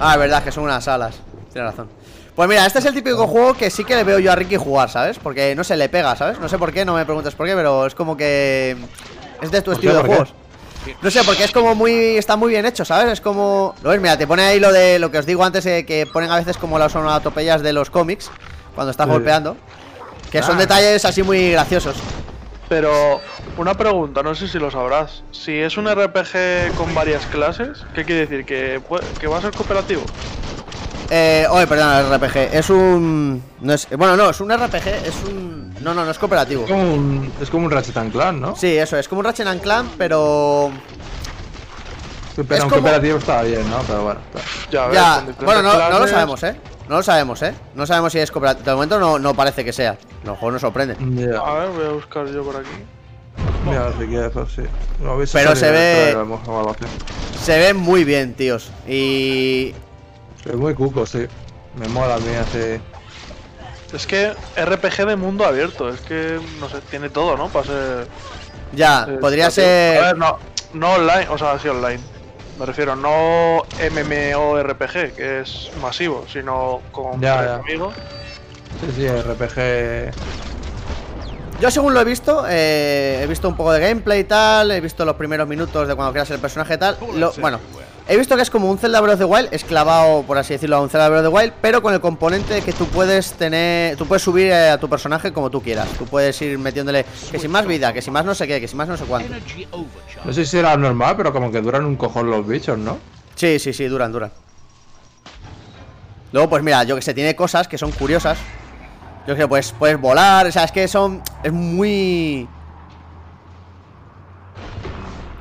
[0.00, 1.16] Ah, es verdad, que son unas alas.
[1.52, 1.88] Tienes razón.
[2.34, 4.56] Pues mira, este es el típico juego que sí que le veo yo a Ricky
[4.56, 5.18] jugar, ¿sabes?
[5.18, 6.38] Porque no se le pega, ¿sabes?
[6.40, 8.76] No sé por qué, no me preguntes por qué, pero es como que.
[9.40, 10.32] Es de tu estilo de ¿Por qué?
[11.02, 12.16] No sé, porque es como muy.
[12.16, 13.12] Está muy bien hecho, ¿sabes?
[13.12, 13.74] Es como.
[13.82, 16.06] Lo ves, mira, te pone ahí lo de lo que os digo antes, eh, que
[16.06, 18.30] ponen a veces como las onomatopeyas de los cómics,
[18.74, 19.12] cuando estás Sí.
[19.12, 19.56] golpeando.
[20.30, 20.60] Que son Ah.
[20.60, 21.96] detalles así muy graciosos.
[22.68, 23.20] Pero
[23.56, 25.22] una pregunta, no sé si lo sabrás.
[25.30, 28.44] Si es un RPG con varias clases, ¿qué quiere decir?
[28.44, 30.02] ¿Que, puede- que va a ser cooperativo?
[31.10, 32.36] Eh, oye, perdón, el RPG.
[32.54, 33.42] Es un.
[33.60, 35.74] No es, bueno, no, es un RPG, es un.
[35.80, 36.64] No, no, no es cooperativo.
[36.64, 38.56] Es como un, es como un Ratchet and Clank, ¿no?
[38.56, 40.70] Sí, eso, es como un Ratchet and Clank, pero.
[42.34, 43.78] Pero es un como- cooperativo está bien, ¿no?
[43.86, 44.20] Pero bueno.
[44.34, 44.40] está.
[44.70, 46.56] Ya, Ya, diferentes bueno, no, no lo sabemos, ¿eh?
[46.88, 47.54] No lo sabemos, ¿eh?
[47.74, 48.64] No sabemos si es cooperativo.
[48.64, 49.92] De momento no, no parece que sea.
[49.92, 50.96] A lo mejor nos sorprende.
[51.00, 51.38] Ya.
[51.38, 52.68] A ver, voy a buscar yo por aquí.
[53.64, 54.62] Mira, si quieres, pues sí.
[55.00, 56.16] No Pero se ve-.
[57.42, 58.70] Se ve muy bien, tíos.
[58.88, 59.74] Y.
[60.48, 61.26] Es muy cuco, sí.
[61.78, 62.80] Me mola a mí así.
[63.92, 67.48] Es que RPG de mundo abierto, es que, no sé, tiene todo, ¿no?
[67.48, 68.06] Para ser...
[68.72, 69.48] Ya, eh, podría cooperativo.
[69.48, 70.04] A ser.
[70.04, 70.38] ver, no,
[70.74, 72.00] no online, o sea, sí online.
[72.58, 77.94] Me refiero, no MMORPG, que es masivo, sino con Ya, amigos.
[78.80, 80.10] Sí, sí, RPG.
[81.60, 84.70] Yo, según lo he visto, eh, he visto un poco de gameplay y tal.
[84.70, 86.96] He visto los primeros minutos de cuando creas el personaje y tal.
[87.14, 87.60] Lo- bueno,
[88.08, 90.76] he visto que es como un Zelda Breath of the Wild, esclavado, por así decirlo,
[90.76, 93.96] a un Zelda Breath of the Wild, pero con el componente que tú puedes tener.
[93.96, 95.88] Tú puedes subir eh, a tu personaje como tú quieras.
[95.98, 98.68] Tú puedes ir metiéndole que si más vida, que si más no sé qué, que
[98.68, 99.34] si más no sé cuánto.
[100.24, 102.98] No sé si será normal, pero como que duran un cojón los bichos, ¿no?
[103.34, 104.30] Sí, sí, sí, duran, duran.
[106.32, 108.38] Luego, pues mira, yo que sé, tiene cosas que son curiosas.
[109.26, 111.22] Yo que sé, pues puedes volar, o sea, es que son.
[111.42, 112.48] Es muy.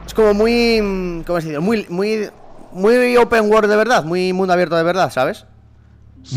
[0.05, 0.81] Es como muy.
[0.81, 1.59] mm, ¿Cómo se dice?
[1.59, 1.85] Muy.
[1.89, 2.29] Muy.
[2.75, 5.45] Muy open world de verdad, muy mundo abierto de verdad, ¿sabes?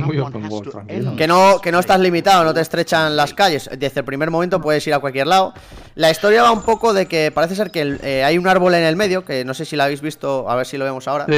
[0.04, 1.16] Muy open world, tranquilo.
[1.16, 3.70] Que no, que no estás limitado, no te estrechan las calles.
[3.78, 5.54] Desde el primer momento puedes ir a cualquier lado.
[5.94, 8.74] La historia va un poco de que parece ser que el- eh, hay un árbol
[8.74, 11.08] en el medio, que no sé si lo habéis visto, a ver si lo vemos
[11.08, 11.24] ahora.
[11.26, 11.32] Sí.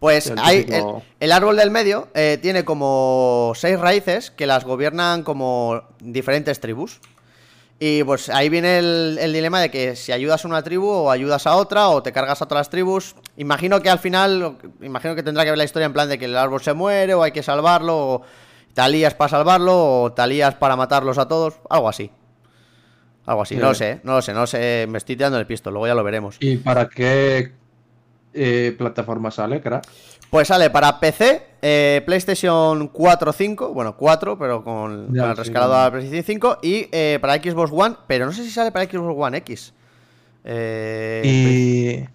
[0.00, 0.84] Pues El hay el,
[1.20, 7.00] el árbol del medio eh, tiene como seis raíces que las gobiernan como diferentes tribus.
[7.82, 11.10] Y pues ahí viene el, el dilema de que si ayudas a una tribu o
[11.10, 13.14] ayudas a otra o te cargas a otras tribus.
[13.38, 16.26] Imagino que al final, imagino que tendrá que ver la historia en plan de que
[16.26, 18.22] el árbol se muere o hay que salvarlo o
[18.74, 21.54] te alías para salvarlo o te alías para matarlos a todos.
[21.70, 22.10] Algo así.
[23.24, 23.54] Algo así.
[23.54, 23.60] Sí.
[23.62, 24.86] No lo sé, no lo sé, no lo sé.
[24.86, 26.36] Me estoy tirando el pisto, luego ya lo veremos.
[26.38, 27.52] ¿Y para qué
[28.34, 29.86] eh, plataforma sale, crack?
[30.30, 35.36] Pues sale para PC, eh, PlayStation 4 5, bueno, 4, pero con, Ya, con el
[35.36, 35.78] sí, rescalado no.
[35.80, 38.84] a la PlayStation 5 y eh, para Xbox One, pero no sé si sale para
[38.84, 39.74] Xbox One X.
[40.44, 41.94] Eh, Y.
[41.96, 42.08] En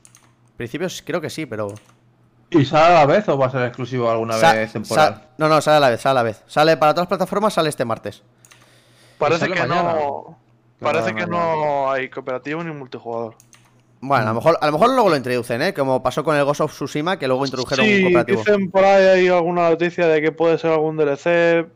[0.57, 1.67] principio creo que sí, pero...
[2.51, 5.27] ¿Y sale a la vez o va a ser exclusivo alguna Sa- vez temporal?
[5.37, 6.41] no, no, sale a la vez, sale a la vez.
[6.47, 8.23] Sale para todas las plataformas, sale este martes.
[9.17, 9.93] Parece que mañana.
[9.95, 10.37] no.
[10.79, 11.31] Parece que mañana.
[11.55, 13.35] no hay cooperativo ni multijugador.
[14.07, 15.73] Bueno, a lo mejor, a lo mejor luego lo introducen, ¿eh?
[15.73, 18.39] Como pasó con el Ghost of Tsushima, que luego introdujeron un Sí, cooperativo.
[18.39, 21.67] dicen por ahí hay alguna noticia de que puede ser algún DLC.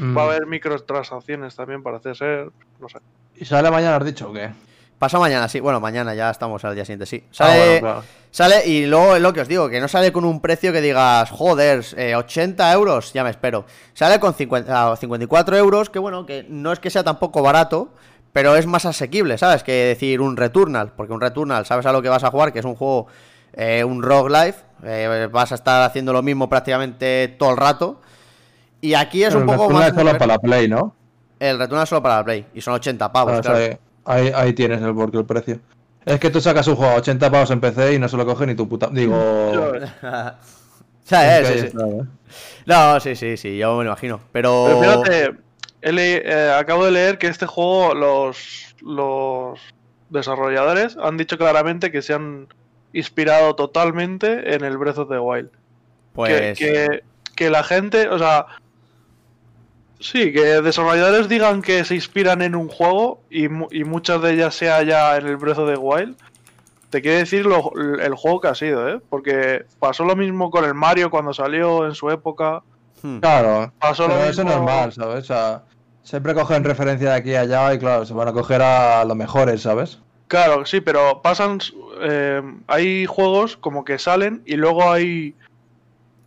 [0.00, 0.16] Mm.
[0.16, 2.50] Va a haber microtransacciones también, parece ser.
[2.80, 2.98] No sé.
[3.36, 4.50] ¿Y sale mañana, has dicho o qué?
[4.98, 5.60] Pasa mañana, sí.
[5.60, 7.22] Bueno, mañana ya estamos al día siguiente, sí.
[7.26, 8.02] Ah, Sale, bueno, claro.
[8.30, 10.80] sale y luego es lo que os digo, que no sale con un precio que
[10.80, 13.66] digas, joder, eh, 80 euros, ya me espero.
[13.92, 17.90] Sale con 50, a 54 euros, que bueno, que no es que sea tampoco barato,
[18.36, 19.62] pero es más asequible, ¿sabes?
[19.62, 22.58] Que decir un Returnal, porque un Returnal, sabes a lo que vas a jugar, que
[22.58, 23.06] es un juego,
[23.54, 28.02] eh, un roguelife, eh, vas a estar haciendo lo mismo prácticamente todo el rato.
[28.82, 29.88] Y aquí es Pero un el poco Returnal más...
[29.88, 30.94] es solo mover- para la Play, ¿no?
[31.40, 33.78] El Returnal solo para la Play, y son 80 pavos, Ah, o sea, claro.
[34.04, 35.58] ahí, ahí tienes el porqué el precio.
[36.04, 38.26] Es que tú sacas un juego a 80 pavos en PC y no se lo
[38.26, 38.90] coge ni tu puta.
[38.92, 39.16] Digo.
[39.16, 39.80] O
[41.04, 41.76] sea, es que sí, sí.
[41.78, 42.02] ¿eh?
[42.66, 44.20] No, sí, sí, sí, yo me lo imagino.
[44.30, 44.66] Pero.
[44.78, 45.45] Pero fíjate,
[45.88, 49.58] he le- eh, acabo de leer que este juego, los, los
[50.10, 52.48] desarrolladores han dicho claramente que se han
[52.92, 55.50] inspirado totalmente en el Breath of the Wild.
[55.50, 55.58] Que-
[56.14, 56.58] pues.
[56.58, 57.02] que,
[57.34, 58.46] que la gente, o sea,
[60.00, 64.32] sí, que desarrolladores digan que se inspiran en un juego y, mu- y muchas de
[64.34, 66.16] ellas sea ya en el Breath of the Wild,
[66.90, 69.00] te quiere decir lo- el juego que ha sido, ¿eh?
[69.10, 72.62] Porque pasó lo mismo con el Mario cuando salió en su época.
[73.02, 73.18] hmm.
[73.18, 73.72] Claro.
[73.78, 75.18] Pasó lo Pero eso es mismo- normal, ¿sabes?
[75.24, 75.62] O sea,
[76.06, 79.16] siempre cogen referencia de aquí a allá y claro, se van a coger a los
[79.16, 79.98] mejores, ¿sabes?
[80.28, 81.58] Claro, sí, pero pasan.
[82.00, 85.34] eh, hay juegos como que salen y luego hay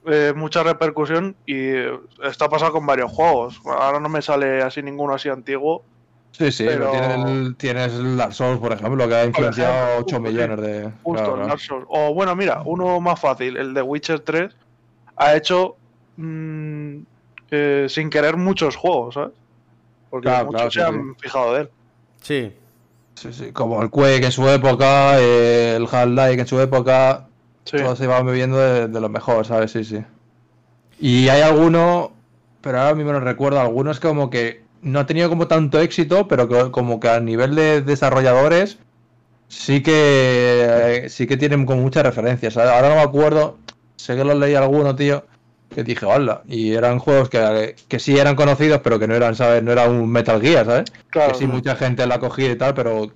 [0.06, 1.92] eh, mucha repercusión y eh,
[2.24, 3.62] está pasando con varios juegos.
[3.66, 5.84] Ahora no me sale así ninguno así antiguo.
[6.32, 9.96] Sí, sí, Pero- tienes, el, tienes el Dark Souls, por ejemplo, que ha influenciado ejemplo,
[9.96, 10.34] 8 justo, sí.
[10.34, 10.92] millones de.
[11.04, 11.48] Justo, claro, el.
[11.48, 11.86] Dark Souls.
[11.90, 14.56] O bueno, mira, uno más fácil, el de Witcher 3,
[15.18, 15.76] ha hecho
[16.18, 16.98] mm,
[17.52, 19.32] eh, sin querer muchos juegos, ¿sabes?
[20.10, 21.70] Porque Claro, muchos claro, se sí, han fijado de él.
[22.22, 22.54] Sí.
[23.16, 27.26] Sí, sí, como el Quake en su época, eh, el Half-Life en su época,
[27.66, 27.78] Sí.
[27.78, 29.72] todos se iban bebiendo de, de lo mejor, ¿sabes?
[29.72, 30.04] Sí, sí.
[31.00, 32.14] Y hay alguno,
[32.62, 36.48] pero ahora mismo no recuerdo, algunos como que no ha tenido como tanto éxito, pero
[36.48, 38.78] que, como que a nivel de desarrolladores
[39.50, 39.92] sí que
[41.06, 42.56] eh, sí que tienen como muchas referencias.
[42.58, 43.58] Ahora no me acuerdo,
[43.98, 45.26] sé que los leí alguno, tío,
[45.74, 49.36] que dije, hola, y eran juegos que, que sí eran conocidos, pero que no eran,
[49.36, 49.62] ¿sabes?
[49.64, 50.92] No era un Metal Gear, ¿sabes?
[51.10, 53.12] Claro, que sí, mucha gente lo ha cogido y tal, pero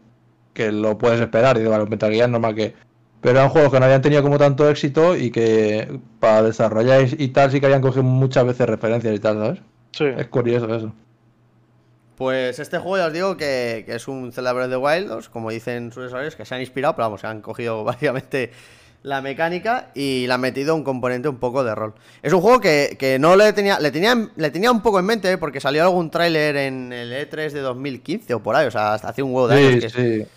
[0.53, 1.55] que lo puedes esperar.
[1.57, 2.73] Y digo, bueno, Metal Gear es normal que.
[3.21, 7.23] Pero eran juegos que no habían tenido como tanto éxito y que para desarrollar y
[7.23, 9.59] y tal sí que habían cogido muchas veces referencias y tal, ¿sabes?
[9.91, 10.05] sí.
[10.17, 10.93] Es curioso eso.
[12.15, 15.11] Pues este juego ya os digo que, que es un Zelda Breath of the Wild,
[15.11, 18.51] os- como dicen sus usuarios, que se han inspirado, pero vamos, se han cogido básicamente
[19.03, 21.93] la mecánica y le han metido un componente un poco de rol.
[22.21, 25.05] Es un juego que, que no le tenía, le tenía, le tenía un poco en
[25.05, 25.37] mente, ¿eh?
[25.37, 29.09] porque salió algún tráiler en el E3 de 2015 o por ahí, o sea, hasta
[29.09, 29.73] hace un huevo de años.
[29.73, 29.89] Sí, que-
[30.23, 30.27] sí.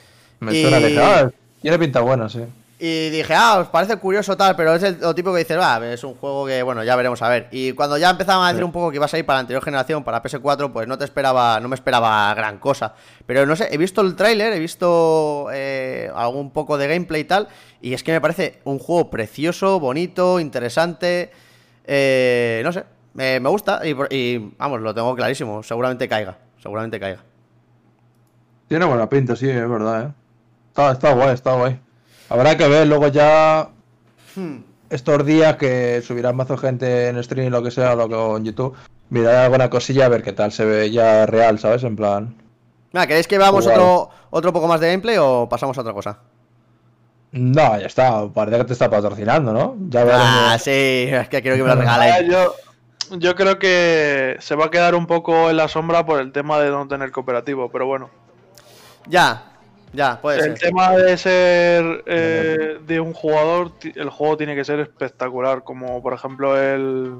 [0.40, 1.30] Me Y- suena de ah,
[1.62, 2.40] tiene pinta buena, sí.
[2.78, 5.80] Y dije, ah, os parece curioso tal, pero es el, lo tipo que dices, va,
[5.90, 7.48] es un juego que, bueno, ya veremos a ver.
[7.50, 9.64] Y cuando ya empezaban a decir un poco que ibas a ir para la anterior
[9.64, 12.94] generación, para PS4, pues no te esperaba, no me esperaba gran cosa.
[13.24, 17.24] Pero no sé, he visto el tráiler, he visto eh, algún poco de gameplay y
[17.24, 17.48] tal,
[17.80, 21.30] y es que me parece un juego precioso, bonito, interesante.
[21.86, 22.84] eh, no sé,
[23.14, 23.94] me, me gusta y,
[24.58, 27.24] vamos, lo tengo clarísimo, seguramente caiga, seguramente caiga.
[28.68, 30.12] Tiene buena pinta, sí, es verdad, ¿eh?
[30.68, 31.80] Está, está guay, está guay.
[32.28, 33.68] Habrá que ver luego ya
[34.34, 34.58] Hmm.
[34.90, 38.44] estos días que subirá mazo gente en stream, lo que sea, lo que o en
[38.44, 38.74] YouTube.
[39.08, 41.82] Mirar alguna cosilla a ver qué tal se ve ya real, ¿sabes?
[41.84, 42.34] En plan.
[42.92, 46.18] Mira, ¿queréis que veamos otro, otro poco más de gameplay o pasamos a otra cosa?
[47.32, 48.26] No, ya está.
[48.32, 49.76] Parece que te está patrocinando, ¿no?
[49.88, 50.26] Ya veremos.
[50.28, 50.70] Ah, sí,
[51.10, 52.30] es que quiero que me lo Ah, regalen.
[52.30, 52.54] yo,
[53.18, 56.58] yo creo que se va a quedar un poco en la sombra por el tema
[56.58, 58.10] de no tener cooperativo, pero bueno.
[59.08, 59.44] Ya,
[59.92, 60.70] ya, puede El ser.
[60.70, 66.12] tema de ser eh, de un jugador, el juego tiene que ser espectacular, como por
[66.12, 67.14] ejemplo el,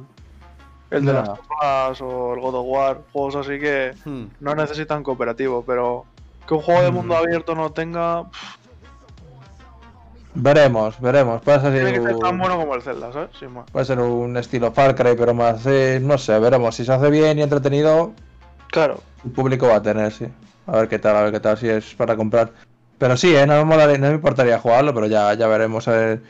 [0.91, 4.25] el de las Us o el God of War, juegos así que Hmm.
[4.41, 6.05] no necesitan cooperativo, pero
[6.47, 7.19] que un juego de mundo Mm.
[7.19, 8.57] abierto no tenga, pff,
[10.39, 11.41] Veremos, veremos.
[11.41, 13.31] Puede ser, tiene que ser tan un, bueno como el Zelda, ¿sabes?
[13.39, 13.71] Sin más.
[13.71, 15.65] puede ser un estilo Far Cry, pero más.
[15.67, 16.75] eh, no sé, veremos.
[16.75, 18.13] Si se hace bien y entretenido,
[18.71, 20.27] Claro, el público va a tener, sí.
[20.67, 22.53] A ver qué tal, a ver qué tal, si es para comprar.
[22.99, 25.93] Pero sí, eh, no, me molaría- no me importaría jugarlo, pero ya, ya veremos a
[25.93, 26.23] ver.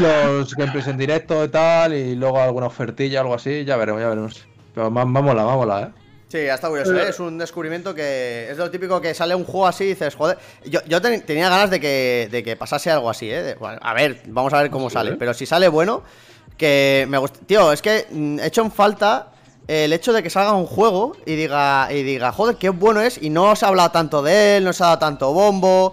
[0.00, 4.08] los gameplays en directo y tal, y luego alguna ofertilla, algo así, ya veremos, ya
[4.10, 4.46] veremos.
[4.74, 5.88] Pero va- vámonos, vámonos, eh.
[6.28, 7.08] Sí, está curioso, ¿eh?
[7.08, 10.36] es un descubrimiento que es lo típico que sale un juego así y dices, joder,
[10.66, 13.42] yo, yo ten- tenía ganas de que, de que pasase algo así, ¿eh?
[13.42, 16.02] De- bueno, a ver, vamos a ver cómo sale, pero si sale bueno,
[16.58, 17.38] que me gusta...
[17.46, 19.28] Tío, es que mm, he hecho en falta
[19.68, 23.20] el hecho de que salga un juego y diga, y diga, joder, qué bueno es,
[23.20, 25.92] y no se ha hablado tanto de él, no se ha dado tanto bombo,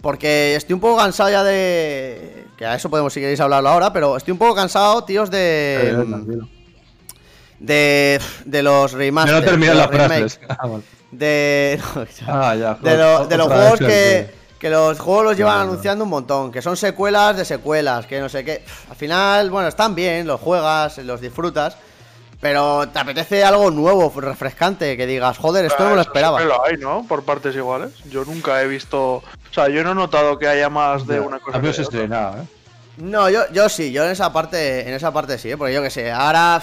[0.00, 2.46] porque estoy un poco cansado ya de...
[2.56, 5.94] Que a eso podemos, si queréis hablarlo ahora, pero estoy un poco cansado, tíos, de...
[6.08, 6.48] Tranquilo.
[7.58, 9.56] De, de los remasters.
[9.58, 10.40] no las frases.
[10.48, 10.68] Ah.
[11.12, 12.26] De, no, ya.
[12.26, 12.74] Ah, ya.
[12.74, 16.62] de, lo- de los juegos que, que los juegos los llevan anunciando un montón, que
[16.62, 18.64] son secuelas de secuelas, que no sé qué.
[18.90, 21.76] Al final, bueno, están bien, los juegas, los disfrutas,
[22.42, 26.38] pero te apetece algo nuevo, refrescante, que digas, joder, esto no me lo Eso esperaba.
[26.40, 27.06] siempre lo hay, ¿no?
[27.08, 27.92] Por partes iguales.
[28.10, 29.14] Yo nunca he visto.
[29.18, 31.58] O sea, yo no he notado que haya más de una cosa.
[31.58, 32.46] A mí se estrenaba, eh.
[32.98, 35.56] No, yo, yo sí, yo en esa parte, en esa parte sí, ¿eh?
[35.56, 36.60] porque yo que sé, ahora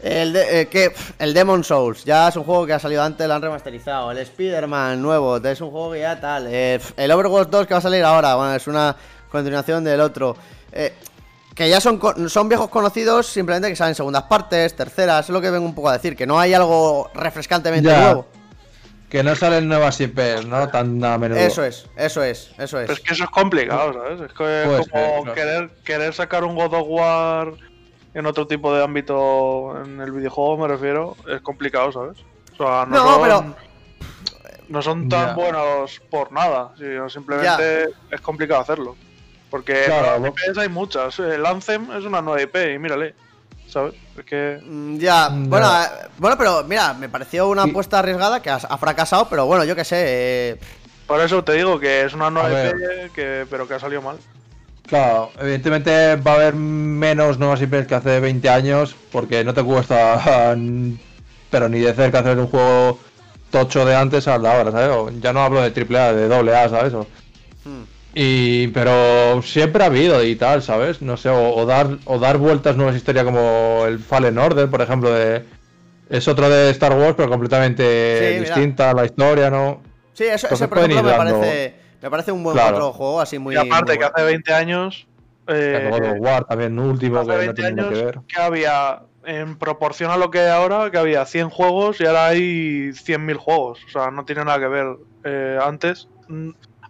[0.00, 3.26] el de- eh, que el Demon Souls ya es un juego que ha salido antes,
[3.26, 7.48] lo han remasterizado, el Spider-Man nuevo, es un juego que ya tal, eh, el Overwatch
[7.48, 8.94] 2 que va a salir ahora, bueno, es una
[9.30, 10.36] continuación del otro.
[10.72, 10.94] eh,
[11.54, 15.40] que ya son, co- son viejos conocidos, simplemente que salen segundas partes, terceras, es lo
[15.40, 18.00] que vengo un poco a decir, que no hay algo refrescantemente Ya.
[18.00, 18.26] nuevo.
[19.08, 20.68] Que no salen nuevas IPs, ¿no?
[20.70, 21.38] Tan a menudo.
[21.38, 22.86] Eso es, eso es, eso es.
[22.86, 24.20] Pero es que eso es complicado, ¿sabes?
[24.22, 25.34] Es que es Pues, como eh, claro.
[25.34, 27.52] querer, querer sacar un God of War
[28.14, 32.18] en otro tipo de ámbito en el videojuego, me refiero, es complicado, ¿sabes?
[32.54, 33.54] O sea, no, No, son, pero-
[34.68, 35.34] no son tan Ya.
[35.34, 38.96] buenos por nada, sino simplemente es complicado hacerlo.
[39.54, 41.16] Porque Claro, IPs hay muchas.
[41.20, 43.14] El Anthem es una nueva IP y mírale,
[43.68, 43.94] ¿sabes?
[44.18, 45.86] Es que Mm, Ya, bueno, eh,
[46.18, 47.70] bueno, pero mira, me pareció una Sí.
[47.70, 49.96] apuesta arriesgada que ha, fracasado, pero bueno, yo qué sé.
[50.06, 50.60] eh,
[51.06, 54.02] por eso te digo que es una nueva A IP, que, pero que ha salido
[54.02, 54.16] mal.
[54.88, 59.62] Claro, evidentemente va a haber menos nuevas IPs que hace 20 años, porque no te
[59.62, 60.56] cuesta,
[61.52, 62.98] pero ni de cerca hacer un juego
[63.52, 64.88] tocho de antes al de ahora, ¿sabes?
[64.90, 66.92] O Ya no hablo de AAA, de AA, ¿sabes?
[66.92, 67.06] O-
[67.64, 67.84] hmm.
[68.14, 71.02] Y, pero siempre ha habido y tal, ¿sabes?
[71.02, 74.80] No sé, o, o dar, o dar vueltas nuevas historias como el Fallen Order, por
[74.82, 75.42] ejemplo, de...
[76.10, 78.54] Es otro de Star Wars, pero completamente Sí, mira.
[78.54, 79.80] distinta la historia, ¿no?
[80.12, 82.76] Sí, eso, Entonces ese por ejemplo me parece, me parece un buen Claro.
[82.76, 83.54] otro juego, así muy.
[83.54, 85.06] y aparte muy que hace 20 años...
[85.48, 88.14] eh, God of War también último, hace que no 20 tiene nada que ver.
[88.16, 92.06] años que había, en proporción a lo que hay ahora, que había 100 juegos y
[92.06, 93.80] ahora hay 100.000 juegos.
[93.88, 94.86] O sea, no tiene nada que ver.
[95.24, 96.06] Eh, antes,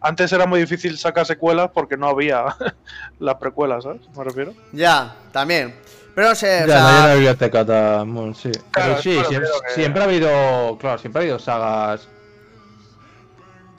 [0.05, 2.44] antes era muy difícil sacar secuelas porque no había
[3.18, 4.02] las precuelas, ¿sabes?
[4.16, 4.52] Me refiero.
[4.72, 5.74] Ya, también.
[6.14, 7.05] Pero no sé, o Ya, no hay sea.
[7.05, 8.14] una biblioteca tan.
[8.14, 8.51] bueno, sí.
[8.70, 10.78] Claro, Pero sí, siempre, refiero que- siempre ha habido.
[10.78, 12.09] Claro, siempre ha habido sagas.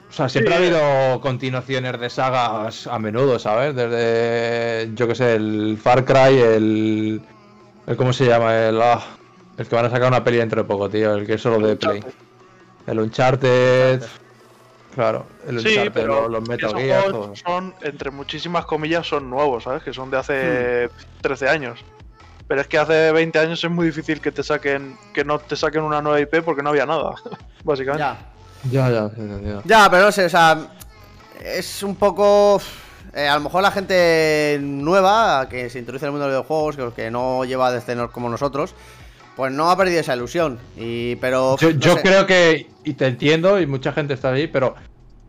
[0.08, 0.54] O sea, siempre Sí.
[0.54, 3.74] ha habido continuaciones de sagas a menudo, ¿sabes?
[3.74, 4.90] Desde.
[4.94, 7.22] Yo que sé, el Far Cry, el.
[7.86, 8.54] el ¿Cómo se llama?
[8.56, 8.80] El.
[8.82, 9.02] ah,
[9.58, 11.14] el que van a sacar una peli dentro de poco, tío.
[11.14, 12.04] El que es solo de Play.
[12.86, 14.02] El Uncharted.
[14.96, 17.36] Claro, el Sí, Uncharted, pero los, los Metal Gear, todo.
[17.36, 19.82] son, entre muchísimas comillas, son nuevos, ¿sabes?
[19.84, 20.90] Que son de hace
[21.20, 21.84] 13 años.
[22.48, 25.54] Pero es que hace 20 años es muy difícil que te saquen, que no te
[25.54, 27.14] saquen una nueva IP porque no había nada,
[27.64, 28.00] básicamente.
[28.00, 28.32] Ya.
[28.70, 29.62] Ya, ya, entendido.
[29.64, 30.58] Ya, pero no sé, o sea.
[31.44, 32.60] Es un poco.
[33.12, 36.40] eh, a lo mejor la gente nueva que se introduce en el mundo de los
[36.42, 38.74] videojuegos, que, que no lleva desde como nosotros,
[39.36, 40.58] pues no ha perdido esa ilusión.
[40.76, 41.56] Y, pero.
[41.58, 42.02] Yo, no yo sé.
[42.02, 44.74] creo que, y te entiendo, y mucha gente está ahí, pero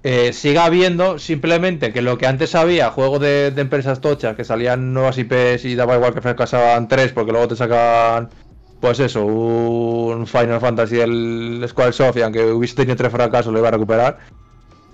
[0.03, 4.45] eh, siga habiendo simplemente que lo que antes había, juegos de, de empresas tochas, que
[4.45, 8.29] salían nuevas IPs y daba igual que fracasaban tres, porque luego te sacaban,
[8.79, 13.67] pues eso, un Final Fantasy, el Squaresoft, y aunque hubiese tenido tres fracasos, lo iba
[13.67, 14.19] a recuperar.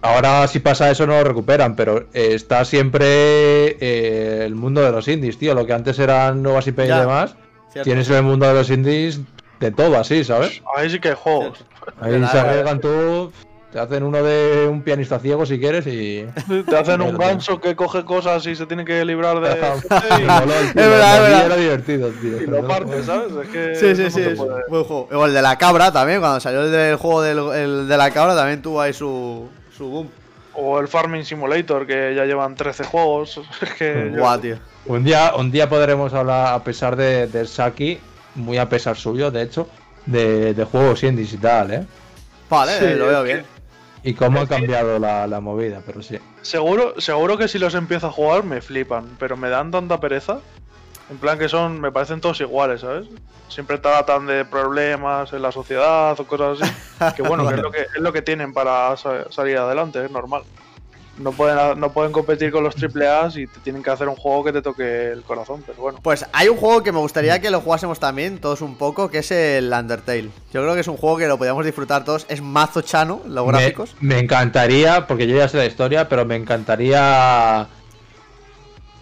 [0.02, 4.92] Ahora, si pasa eso, no lo recuperan, pero eh, está siempre eh, el mundo de
[4.92, 5.54] los indies, tío.
[5.54, 7.38] Lo que antes eran nuevas IP y demás,
[7.74, 7.84] Cierto.
[7.84, 9.20] tienes en el mundo de los indies
[9.60, 10.62] de todo así, ¿sabes?
[10.76, 11.66] Ahí sí que hay juegos.
[12.00, 13.32] Ahí se arriesgan tú,
[13.72, 16.28] te hacen uno de un pianista ciego si quieres y...
[16.70, 20.66] Te hacen un ganso que coge cosas y se tiene que librar de es verdad,
[20.68, 21.46] es verdad.
[21.48, 22.40] Era divertido, tío.
[22.42, 23.32] y, lo parte, ¿sabes?
[23.34, 24.36] Es que Sí, sí, sí,
[24.70, 25.08] buen juego.
[25.12, 28.12] O el de la cabra también, cuando salió el del juego del, el de la
[28.12, 30.10] cabra, también tuvo ahí su, su boom.
[30.54, 33.42] O el Farming Simulator, que ya llevan 13 juegos.
[33.62, 34.58] Es que yo- Guau, tío.
[34.86, 38.00] Un día, un día podremos hablar, a pesar de, de Saki,
[38.36, 39.68] muy a pesar suyo, de hecho,
[40.06, 41.86] de, de juegos indies y tal, ¿eh?
[42.50, 43.46] Vale, Sí, lo veo bien.
[44.04, 46.20] Y cómo ha cambiado la, la movida, pero sí.
[46.42, 50.40] Seguro, seguro que si los empiezo a jugar me flipan, pero me dan tanta pereza.
[51.10, 53.08] En plan que son, me parecen todos iguales, ¿sabes?
[53.48, 57.16] Siempre tratan de problemas en la sociedad o cosas así.
[57.16, 60.12] Que bueno, que es lo que, es lo que tienen para sa- salir adelante, es
[60.12, 60.44] normal.
[61.18, 64.46] No pueden, no pueden competir con los AAA y te tienen que hacer un juego
[64.46, 66.00] que te toque el corazón, pero bueno.
[66.02, 69.20] Pues hay un juego que me gustaría que lo jugásemos también, todos un poco, que
[69.20, 70.30] es el Undertale.
[70.52, 72.26] Yo creo que es un juego que lo podríamos disfrutar todos.
[72.30, 73.96] Es mazo chano, los gráficos.
[74.00, 77.68] me encantaría, porque yo ya sé la historia, pero me encantaría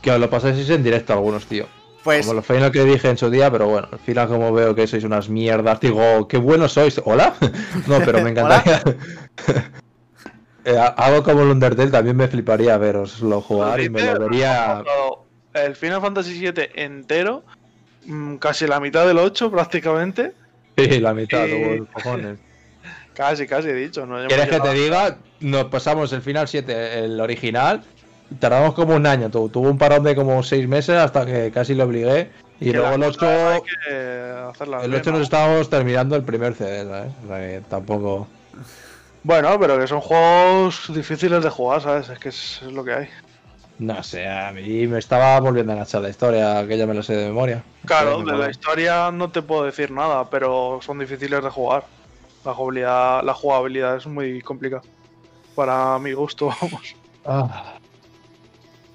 [0.01, 1.65] que os lo paséis en directo algunos, tío.
[2.03, 4.73] Pues Como lo final que dije en su día, pero bueno, al final como veo
[4.73, 6.99] que sois unas mierdas, digo, qué buenos sois.
[7.05, 7.35] ¿Hola?
[7.87, 8.81] No, pero me encantaría.
[10.63, 14.83] Eh, algo como el Undertale también me fliparía veroslo jugar y me lo vería...
[15.53, 17.43] El Final Fantasy VII entero,
[18.05, 20.33] mm, casi la mitad del 8 prácticamente.
[20.77, 21.51] Sí, la mitad, Sí.
[21.51, 22.39] luego, cojones.
[23.13, 24.05] Casi, casi he dicho.
[24.05, 25.17] No ¿Quieres que te diga?
[25.41, 27.81] Nos pasamos el Final 7, el original,
[28.39, 31.75] tardamos como un año, tu- tuvo un parón de como 6 meses hasta que casi
[31.75, 32.29] lo obligué.
[32.61, 35.17] Y que luego el las cosas 8, hay que hacerlas el bien, 8 ¿no?
[35.17, 37.11] nos estábamos terminando el primer CD, ¿sabes?
[37.25, 38.27] O sea que tampoco...
[39.23, 42.09] Bueno, pero que son juegos difíciles de jugar, ¿sabes?
[42.09, 43.09] Es que es, es lo que hay.
[43.77, 47.01] No sé, a mí me estaba volviendo a enganchar la historia, que ya me lo
[47.03, 47.63] sé de memoria.
[47.85, 51.85] Claro, de la historia no te puedo decir nada, pero son difíciles de jugar.
[52.43, 54.83] La jugabilidad, la jugabilidad es muy complicada.
[55.55, 56.95] Para mi gusto, vamos.
[57.25, 57.77] Ah.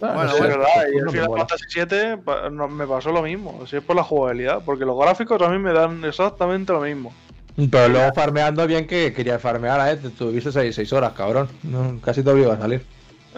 [0.02, 1.38] Ah, Bueno, no es verdad, pues, y el no me Final.
[1.38, 3.66] Fantasy VII no- me pasó lo mismo.
[3.66, 7.12] Si es por la jugabilidad, porque los gráficos a mí me dan exactamente lo mismo.
[7.56, 9.96] Pero luego farmeando bien que quería farmear, ¿eh?
[9.96, 11.48] Te tuviste 6 horas, cabrón.
[11.62, 12.84] No, casi te obligo a salir.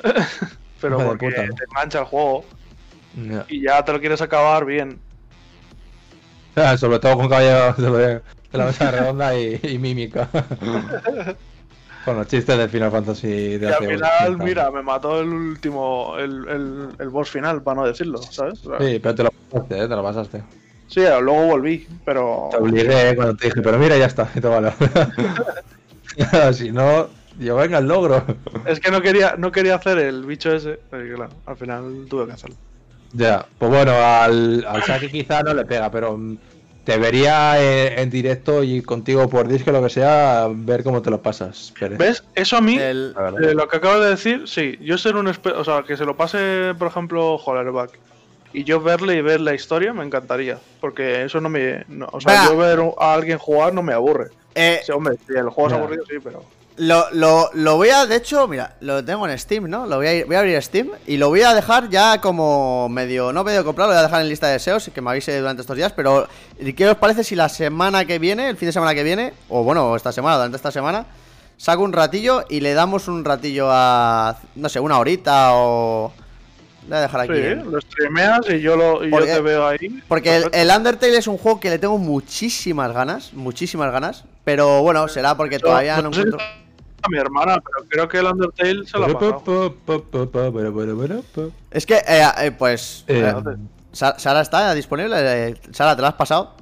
[0.81, 1.43] Pero de porque puta.
[1.55, 2.45] te engancha el juego
[3.49, 5.01] y ya te lo quieres acabar bien.
[6.57, 8.15] Ah, Sobre todo con caballo de,
[8.53, 10.29] de la mesa redonda y, y mímica.
[12.05, 14.39] con los chistes del Final Fantasy de Y al final, 80 años.
[14.39, 18.65] mira, me mató el último, el, el, el boss final, para no decirlo, ¿sabes?
[18.67, 19.89] O sea, Sí, pero te lo pasaste, ¿eh?
[19.89, 20.43] Te lo pasaste.
[20.89, 22.49] Sí, luego volví, pero.
[22.51, 23.15] Te obligué ¿eh?
[23.15, 24.73] cuando te dije, pero mira, ya está, y te vale.
[26.55, 27.09] si no,
[27.39, 28.25] yo venga el logro.
[28.65, 32.27] Es que no quería, no quería hacer el bicho ese, pero claro, al final tuve
[32.27, 32.57] que hacerlo.
[33.13, 36.37] Ya, pues bueno, al, al Saki quizá no le pega, pero mm,
[36.85, 41.11] te vería en, en directo y contigo por disco, lo que sea, ver cómo te
[41.11, 41.73] lo pasas.
[41.79, 41.99] Pérez.
[41.99, 42.25] ¿Ves?
[42.35, 45.55] Eso a mí, el, eh, lo que acabas de decir, sí, yo ser un espe-
[45.55, 47.99] o sea, que se lo pase, por ejemplo, Hollerback.
[48.53, 50.59] Y yo verle y ver la historia me encantaría.
[50.81, 51.85] Porque eso no me.
[51.89, 54.29] no- o sea, yo ver a alguien jugar no me aburre.
[54.55, 56.43] eh, Sí, hombre, sí, el juego es aburrido, sí, pero.
[56.81, 59.85] Lo, lo, lo voy a, de hecho, mira, lo tengo en Steam, ¿no?
[59.87, 62.89] Lo voy a, ir- voy a abrir Steam y lo voy a dejar ya como
[62.89, 65.11] medio, no medio comprado, lo voy a dejar en lista de deseos y que me
[65.11, 66.29] avise durante estos días, pero
[66.77, 69.65] ¿qué os parece si la semana que viene, el fin de semana que viene, o
[69.65, 71.05] bueno, esta semana, durante esta semana,
[71.57, 76.13] saco un ratillo y le damos un ratillo a, no sé, una horita o...
[76.89, 77.35] Voy a dejar aquí.
[77.35, 80.03] Sí, en- lo streameas y yo, lo, y yo te veo ahí.
[80.09, 85.07] Porque el, Undertale es un juego que le tengo muchísimas ganas, muchísimas ganas, pero bueno,
[85.09, 86.47] será porque Yo- todavía no no sé si encuentro...
[87.03, 89.75] a mi hermana, pero creo que el Undertale se la ha pasado.
[91.71, 93.05] Es que, eh, eh, pues...
[93.07, 93.57] Eh, eh,
[93.93, 95.17] Sa- ¿Sara está disponible?
[95.19, 96.55] Eh, Sara, ¿te la has pasado?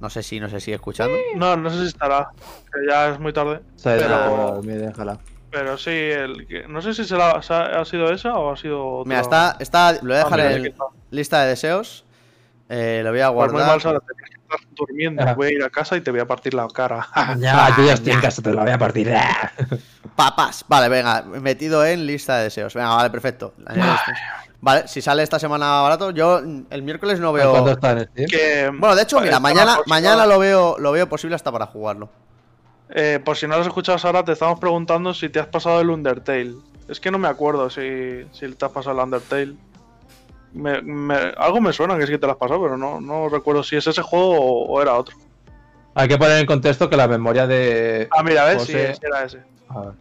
[0.00, 1.16] No sé si, no sé si escuchando.
[1.36, 2.28] No, no sé si estará,
[2.72, 3.60] que ya es muy tarde.
[3.82, 5.18] Pero- me déjala.
[5.54, 8.56] Pero sí, el que, no sé si se la- ha, ha sido esa o ha
[8.56, 9.08] sido otra.
[9.08, 10.74] Mira, está, está, lo voy a Ah, dejar mira, en
[11.10, 12.04] lista de deseos.
[12.68, 13.68] Eh, lo voy a Pues muy guardar.
[13.68, 15.22] mal, Sara, tenías que estar durmiendo.
[15.24, 15.34] Ah.
[15.34, 17.06] Voy a ir a casa y te voy a partir la cara.
[17.38, 19.14] Ya, yo ya estoy en casa, te la voy a partir.
[20.16, 20.64] Papas.
[20.66, 22.74] Vale, venga, metido en lista de deseos.
[22.74, 23.54] Venga, vale, perfecto.
[24.60, 27.68] Vale, si sale esta semana barato, yo el miércoles no ¿Cuánto veo.
[27.74, 28.28] está en Steam?
[28.30, 32.08] que, Bueno, de hecho, mira, mañana, mañana lo veo, lo veo posible hasta para jugarlo.
[32.90, 35.80] Eh, por si no lo has escuchado, Sara, te estamos preguntando si te has pasado
[35.80, 36.54] el Undertale.
[36.88, 39.54] Es que no me acuerdo si, si te has pasado el Undertale.
[40.52, 43.28] Me- me- algo me suena que sí que te lo has pasado, pero no, no
[43.28, 45.16] recuerdo si es ese juego o, o era otro.
[45.96, 48.08] Hay que poner en contexto que la memoria de.
[48.10, 49.42] Ah, mira, ves, sí, José- ese era ese.
[49.68, 49.92] A ver.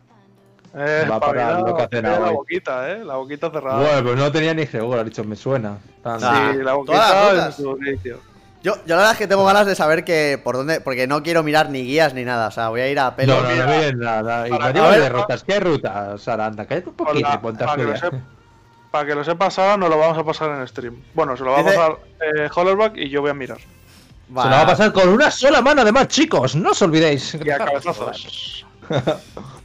[0.76, 2.36] Eh, Va para lo que hace nada la hoy.
[2.36, 3.06] boquita, eh.
[3.06, 3.80] La boquita cerrada.
[3.80, 5.78] Bueno, pues no tenía ni seguro, ha dicho, me suena.
[6.04, 6.50] Tan- Ah.
[6.52, 8.20] sí, la todas boquita las en su inicio.
[8.64, 11.22] Yo, yo la verdad es que tengo ganas de saber que por dónde, porque no
[11.22, 12.48] quiero mirar ni guías ni nada.
[12.48, 13.36] O sea, voy a ir a pelo.
[13.36, 14.48] No, no, mira, no miren nada.
[14.48, 15.44] Y para no de rutas.
[15.44, 16.46] ¿Qué ruta, Sara?
[16.46, 18.18] Anda, cállate un poquito y ponte a para, que lo sepa,
[18.90, 20.96] para que lo sepa Sara, nos lo vamos a pasar en stream.
[21.14, 23.58] Bueno, se lo va a pasar eh, Hollerback y yo voy a mirar.
[23.60, 26.56] Se lo va a pasar con una sola mano, además, chicos.
[26.56, 27.38] No os olvidéis.
[27.44, 28.66] Y a cabezazos.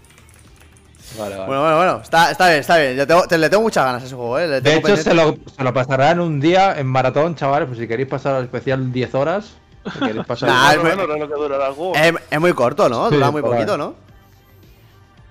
[1.16, 1.46] Vale, vale.
[1.46, 2.00] Bueno, bueno, bueno.
[2.02, 2.96] Está, está bien, está bien.
[2.96, 4.46] Yo tengo- te- le tengo muchas ganas a ese juego, eh.
[4.46, 7.66] Le de tengo hecho, se lo, se lo pasarán un día en maratón, chavales.
[7.66, 9.54] Pues si queréis pasar al especial 10 horas.
[9.92, 10.50] Si queréis pasar.
[10.50, 11.94] Nah, es muy- menos es lo que durará el juego.
[11.94, 13.08] Es, es muy corto, ¿no?
[13.08, 13.58] Sí, Dura muy por ahí.
[13.60, 13.94] poquito, ¿no?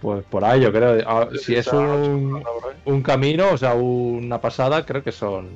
[0.02, 1.04] Pues por ahí, yo creo.
[1.08, 2.44] Ah, Si es un,
[2.86, 5.50] un camino, o sea, una pasada, creo que son.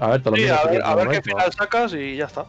[0.00, 2.24] A ver, te lo Sí, miro a ver, a ver qué final sacas y ya
[2.26, 2.44] está.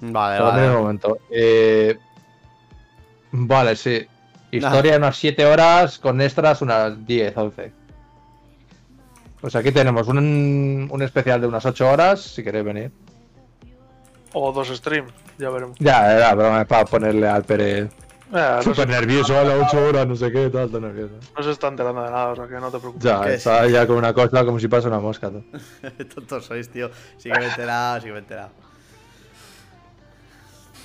[0.00, 0.68] Vale, vale.
[0.70, 1.18] momento.
[1.30, 1.96] Eh,
[3.34, 4.06] vale, sí.
[4.50, 7.72] Historia unas 7 horas, con extras unas 10, 11.
[9.40, 12.92] Pues aquí tenemos un, un especial de unas 8 horas, si queréis venir.
[14.32, 15.76] O dos streams, ya veremos.
[15.80, 17.84] Ya, era broma para ponerle al Pérez.
[17.86, 17.90] Eh,
[18.30, 21.14] no, Súper nervioso, a las 8 horas, no sé qué, todo, todo nervioso.
[21.36, 23.04] no se está enterando de nada, o sea que no te preocupes.
[23.04, 25.30] Ya, está ya con una cosa como si pasa una mosca.
[25.30, 25.44] tú.
[26.14, 26.90] Tontos sois, tío.
[27.16, 28.50] Sí que me he enterado, sí que me he enterado.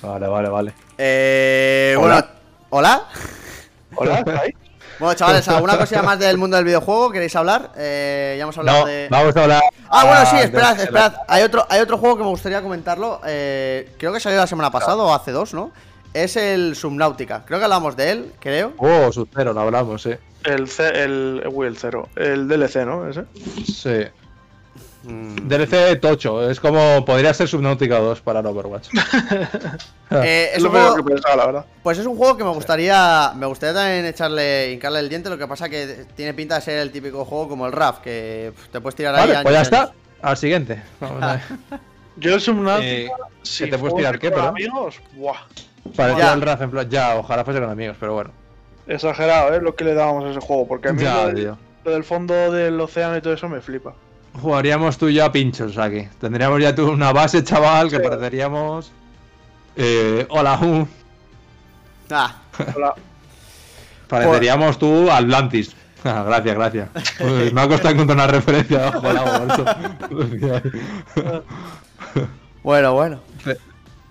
[0.02, 0.74] Vale, vale, vale.
[0.98, 2.14] Eh, Hola.
[2.14, 2.39] bueno,
[2.70, 3.04] ¿hola?
[3.94, 4.24] Hola.
[4.98, 7.10] Bueno, chavales, ¿alguna cosilla más del mundo del videojuego?
[7.10, 7.72] ¿Queréis hablar?
[7.74, 9.08] Eh, ya hemos hablado No, de.
[9.10, 9.62] vamos a hablar.
[9.88, 11.14] Ah, bueno, sí, esperad, esperad.
[11.26, 13.18] Hay otro, hay otro juego que me gustaría comentarlo.
[13.26, 15.72] eh, creo que salió la semana pasada o hace dos, ¿no?
[16.12, 17.46] Es el Subnautica.
[17.46, 18.74] Creo que hablamos de él, creo.
[18.76, 20.10] Oh, Sub-Zero, no hablamos, sí.
[20.44, 22.10] El, C, el, uy, el cero.
[22.14, 23.08] El DLC, ¿no?
[23.08, 23.24] Ese.
[23.64, 24.06] Sí.
[25.02, 25.48] Mm.
[25.48, 28.88] DLC tocho, es como podría ser Subnautica 2 para el Overwatch.
[30.12, 31.64] Eh, es lo juego, que pensaba, la verdad.
[31.84, 35.38] pues es un juego que me gustaría me gustaría también echarle hincarle el diente, lo
[35.38, 38.80] que pasa que tiene pinta de ser el típico juego como el RAF, que te
[38.80, 39.80] puedes tirar ahí Vale, años pues ya está.
[39.82, 39.92] años.
[40.22, 40.82] Al siguiente.
[41.00, 41.40] Vamos a ver.
[42.16, 43.08] Yo el Subnautica, Eh,
[43.42, 44.42] si que te puedes tirar, ¿qué, pero?
[44.48, 45.36] amigos, buah.
[45.96, 46.90] Parecía el RAF en plan.
[46.90, 48.30] Ya, ojalá fuese con amigos, pero bueno.
[48.88, 49.60] Exagerado, ¿eh?
[49.62, 50.66] Lo que le dábamos a ese juego.
[50.66, 51.58] Porque a mí Ya, lo, del- tío.
[51.84, 53.94] lo del fondo del océano y todo eso me flipa.
[54.40, 56.08] Jugaríamos tú y yo a pinchos aquí.
[56.20, 58.02] Tendríamos ya tú una base, chaval, que Sí.
[58.02, 58.92] pareceríamos.
[59.76, 60.86] Eh, hola, uh,
[62.12, 62.36] Ah,
[62.74, 62.94] Hola.
[64.08, 65.74] pareceríamos tú Atlantis.
[66.02, 66.88] Ah, gracias, gracias.
[67.20, 69.64] Uy, me ha costado encontrar una referencia bajo el agua, macho.
[72.62, 73.20] bueno, bueno.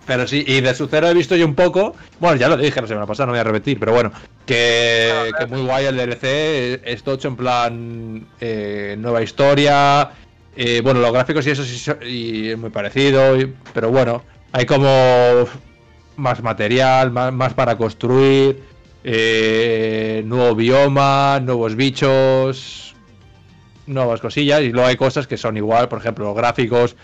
[0.09, 1.95] Pero sí, y de su cero he visto yo un poco.
[2.19, 4.11] Bueno, ya lo dije la semana pasada, no voy a repetir, pero bueno.
[4.43, 6.81] Que, que muy guay el DLC.
[6.83, 8.25] Es tocho en plan.
[8.41, 10.09] eh, nueva historia.
[10.55, 13.39] eh, bueno, los gráficos y eso sí y es muy parecido.
[13.39, 15.45] y- pero bueno, hay como
[16.17, 18.63] más material, más, más para construir.
[19.03, 22.95] eh, nuevo bioma, nuevos bichos.
[23.85, 24.61] Nuevas cosillas.
[24.61, 26.95] Y luego hay cosas que son igual, por ejemplo, los gráficos.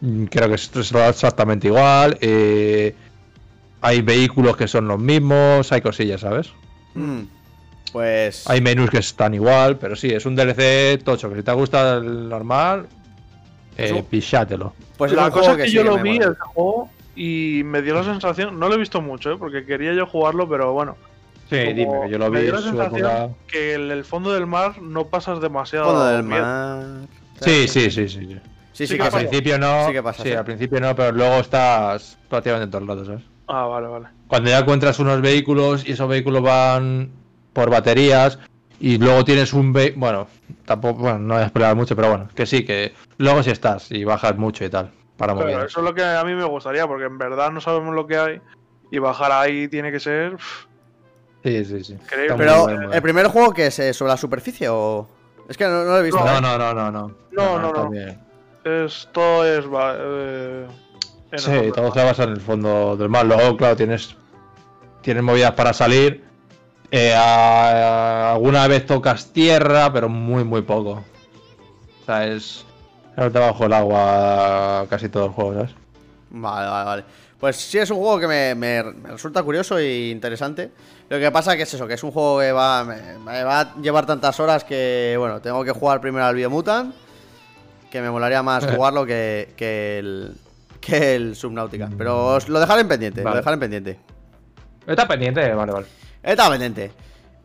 [0.00, 2.16] Mm, Creo que es es exactamente igual.
[2.20, 2.94] eh,
[3.82, 6.52] hay vehículos que son los mismos, hay cosillas, ¿sabes?
[6.94, 7.22] Mm.
[7.92, 8.48] Pues.
[8.48, 11.96] Hay menús que están igual, pero sí, es un DLC tocho, que si te gusta
[11.96, 12.86] el normal,
[13.76, 14.74] eh, pichátelo.
[14.96, 17.94] Pues es la cosa que sí yo lo me vi ese juego y me dio
[17.94, 19.36] la sensación, no lo he visto mucho, ¿eh?
[19.38, 20.96] porque quería yo jugarlo, pero bueno.
[21.48, 24.32] Sí, como dime, que yo lo me vi dio la sensación que en el fondo
[24.32, 25.86] del mar no pasas demasiado.
[25.86, 26.84] Fondo del mar.
[27.40, 28.26] Sí, sí, sí, sí.
[28.26, 28.38] sí.
[28.80, 29.18] Sí, sí, Sí que Al pasa.
[29.18, 29.86] principio no.
[29.86, 30.32] Sí que pasa, sí.
[30.32, 33.22] al principio no, pero luego estás prácticamente todo el rato, ¿sabes?
[33.46, 34.06] Ah, vale, vale.
[34.26, 37.10] Cuando ya encuentras unos vehículos y esos vehículos van
[37.52, 38.38] por baterías
[38.78, 40.28] y luego tienes un ve bueno,
[40.64, 43.90] tampoco, bueno, no voy a esperar mucho, pero bueno, que sí, que luego sí estás
[43.90, 45.66] y bajas mucho y tal, para Pero mover.
[45.66, 48.16] eso es lo que a mí me gustaría, porque en verdad no sabemos lo que
[48.16, 48.40] hay
[48.90, 50.38] y bajar ahí tiene que ser.
[51.44, 51.92] Sí, sí, sí.
[51.92, 52.34] Increíble.
[52.38, 52.92] Pero.
[52.92, 55.06] ¿el primer juego que es sobre la superficie o.?
[55.50, 56.24] Es que no, no lo he visto.
[56.24, 57.14] No, no, no, no, no.
[57.32, 58.29] No, no, no.
[58.70, 59.64] Esto es.
[59.66, 60.66] va- eh,
[61.32, 63.26] en el Sí, fondo del todo se basa en el fondo del mar.
[63.26, 64.16] Luego, claro, tienes,
[65.02, 66.24] tienes movidas para salir.
[66.90, 71.02] Eh, a- a- alguna vez tocas tierra, pero muy, muy poco.
[72.02, 72.64] O sea, es.
[73.16, 75.70] es debajo del agua casi todo el juego, ¿sabes?
[76.30, 77.04] Vale, vale, vale.
[77.38, 80.70] Pues sí, es un juego que me, me- me resulta curioso e interesante.
[81.08, 83.60] Lo que pasa que es eso, que es un juego que va, me, me va
[83.60, 86.94] a llevar tantas horas que, bueno, tengo que jugar primero al Biomutant,
[87.90, 90.34] que me molaría más jugarlo que, que el
[90.80, 91.90] que el Subnautica.
[91.98, 93.98] Pero os lo dejaré en pendiente, lo dejaré en pendiente.
[94.86, 95.86] Está pendiente, vale, vale.
[96.22, 96.90] Está pendiente.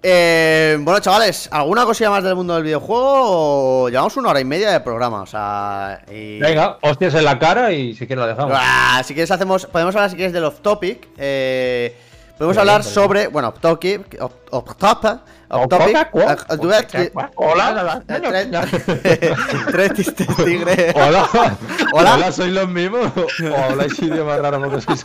[0.08, 3.84] Eh, bueno, chavales, ¿alguna cosilla más del mundo del videojuego?
[3.86, 6.04] O Llevamos una hora y media de programa, o sea...
[6.12, 8.56] y- Venga, hostias en la cara y si quieres la dejamos.
[8.56, 11.08] Ah, si quieres hacemos, podemos hablar si quieres del off topic.
[11.18, 11.98] Eh,
[12.38, 12.94] podemos hablar bien.
[12.94, 14.18] sobre, bueno, off topic,
[15.56, 15.96] off topic.
[15.96, 16.08] eh,
[16.50, 18.02] eh, duet- Hola.
[18.08, 19.30] eh, tres-
[19.72, 20.94] Tres tistes tigre.
[20.96, 21.30] Hola.
[21.34, 21.58] Hola.
[22.16, 23.12] Hola, ¿sois los mismos?
[23.16, 25.04] O habláis idioma raro porque sois.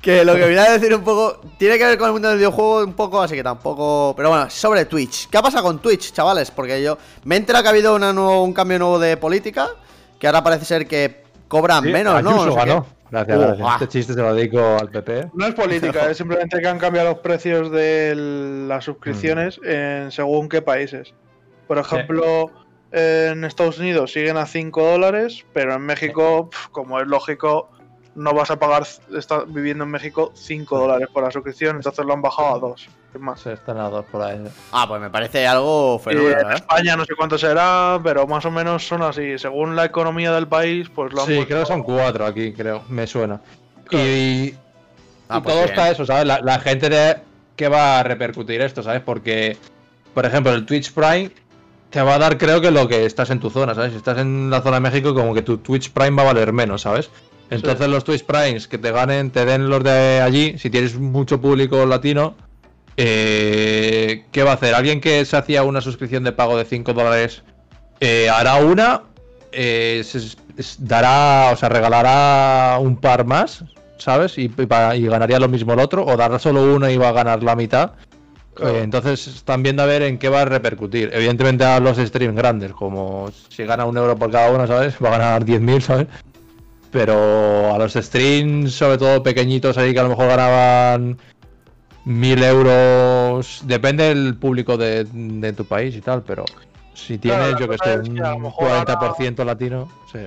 [0.00, 2.38] Que lo que viene a decir un poco tiene que ver con el mundo del
[2.38, 4.14] videojuego un poco, así que tampoco.
[4.16, 5.28] Pero bueno, sobre Twitch.
[5.28, 6.50] ¿Qué ha pasado con Twitch, chavales?
[6.50, 9.68] Porque yo me he enterado que ha habido una nuevo- un cambio nuevo de política,
[10.18, 12.30] que ahora parece ser que cobran menos, ¿no?
[12.30, 12.82] Ayuso No sé qué.
[13.10, 13.68] Gracias, Uh, gracias.
[13.68, 13.72] ah.
[13.74, 15.30] Este chiste se lo dedico al PP.
[15.34, 18.14] No es política, es simplemente que han cambiado los precios de
[18.68, 21.14] las suscripciones en según qué países.
[21.66, 22.50] Por ejemplo,
[22.92, 27.70] en Estados Unidos siguen a 5 dólares, pero en México, pf, como es lógico,
[28.14, 28.84] no vas a pagar,
[29.16, 32.88] estás viviendo en México, 5 dólares por la suscripción, entonces lo han bajado a 2.
[33.18, 33.40] Más.
[33.40, 34.40] Se están a dos por ahí.
[34.72, 36.54] Ah, pues me parece algo fenomenal, en ¿eh?
[36.54, 39.38] España no sé cuánto será, pero más o menos son así.
[39.38, 42.52] Según la economía del país, pues lo han Sí, puesto- creo que son cuatro aquí,
[42.52, 42.82] creo.
[42.88, 43.40] Me suena.
[43.86, 44.06] Claro.
[44.06, 44.54] Y,
[45.28, 45.70] Ah, y pues todo bien.
[45.70, 46.26] está eso, ¿sabes?
[46.26, 47.16] La, la gente de.
[47.56, 49.02] qué va a repercutir esto, ¿sabes?
[49.02, 49.56] Porque,
[50.14, 51.30] por ejemplo, el Twitch Prime
[51.90, 53.90] te va a dar, creo que lo que estás en tu zona, ¿sabes?
[53.90, 56.52] Si estás en la zona de México, como que tu Twitch Prime va a valer
[56.52, 57.10] menos, ¿sabes?
[57.50, 61.40] Entonces los Twitch Primes que te ganen, te den los de allí, si tienes mucho
[61.40, 62.34] público latino,
[62.96, 64.74] eh, ¿qué va a hacer?
[64.74, 67.42] ¿Alguien que se hacía una suscripción de pago de 5 dólares
[68.00, 69.02] eh, hará una?
[69.52, 70.36] eh, se- se-
[70.78, 73.64] dará, o sea, regalará un par más,
[73.98, 74.38] ¿sabes?
[74.38, 77.08] Y, y pa- y ganaría lo mismo el otro, o dará solo uno y va
[77.08, 77.92] a ganar la mitad.
[78.54, 78.76] Claro.
[78.76, 81.10] Eh, entonces están viendo a ver en qué va a repercutir.
[81.12, 84.94] Evidentemente a los streams grandes, como si gana un euro por cada uno, ¿sabes?
[85.04, 86.06] Va a ganar 10.000, ¿sabes?
[86.92, 91.18] Pero a los streams, sobre todo pequeñitos ahí que a lo mejor ganaban
[92.04, 96.44] 1.000 euros, depende del público de, de tu país y tal, pero
[96.94, 100.18] si Claro, tienes, la yo que sé, un que a lo mejor 40% latino, sí.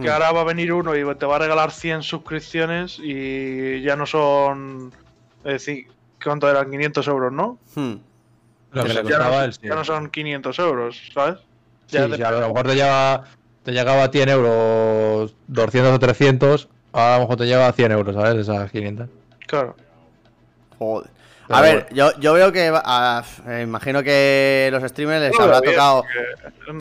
[0.00, 3.94] Que ahora va a venir uno y te va a regalar 100 suscripciones y ya
[3.94, 4.90] no son.
[5.44, 5.86] Es decir,
[6.22, 6.70] ¿cuánto eran?
[6.70, 7.58] 500 euros, ¿no?
[7.74, 7.94] Hmm.
[8.72, 9.60] Lo que le ya, costaba no, el sí.
[9.62, 11.38] ya no son 500 euros, ¿sabes?
[11.86, 13.24] Sí, Ya sí, te- a lo mejor te llega,
[13.64, 17.72] te llegaba a 100 euros, 200 o 300, ahora a lo mejor te llega a
[17.72, 18.34] 100 euros, ¿sabes?
[18.34, 19.08] De esas 500.
[19.46, 19.76] Claro.
[20.82, 21.10] Joder.
[21.48, 21.96] Pero A ver, bueno.
[21.96, 22.70] yo, yo veo que.
[22.70, 26.04] va- eh, imagino que los streamers les habrá bien, tocado.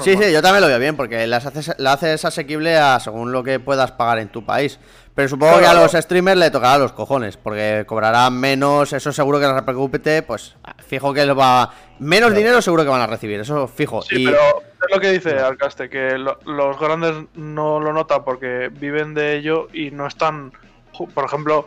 [0.04, 3.32] Sí, sí, yo también lo veo bien, porque las haces, la haces asequible a según
[3.32, 4.80] lo que puedas pagar en tu país.
[5.16, 9.40] Pero supongo que a los streamers le tocará los cojones, porque cobrarán menos, eso seguro
[9.42, 10.56] que les repercute, pues
[10.88, 11.70] fijo que les va...
[12.00, 14.02] Menos dinero seguro que van a recibir, eso fijo.
[14.04, 14.26] Sí, y...
[14.28, 19.14] pero es lo que dice Alcaste, que lo- los grandes no lo notan porque viven
[19.14, 20.54] de ello y no están.
[21.14, 21.66] Por ejemplo,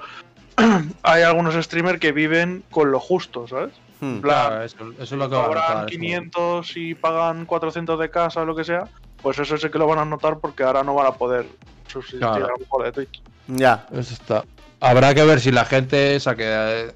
[1.03, 3.73] hay algunos streamers que viven con lo justo, ¿sabes?
[4.01, 4.21] Hmm.
[4.21, 5.99] Plan, Claro, eso, eso es lo que va a cobran notar, eso.
[6.01, 8.85] 500 y pagan 400 de casa o lo que sea,
[9.23, 11.47] pues eso sí que lo van a notar porque ahora no van a poder
[11.87, 12.47] subsistir Claro.
[12.47, 13.23] a lo mejor de Twitch.
[13.47, 13.87] Ya.
[13.93, 14.45] Eso está.
[14.81, 16.93] Habrá que ver si la gente esa que eh,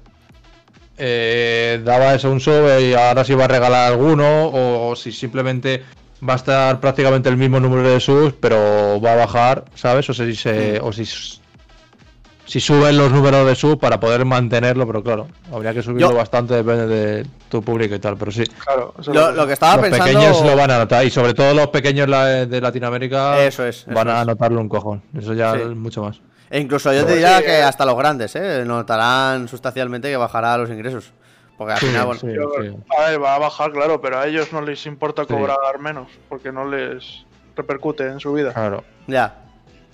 [0.97, 5.83] eh, daba eso un sub y ahora sí va a regalar alguno o, si simplemente
[6.27, 10.09] va a estar prácticamente el mismo número de subs pero va a bajar, ¿sabes?
[10.09, 11.05] O si se, o si
[12.49, 16.15] si suben los números de subs para poder mantenerlo, pero claro, habría que subirlo Yo-
[16.17, 18.43] bastante depende de tu público y tal, pero sí.
[18.65, 20.05] Claro, Lo, lo que estaba los pensando...
[20.05, 23.91] pequeños lo van a notar y sobre todo los pequeños de Latinoamérica Eso es, eso
[23.93, 24.27] van a es.
[24.27, 25.03] notarlo un cojón.
[25.17, 25.59] Eso ya Sí.
[25.61, 26.19] es mucho más.
[26.49, 27.63] E incluso yo te diría sí, que eh.
[27.63, 28.63] hasta los grandes, ¿eh?
[28.65, 31.13] Notarán sustancialmente que bajará los ingresos.
[31.55, 32.19] Porque al Sí, final, bueno...
[32.21, 32.75] sí, Yo- sí.
[32.97, 35.27] A ver, va a bajar, claro, pero a ellos no les importa Sí.
[35.33, 38.53] cobrar menos porque no les repercute en su vida.
[38.53, 38.83] Claro.
[39.05, 39.35] Ya.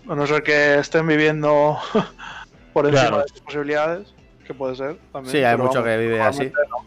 [0.07, 1.77] A no ser que estén viviendo
[2.75, 3.23] por encima Claro.
[3.23, 4.13] de sus posibilidades,
[4.45, 5.31] que puede ser también.
[5.31, 6.51] Sí, hay mucho que vive así.
[6.69, 6.85] no.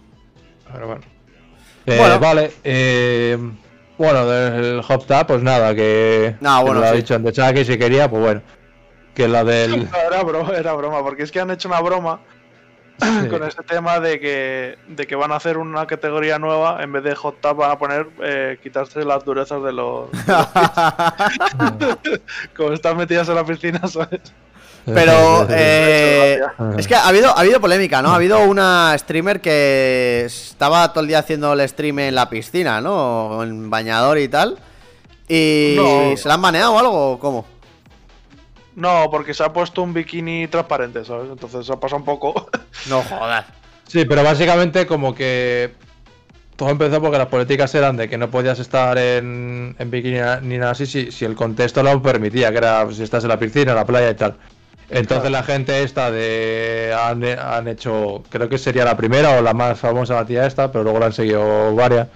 [0.73, 1.01] Pero bueno.
[1.87, 2.21] Eh, Bueno.
[2.21, 2.53] Vale.
[2.63, 3.39] eh,
[3.97, 6.37] bueno, del Hop Tap, pues nada, que.
[6.41, 6.97] No, que bueno, Lo ha sí.
[6.99, 8.43] dicho antes Chucky, si quería, pues bueno.
[9.15, 9.85] Que la del.
[9.91, 12.21] No, era, broma, era broma, porque es que han hecho una broma
[13.23, 13.29] Sí.
[13.29, 17.03] con este tema de que, de que van a hacer una categoría nueva, en vez
[17.05, 20.11] de hot tub van a poner eh, quitarse las durezas de los...
[22.57, 24.21] como están metidas en la piscina, ¿sabes?
[24.95, 26.41] Pero eh,
[26.77, 28.11] es que ha habido, ha habido polémica, ¿no?
[28.11, 32.81] Ha habido una streamer que estaba todo el día haciendo el stream en la piscina,
[32.81, 33.43] ¿no?
[33.43, 34.59] En bañador y tal.
[35.29, 36.17] Y No.
[36.17, 37.45] se la han baneado o algo, ¿o ¿cómo?
[38.77, 41.29] No, porque se ha puesto un bikini transparente, ¿sabes?
[41.31, 42.49] Entonces se ha pasado un poco.
[42.89, 43.45] No jodas.
[43.89, 45.75] Sí, pero básicamente como que.
[46.55, 50.59] Todo empezó porque las políticas eran de que no podías estar en, en bikini ni
[50.59, 53.39] nada así si, si el contexto lo permitía, que era pues, si estás en la
[53.39, 54.37] piscina, en la playa y tal.
[54.91, 59.53] Entonces la gente esta de han, han hecho, creo que sería la primera o la
[59.53, 62.09] más famosa la tía esta, pero luego la han seguido varias.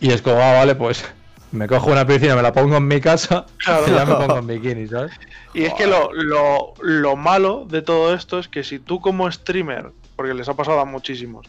[0.00, 1.04] Y es como, ah, vale, pues
[1.52, 3.84] me cojo una piscina, me la pongo en mi casa Claro.
[3.88, 5.12] y ya me pongo en bikini, ¿sabes?
[5.54, 9.30] Y es que lo, lo, lo malo de todo esto es que si tú como
[9.30, 11.46] streamer, porque les ha pasado a muchísimos,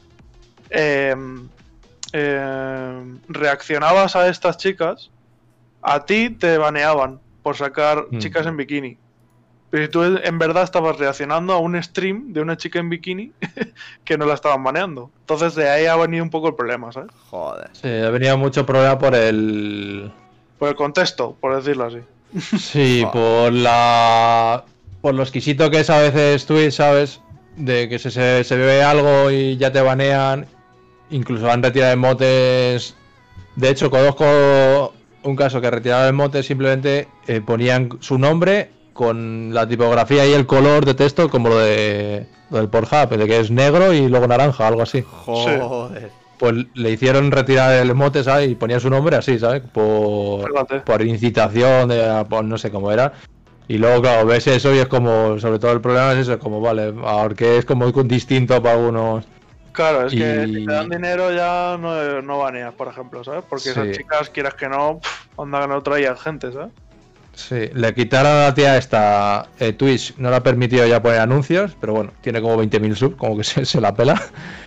[0.71, 1.15] eh,
[2.13, 5.09] eh, reaccionabas a estas chicas,
[5.81, 8.17] a ti te baneaban por sacar Mm.
[8.19, 8.97] chicas en bikini.
[9.75, 13.33] Pero si tú en verdad estabas reaccionando a un stream de una chica en bikini
[14.05, 15.11] que no la estaban baneando.
[15.19, 17.11] Entonces de ahí ha venido un poco el problema, ¿sabes?
[17.29, 17.71] Joder.
[17.73, 20.13] Sí, ha venido mucho problema por el,
[20.59, 21.97] Por el contexto, por decirlo así.
[22.57, 23.11] Sí, Joder.
[23.11, 24.63] por la.
[25.01, 27.19] Por lo exquisito que es a veces Twitch, ¿sabes?
[27.57, 30.45] De que se, se, se ve algo y ya te banean.
[31.09, 32.95] Incluso han retirado emotes.
[33.57, 34.93] De hecho, conozco
[35.23, 40.45] un caso que retiraron emotes simplemente eh, ponían su nombre con la tipografía y el
[40.45, 44.25] color de texto como lo de lo del Pornhub, de que es negro y luego
[44.25, 45.03] naranja, algo así.
[45.05, 46.11] Joder.
[46.39, 48.49] Pues le hicieron retirar el emote, ¿sabes?
[48.49, 49.63] Y ponía su nombre así, ¿sabes?
[49.73, 50.79] Por, Fíjate.
[50.79, 53.11] por incitación, de, por no sé cómo era.
[53.67, 56.61] Y luego, claro, ves eso y es como, sobre todo el problema es eso, como,
[56.61, 59.25] vale, ahora que es como distinto para algunos
[59.73, 63.43] Claro, es que si te dan dinero ya no, no baneas, por ejemplo, ¿sabes?
[63.49, 63.91] Porque esas Sí.
[63.91, 66.69] chicas, quieras que no, pff, onda que no traían gente, ¿sabes?
[67.35, 71.19] Sí, le quitaron a la tía esta eh, Twitch, no le ha permitido ya poner
[71.19, 74.21] anuncios, pero bueno, tiene como 20.000 subs, como que se, se la pela.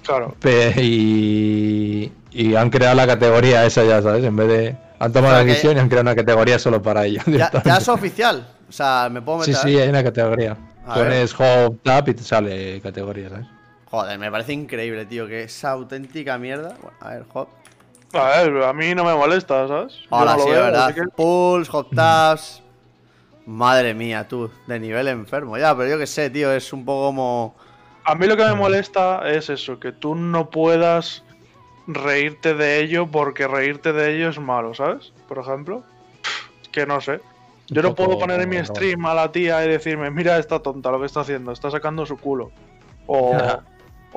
[0.05, 0.37] Claro.
[0.39, 4.25] Pe- y, y han creado la categoría esa ya, ¿sabes?
[4.25, 4.77] En vez de...
[5.01, 7.25] Han tomado O sea la que- decisión y han creado una categoría solo para ellos.
[7.27, 8.47] Ya, es oficial.
[8.69, 9.65] O sea, me puedo Sí, meter.
[9.69, 10.57] sí, hay una categoría.
[10.87, 13.47] A Pones Home Tab y te sale categoría, ¿sabes?
[13.87, 16.77] Joder, me parece increíble, tío, que esa auténtica mierda.
[16.83, 17.49] Bueno, a ver, hop.
[18.13, 20.01] A ver, a mí no me molesta, ¿sabes?
[20.11, 20.95] Ahora no lo sí, veo, de verdad.
[20.95, 22.63] que- Pulse, hop tabs.
[23.47, 25.57] Madre mía, tú, de nivel enfermo.
[25.57, 27.55] Ya, pero yo qué sé, tío, es un poco como.
[28.05, 31.23] A mí lo que me molesta es eso, que tú no puedas
[31.87, 35.13] reírte de ello porque reírte de ello es malo, ¿sabes?
[35.27, 35.83] Por ejemplo.
[36.63, 37.21] Es que no sé.
[37.69, 40.91] Yo no puedo poner en mi stream a la tía y decirme, mira esta tonta
[40.91, 42.51] lo que está haciendo, está sacando su culo.
[43.07, 43.35] O.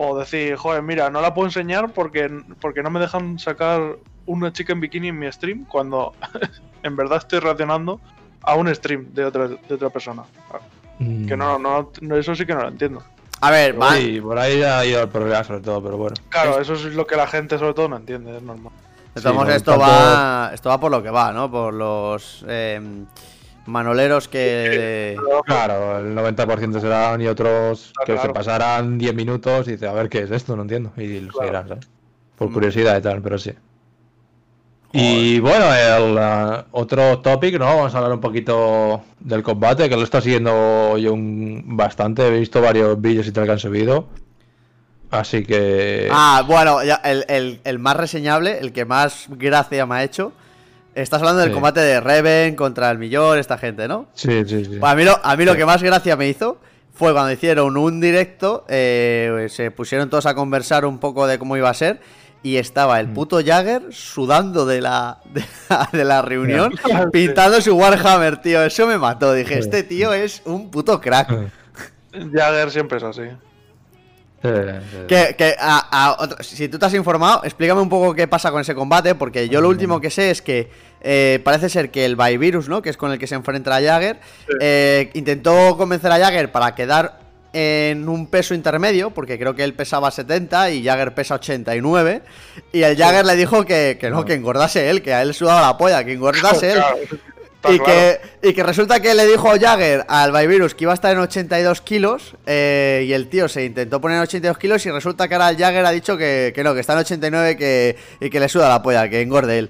[0.03, 2.29] o decir, joder, mira, no la puedo enseñar porque,
[2.59, 6.13] porque no me dejan sacar una chica en bikini en mi stream cuando
[6.83, 7.99] en verdad estoy reaccionando
[8.41, 10.23] a un stream de otra, de otra persona.
[10.97, 11.27] Mm.
[11.27, 13.03] Que no, no, no, eso sí que no lo entiendo.
[13.41, 13.95] A ver, va.
[13.95, 16.15] Sí, por ahí ha ido el problema sobre todo, pero bueno.
[16.29, 18.71] Claro, eso es lo que la gente sobre todo no entiende, es normal.
[19.15, 20.51] Sí, no, esto tanto- va.
[20.53, 21.51] Esto va por lo que va, ¿no?
[21.51, 22.79] Por los eh,
[23.65, 25.17] manoleros que.
[25.45, 29.93] Claro, el 90% serán y otros Está que se pasarán 10 minutos y dice, a
[29.93, 30.91] ver qué es esto, no entiendo.
[30.97, 31.39] Y lo Claro.
[31.39, 31.87] seguirán, ¿sabes?
[32.37, 33.51] Por curiosidad y tal, pero sí.
[34.93, 37.65] Y bueno, el uh, otro topic, ¿no?
[37.65, 42.27] Vamos a hablar un poquito del combate, que lo está siguiendo yo un- bastante.
[42.27, 44.07] He visto varios vídeos y tal que han subido.
[45.09, 46.09] Así que.
[46.11, 50.33] Ah, bueno, ya, el, el- el más reseñable, el que más gracia me ha hecho.
[50.95, 51.53] Estás hablando del Sí.
[51.53, 54.07] combate de Reven contra el Millón, esta gente, ¿no?
[54.13, 54.77] Sí, sí, sí.
[54.79, 55.57] Pues a mí lo, a mí lo Sí.
[55.59, 56.57] que más gracia me hizo
[56.93, 61.55] fue cuando hicieron un directo, eh, se pusieron todos a conversar un poco de cómo
[61.55, 62.01] iba a ser
[62.43, 62.99] y estaba Mm.
[62.99, 66.73] el puto Jagger sudando de la, de la, de la reunión
[67.13, 68.61] pintando su Warhammer, tío.
[68.63, 69.33] Eso me mató.
[69.33, 71.31] Dije, este tío es un puto crack.
[72.11, 73.21] Jagger siempre es así.
[74.43, 74.97] Sí, sí.
[75.07, 78.51] Que, que a- a otro- si tú te has informado, explícame un poco qué pasa
[78.51, 80.69] con ese combate, porque yo lo último que sé es que
[81.01, 82.81] eh, parece ser que el Virus, ¿no?
[82.81, 84.19] Que es con el que se enfrenta a Jagger,
[84.59, 87.19] eh, intentó convencer a Jagger para quedar
[87.53, 92.21] en un peso intermedio, porque creo que él pesaba 70 y Jagger pesa 89,
[92.71, 95.61] y el Jagger le dijo que, que no, que engordase él, que a él sudaba
[95.61, 96.81] la polla, que engordase él.
[97.69, 97.83] Y claro.
[97.85, 101.19] que, y que resulta que le dijo Jagger al Virus que iba a estar en
[101.19, 105.35] 82 kilos eh, y el tío se intentó poner en 82 kilos y resulta que
[105.35, 108.39] ahora el Jagger ha dicho que, que no, que está en 89 que, y que
[108.39, 109.69] le suda la polla, que engorde él.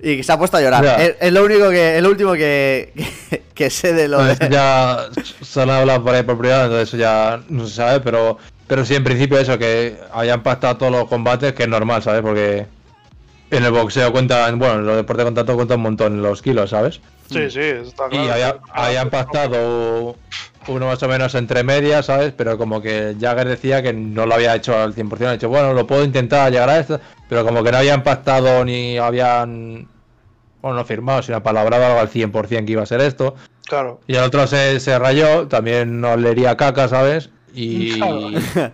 [0.00, 0.84] Y que se ha puesto a llorar.
[1.00, 2.92] Es, es lo único que, es lo último que,
[3.30, 4.44] que, que sé de lo Bueno, de...
[4.44, 5.08] eso ya
[5.40, 8.38] se han hablado por ahí por privado, entonces eso ya no se sabe, pero,
[8.68, 12.22] pero sí, en principio eso, que hayan pactado todos los combates, que es normal, ¿sabes?
[12.22, 12.66] Porque
[13.52, 16.70] en el boxeo cuentan, bueno, en los deportes de contacto cuentan un montón los kilos,
[16.70, 17.00] ¿sabes?
[17.30, 18.24] Sí, sí, está claro.
[18.24, 20.16] Y había, habían pactado
[20.68, 22.32] uno más o menos entre medias, ¿sabes?
[22.34, 25.74] Pero como que Jagger decía que no lo había hecho al 100%, ha dicho, bueno,
[25.74, 26.98] lo puedo intentar llegar a esto,
[27.28, 29.86] pero como que no habían pactado ni habían,
[30.62, 33.34] bueno, no firmado, sino palabrado algo al 100% que iba a ser esto.
[33.66, 34.00] Claro.
[34.06, 37.28] Y el otro se, se rayó, también no leería caca, ¿sabes?
[37.52, 38.30] Y, Claro.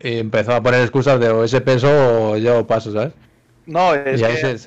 [0.00, 1.88] y empezó a poner excusas de o ese peso
[2.32, 3.12] o yo paso, ¿sabes?
[3.68, 4.58] No, es que,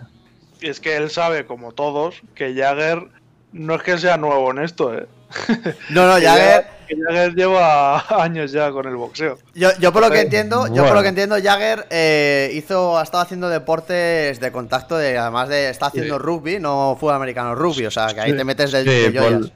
[0.69, 3.07] es que él sabe, como todos, que Jagger
[3.52, 5.07] no es que sea nuevo en esto, ¿eh?
[5.90, 6.68] No, no, Jagger...
[7.07, 9.38] Jagger lleva años ya con el boxeo.
[9.56, 13.03] Yo, yo por lo que entiendo, yo por lo que entiendo, Jagger eh, hizo, ha
[13.03, 16.22] estado haciendo deportes de contacto, de, además de está haciendo Sí.
[16.22, 18.38] rugby, no fútbol americano, rugby, o sea que ahí Sí.
[18.38, 19.52] te metes de, Sí, por,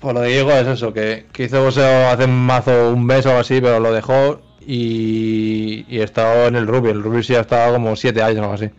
[0.00, 3.26] por lo que digo es eso, que, que hizo boxeo hace un mazo, un mes
[3.26, 6.90] o algo así, pero lo dejó y, y estaba en el rugby.
[6.90, 8.70] El rugby sí ha estado como 7 años o algo así.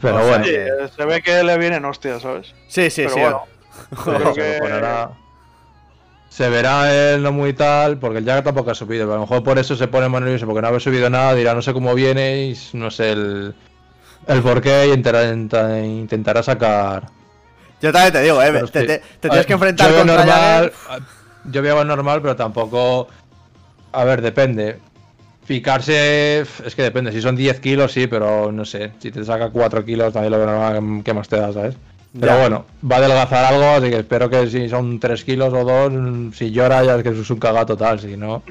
[0.00, 2.54] Pero O sea bueno, Sí, se ve que le vienen hostias, ¿sabes?
[2.68, 3.20] Sí, sí, Pero sí.
[3.20, 3.42] bueno,
[4.04, 5.10] creo eso, que- lo ponerá-
[6.30, 9.06] se verá él no muy tal, porque el Jagger tampoco ha subido.
[9.06, 11.34] pero a lo mejor por eso se pone más nervioso, porque no haber subido nada,
[11.34, 13.54] dirá no sé cómo viene y no sé el,
[14.28, 17.06] el por qué y intentará, intentará sacar
[17.80, 20.72] Yo también te digo, eh, te, tienes que enfrentar yo contra normal.
[21.44, 23.08] Yo veo normal, pero tampoco.
[23.92, 24.78] A ver, depende.
[25.46, 26.40] Picarse.
[26.40, 27.12] Es que depende.
[27.12, 28.92] Si son 10 kilos, sí, pero no sé.
[28.98, 31.02] Si te saca 4 kilos, también lo normal.
[31.04, 31.74] ¿Qué más te da, sabes?
[32.18, 32.40] Pero Ya.
[32.40, 36.34] bueno, va a adelgazar algo, así que espero que si son 3 kilos o 2,
[36.34, 38.42] si llora ya es que es un cagado total, si no.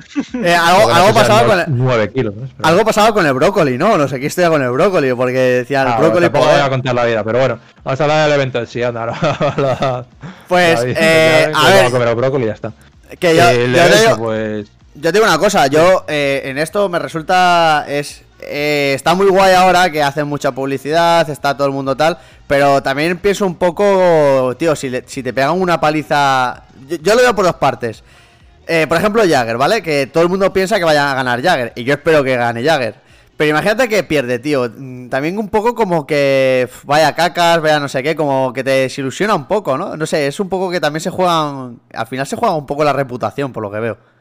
[0.44, 2.48] Eh, algo, algo pasaba con el, 9 kilos, ¿no?
[2.56, 3.98] Pero- algo pasaba con el brócoli, ¿no?
[3.98, 6.58] No sé qué historia con el brócoli, porque decían el Ah, brócoli tampoco voy a
[6.60, 6.70] poder.
[6.72, 9.06] contar la vida, pero bueno, vamos a hablar del evento en sí, anda,
[9.58, 10.06] la-
[10.48, 11.76] Pues, la vida, eh, ya, a que ver.
[11.78, 12.74] vamos a comer el brócoli y ya está.
[13.20, 14.72] Que yo, Eh, el yo evento, digo, pues.
[15.00, 17.86] Yo te digo una cosa, yo eh, en esto me resulta.
[17.88, 22.18] es eh, Está muy guay ahora que hacen mucha publicidad, está todo el mundo tal,
[22.48, 26.64] pero también pienso un poco, tío, si, te pegan una paliza.
[27.04, 28.04] Yo, lo veo por dos partes.
[28.66, 29.84] Eh, por ejemplo, Jagger, ¿vale?
[29.84, 32.64] Que todo el mundo piensa que vaya a ganar Jagger, y yo espero que gane
[32.64, 32.96] Jagger.
[33.38, 34.68] Pero imagínate que pierde, tío.
[34.76, 38.72] Mm, También un poco como que vaya cacas, vaya no sé qué, como que te
[38.72, 39.96] desilusiona un poco, ¿no?
[39.96, 41.80] No sé, es un poco que también se juegan.
[41.94, 44.17] Al final se juega un poco la reputación, por lo que veo.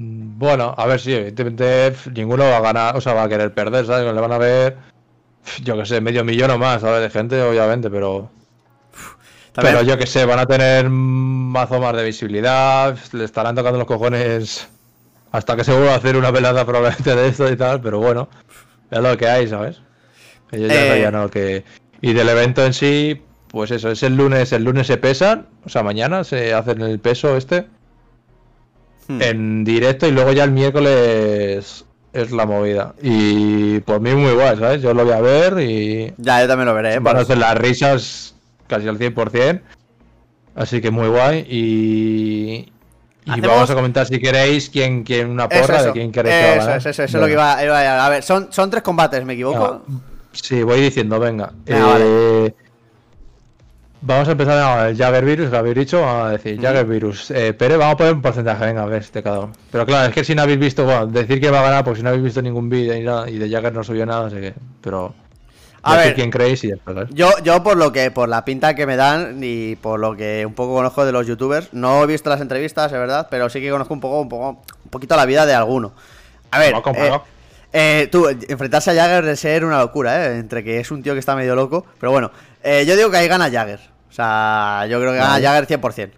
[0.00, 3.84] Bueno, a ver si evidentemente ninguno va a ganar, o sea, va a querer perder,
[3.84, 4.04] ¿sabes?
[4.14, 4.76] Le van a ver,
[5.64, 7.00] yo que sé, medio millón o más, ¿sabes?
[7.02, 8.30] De gente, obviamente, pero.
[9.52, 13.76] También- Pero yo que sé, van a tener mazo más de visibilidad, le estarán tocando
[13.78, 14.68] los cojones
[15.32, 18.28] hasta que se vuelva a hacer una velada probablemente de esto y tal, pero bueno,
[18.92, 19.80] es lo que hay, ¿sabes?
[20.52, 21.28] Ellos ya Eh.
[21.32, 21.64] que.
[22.02, 25.68] Y del evento en sí, pues eso, es el lunes, el lunes se pesan, o
[25.68, 27.66] sea, mañana se hacen el peso este
[29.08, 29.22] Hmm.
[29.22, 32.94] en directo y luego ya el miércoles es la movida.
[33.02, 34.82] Y por mí muy guay, ¿sabes?
[34.82, 36.98] Yo lo voy a ver y Ya, yo también lo veré, ¿eh?
[36.98, 38.34] van a hacer las risas
[38.66, 39.60] casi al 100%.
[40.54, 42.72] Así que muy guay y...
[43.24, 45.86] Y Hacemos- vamos a comentar si queréis quién, quién una Eso, porra eso.
[45.86, 47.78] de quién queréis que va a Eso, eso, eso, eso es lo que iba, iba
[47.80, 49.82] a A ver, son, son tres combates, ¿me equivoco?
[49.86, 49.92] Ah,
[50.32, 51.52] Sí, voy diciendo, venga.
[51.66, 52.54] Venga, Eh,
[54.00, 57.30] Vamos a empezar el Jagger Virus, lo habéis dicho, vamos a decir, Jagger Virus.
[57.32, 59.52] Eh, Pérez, vamos a poner un porcentaje, venga, a ver, de cada uno.
[59.72, 61.98] Pero claro, es que si no habéis visto, bueno, decir que va a ganar, porque
[61.98, 64.54] si no habéis visto ningún vídeo nada, y de Jagger no subió nada, así que,
[64.80, 65.14] pero...
[65.82, 66.14] A ver.
[66.14, 66.72] quién creéis y.
[67.10, 70.44] Yo, yo por lo que, por la pinta que me dan y por lo que
[70.44, 73.60] un poco conozco de los youtubers, no he visto las entrevistas, es verdad, pero sí
[73.60, 74.48] que conozco un poco, un poco,
[74.84, 75.92] un poquito la vida de alguno.
[76.50, 77.12] A ver, eh,
[77.72, 80.38] eh, tú, enfrentarse a Jagger de ser una locura, ¿eh?
[80.38, 82.32] Entre que es un tío que está medio loco, pero bueno,
[82.62, 83.80] eh, yo digo que ahí gana Jagger.
[84.08, 85.46] O sea, yo creo que gana Vale.
[85.46, 86.10] Jagger 100%.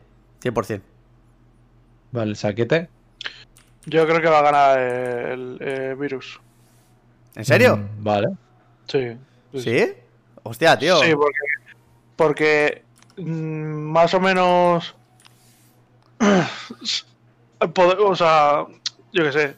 [0.43, 0.81] 100%.
[2.12, 2.89] Vale, saquete.
[3.87, 6.41] Yo creo que va a ganar el eh, virus.
[7.35, 7.77] ¿En serio?
[7.77, 8.29] Mm, vale.
[8.89, 9.17] Sí.
[9.55, 9.93] ¿Sí?
[10.43, 10.99] Hostia, tío.
[11.01, 11.39] Sí, porque,
[12.17, 12.83] porque
[13.17, 13.23] mm,
[13.93, 14.95] más o menos.
[17.59, 18.67] o sea,
[19.12, 19.57] yo qué sé.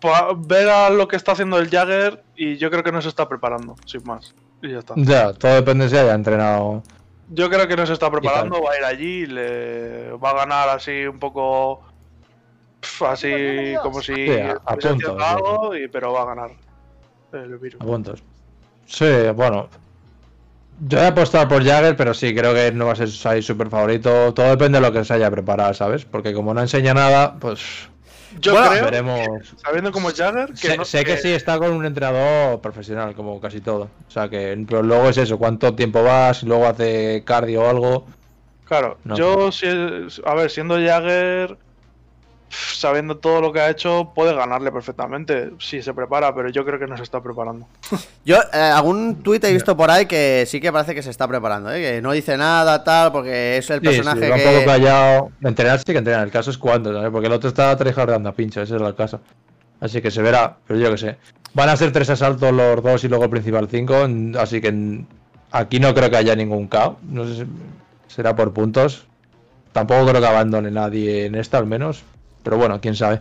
[0.00, 3.08] po- Ver a lo que está haciendo el Jagger y yo creo que no se
[3.08, 4.34] está preparando, sin más.
[4.64, 4.94] Y ya está.
[4.96, 6.82] Ya, todo depende si haya entrenado.
[7.28, 10.68] Yo creo que no se está preparando, va a ir allí, le va a ganar
[10.70, 11.82] así un poco.
[13.06, 14.14] Así como si.
[14.14, 15.24] Sí, a- a estuviese punto, haciendo sí.
[15.26, 16.50] algo, y- pero va a ganar
[17.32, 17.80] el virus.
[17.80, 18.22] A puntos.
[18.86, 19.68] Sí, bueno.
[20.86, 23.68] Yo he apostado por Jagger, pero sí, creo que no va a ser ahí súper
[23.70, 24.34] favorito.
[24.34, 26.04] Todo depende de lo que se haya preparado, ¿sabes?
[26.04, 27.88] Porque como no enseña nada, pues
[28.40, 29.54] Yo Bueno, creo, veremos.
[29.64, 33.14] sabiendo cómo es Jagger, que sé no- sé que sí está con un entrenador profesional,
[33.14, 33.88] como casi todo.
[34.08, 38.06] O sea que, pero luego es eso, cuánto tiempo vas, luego hace cardio o algo.
[38.64, 39.14] Claro, No.
[39.16, 39.66] yo, si
[40.24, 41.56] a ver, siendo Jagger,
[42.74, 46.78] sabiendo todo lo que ha hecho, puede ganarle perfectamente si se prepara, pero yo creo
[46.78, 47.66] que no se está preparando.
[48.24, 51.28] Yo, eh, algún tuit he visto por ahí que sí que parece que se está
[51.28, 51.80] preparando, ¿eh?
[51.80, 54.46] Que no dice nada, tal, porque es el Sí, personaje sí, va un que...
[54.48, 55.30] poco callado.
[55.42, 57.10] Entrenar sí que entrenar, el caso es cuándo, ¿sabes?
[57.10, 59.20] Porque el otro está tryhardando a pincho, ese es el caso.
[59.80, 61.16] Así que se verá, pero yo que sé.
[61.52, 64.08] Van a ser tres asaltos los dos y luego el principal cinco,
[64.38, 65.04] así que
[65.52, 66.96] aquí no creo que haya ningún KO.
[67.02, 67.46] No sé si
[68.08, 69.06] será por puntos.
[69.72, 72.02] Tampoco creo que abandone nadie en esta, al menos.
[72.44, 73.20] Pero bueno, quién sabe.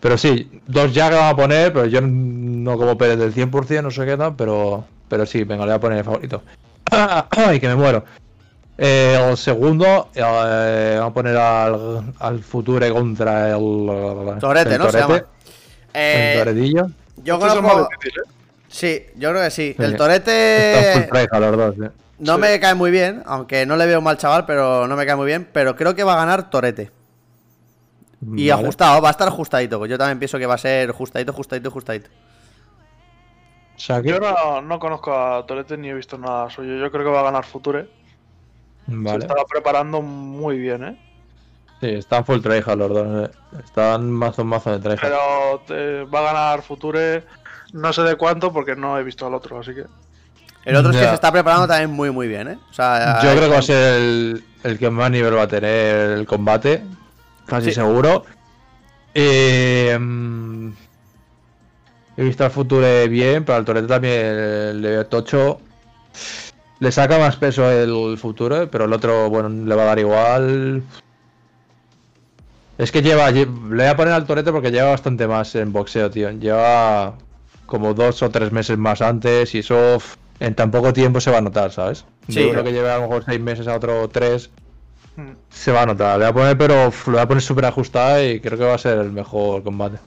[0.00, 3.82] Pero sí, dos ya que van a poner, pero yo no como Pérez del 100%,
[3.82, 6.42] no sé qué tal, pero, pero sí, venga, le voy a poner el favorito.
[6.90, 8.04] ¡Ay, que me muero!
[8.78, 14.38] Eh, el segundo, eh, vamos a poner al, al Future contra el.
[14.40, 14.90] Torete, el ¿no?
[14.90, 15.16] Se llama.
[15.18, 15.24] el
[15.94, 16.86] Eh, Toretillo.
[17.22, 17.88] yo conozco...
[17.92, 18.10] ¿eh?
[18.68, 19.74] Sí, yo creo que sí.
[19.76, 19.82] Sí.
[19.84, 21.90] El Está full Torete los dos, eh.
[22.18, 22.40] no Sí.
[22.40, 25.26] me cae muy bien, aunque no le veo mal chaval, pero no me cae muy
[25.26, 25.46] bien.
[25.52, 26.90] Pero creo que va a ganar Torete.
[28.22, 28.62] Y Vale.
[28.62, 29.78] ajustado, va a estar ajustadito.
[29.78, 32.08] pues Yo también pienso que va a ser ajustadito, ajustadito, ajustadito.
[33.76, 34.10] Saque.
[34.10, 36.76] Yo no, no conozco a Torete ni he visto nada suyo.
[36.76, 37.88] Yo creo que va a ganar Future.
[38.86, 39.24] Se Vale.
[39.24, 40.98] estaba preparando muy bien, ¿eh?
[41.80, 43.28] Sí, están full tryhard los dos.
[43.28, 43.32] eh.
[43.64, 45.00] Están mazo mazo de tryhard.
[45.66, 47.24] Pero va a ganar Future.
[47.72, 49.84] No sé de cuánto porque no he visto al otro, así que.
[50.64, 52.58] El otro es que se está preparando también muy, muy bien, ¿eh?
[52.70, 55.48] O sea, Yo creo que va a ser el, el que más nivel va a
[55.48, 56.84] tener el combate.
[57.46, 57.74] Casi Sí.
[57.74, 58.24] seguro.
[59.14, 60.68] Eh, mm,
[62.16, 65.60] he visto al Future bien, pero al Torete también le veo tocho.
[66.80, 70.82] Le saca más peso el Future, pero el otro, bueno, le va a dar igual.
[72.78, 75.72] Es que lleva, lle- le voy a poner al Torete porque lleva bastante más en
[75.72, 76.30] boxeo, tío.
[76.30, 77.14] Lleva
[77.66, 79.98] como dos o tres meses más antes y eso
[80.40, 82.04] en tan poco tiempo se va a notar, ¿sabes?
[82.28, 82.34] Sí.
[82.40, 84.50] De uno que lleva a lo mejor seis meses a otro tres.
[85.50, 86.18] Se va a notar.
[86.18, 88.64] Le voy a poner, pero uf, lo voy a poner súper ajustada y creo que
[88.64, 89.98] va a ser el mejor combate.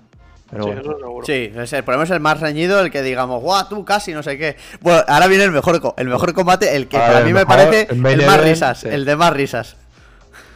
[0.50, 0.82] Pero Sí, bueno.
[0.82, 1.26] eso.
[1.26, 4.38] Sí, es el, ponemos el más reñido, el que digamos, guau, tú casi, no sé
[4.38, 4.56] qué.
[4.82, 7.46] Bueno, ahora viene el mejor, el mejor combate, el que A para ver, mí me
[7.46, 8.88] parece el el más event, risas, sí.
[8.90, 9.76] el de más risas.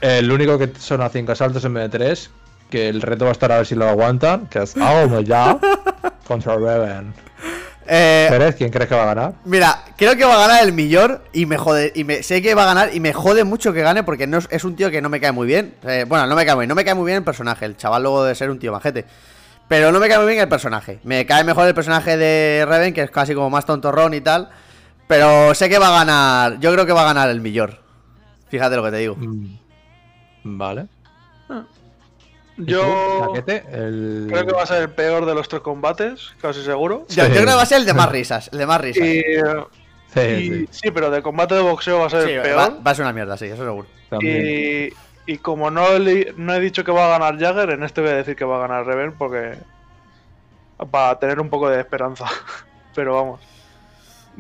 [0.02, 2.32] El único que son a 5 asaltos en vez de 3.
[2.70, 4.46] Que el reto va a estar a ver si lo aguantan.
[4.48, 4.76] Que es
[5.26, 5.58] ya
[6.28, 7.14] contra Reven.
[7.92, 9.34] Eh, Pérez, ¿quién crees que va a ganar?
[9.46, 12.54] Mira, creo que va a ganar el millor y me jode, y me, sé que
[12.54, 15.02] va a ganar y me jode mucho que gane porque no es, un tío que
[15.02, 15.74] no me cae muy bien.
[15.84, 17.78] Eh, bueno, no me cae muy bien, no me cae muy bien el personaje, el
[17.78, 19.06] chaval luego de ser un tío majete.
[19.68, 21.00] Pero no me cae muy bien el personaje.
[21.04, 24.50] Me cae mejor el personaje de Reven, que es casi como más tontorrón y tal.
[25.08, 27.80] Pero sé que va a ganar, yo creo que va a ganar el millor.
[28.50, 29.16] Fíjate lo que te digo.
[29.16, 29.58] Mm,
[30.44, 30.88] Vale.
[31.50, 31.79] ¿Y tú,
[32.60, 33.34] Yo?
[33.48, 34.28] El...
[34.30, 37.06] creo que va a ser el peor de los tres combates, casi seguro.
[37.10, 39.04] Yo, yo creo que va a ser el de más risas, el de más risas.
[39.08, 39.22] Y,
[40.12, 42.80] Sí, y- sí, sí, pero de combate de boxeo va a ser Sí, el peor.
[42.86, 43.88] va a ser una mierda, sí, eso seguro.
[44.22, 44.92] Y,
[45.32, 48.10] y como no, he- no he dicho que va a ganar Jagger, en este voy
[48.10, 49.54] a decir que va a ganar Reven porque.
[50.92, 52.26] Para tener un poco de esperanza.
[52.96, 53.40] Pero vamos.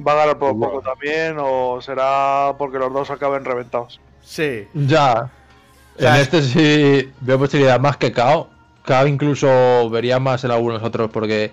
[0.06, 4.00] Va a ganar por poco también, o será porque los dos acaben reventados.
[4.24, 4.68] Sí.
[4.74, 5.30] Ya.
[6.00, 8.50] Sea, en este sí veo posibilidad más que KO.
[8.86, 11.52] KO incluso vería más en algunos otros porque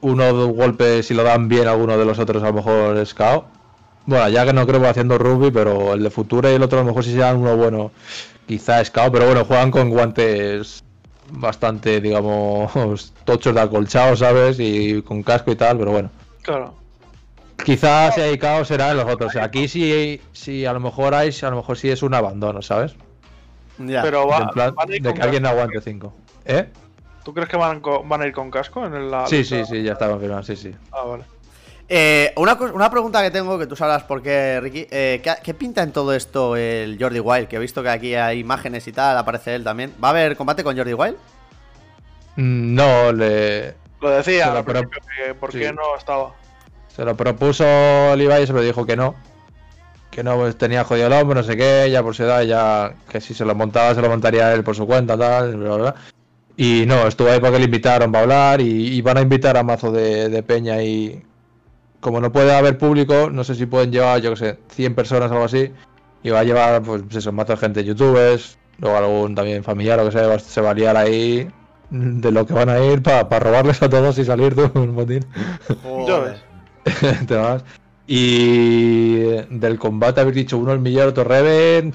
[0.00, 2.96] uno o dos golpes, si lo dan bien alguno de los otros, a lo mejor
[2.98, 3.46] es KO.
[4.06, 6.62] Bueno, ya que no creo que va haciendo rugby, pero el de Futura y el
[6.62, 7.90] otro a lo mejor si se dan uno bueno,
[8.46, 9.10] quizá es KO.
[9.10, 10.84] Pero bueno, juegan con guantes
[11.30, 14.58] bastante, digamos, tochos de acolchado, ¿sabes?
[14.60, 16.10] Y con casco y tal, pero bueno.
[16.42, 16.74] Claro.
[17.64, 19.36] Quizás si hay caos será en los otros.
[19.36, 22.94] Aquí sí, sí, a lo mejor hay, a lo mejor sí es un abandono, ¿sabes?
[23.78, 24.02] Ya.
[24.02, 26.14] Pero va, En plan, van a ir de que alguien aguante 5.
[26.44, 26.68] ¿Eh?
[27.24, 29.56] ¿Tú crees que van, van a ir con casco en la Sí, lista?
[29.56, 30.74] sí, sí, ya está confirmado, sí, sí.
[30.92, 31.24] Ah, vale.
[31.88, 34.86] Eh, una, una pregunta que tengo, que tú sabrás por qué, Ricky.
[34.90, 37.48] eh, ¿qué, qué pinta en todo esto el Jordi Wild?
[37.48, 39.92] Que he visto que aquí hay imágenes y tal, aparece él también.
[40.02, 41.16] ¿Va a haber combate con Jordi Wild?
[42.36, 45.58] Mm, No, le, Lo decía, que por sí.
[45.60, 46.32] qué no estaba.
[46.88, 47.64] se lo propuso
[48.16, 49.14] Levi y se lo dijo que no.
[50.14, 52.94] Que no pues, tenía jodido el hombro, no sé qué, ya por su edad, ya
[53.08, 55.76] que si se lo montaba, se lo montaría él por su cuenta, tal, bla, bla,
[55.76, 55.94] bla.
[56.56, 59.64] Y no, estuvo ahí porque le invitaron para hablar y, y van a invitar a
[59.64, 61.20] mazo de, de peña y
[61.98, 65.30] como no puede haber público, no sé si pueden llevar, yo que sé, 100 personas
[65.30, 65.72] o algo así.
[66.22, 70.04] Y va a llevar, pues eso, mazo de gente, youtubers, luego algún también familiar o
[70.04, 71.48] que sea, se va a liar ahí
[71.90, 75.24] de lo que van a ir para robarles a todos y salir tú un botín.
[75.82, 76.38] Joder.
[77.26, 77.64] Te vas.
[78.06, 81.94] Y del combate habéis dicho uno el millón, otro Reven.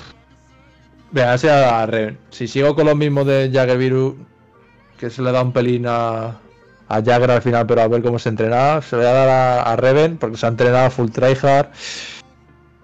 [1.11, 2.17] Venga, sea Reven.
[2.29, 4.15] Si sigo con lo mismo de Jagger Virus,
[4.97, 6.39] que se le da un pelín a,
[6.87, 9.29] a Jagger al final, pero a ver cómo se entrena, se le voy a dar
[9.29, 11.69] a, a Reven, porque se ha entrenado full tryhard.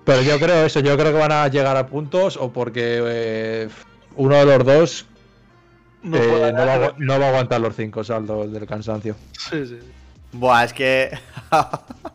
[0.05, 3.69] Pero yo creo eso, yo creo que van a llegar a puntos o porque eh,
[4.15, 5.05] uno de los dos
[6.03, 9.15] No eh, no, va, a no va a aguantar los cinco saltos del cansancio.
[9.31, 9.79] Sí, sí.
[10.31, 11.17] Buah, es que.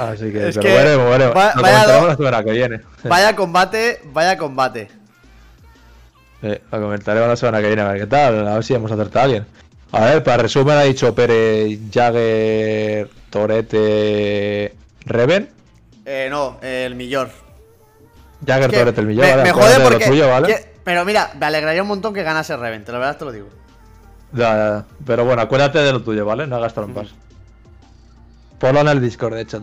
[0.00, 1.36] Así que, Es pero que veremos, veremos.
[1.36, 2.80] va- Lo vaya comentaremos la semana que viene.
[3.04, 4.90] vaya combate, vaya combate.
[6.40, 8.90] Sí, lo comentaremos la semana que viene, a ver qué tal, a ver si hemos
[8.90, 9.46] acertado a alguien.
[9.92, 14.74] A ver, para resumen ha dicho Pérez, Jagger, Torete,
[15.04, 15.50] Reven.
[16.06, 17.30] Eh, no, el millor.
[18.46, 19.42] Jagger, Que Torete, el millón, me, ¿vale?
[19.42, 20.06] me jode porque.
[20.06, 20.46] tuyo, ¿vale?
[20.48, 23.32] que- pero mira, me alegraría un montón que ganase Reven, te lo verdad te lo
[23.32, 23.48] digo.
[24.32, 24.84] Ya, ya, ya.
[25.04, 26.46] Pero bueno, acuérdate de lo tuyo, ¿vale?
[26.46, 27.08] No hagas trampas.
[28.58, 29.60] Ponlo en el Discord, de hecho.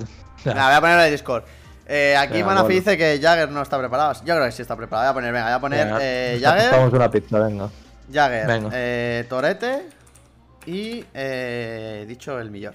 [0.53, 1.44] Voy a poner en el Discord.
[1.90, 4.14] Eh, aquí Venga, Manafi dice que Jagger no está preparado.
[4.26, 5.06] Yo creo que sí está preparado.
[5.07, 7.69] Voy a poner, venga, voy a poner Venga, eh, Jagger, Vamos una pizza, venga.
[8.11, 8.69] Jagger, venga.
[8.74, 9.86] eh, Torete
[10.65, 12.74] y eh, dicho el millor.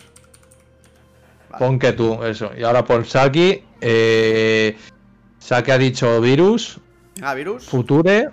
[1.51, 1.59] Vale.
[1.67, 2.51] Pon que tú, eso.
[2.57, 3.63] Y ahora pon Saki.
[3.81, 4.77] Eh,
[5.39, 6.79] Saki ha dicho Virus,
[7.21, 7.67] Ah, virus.
[7.67, 8.31] Future,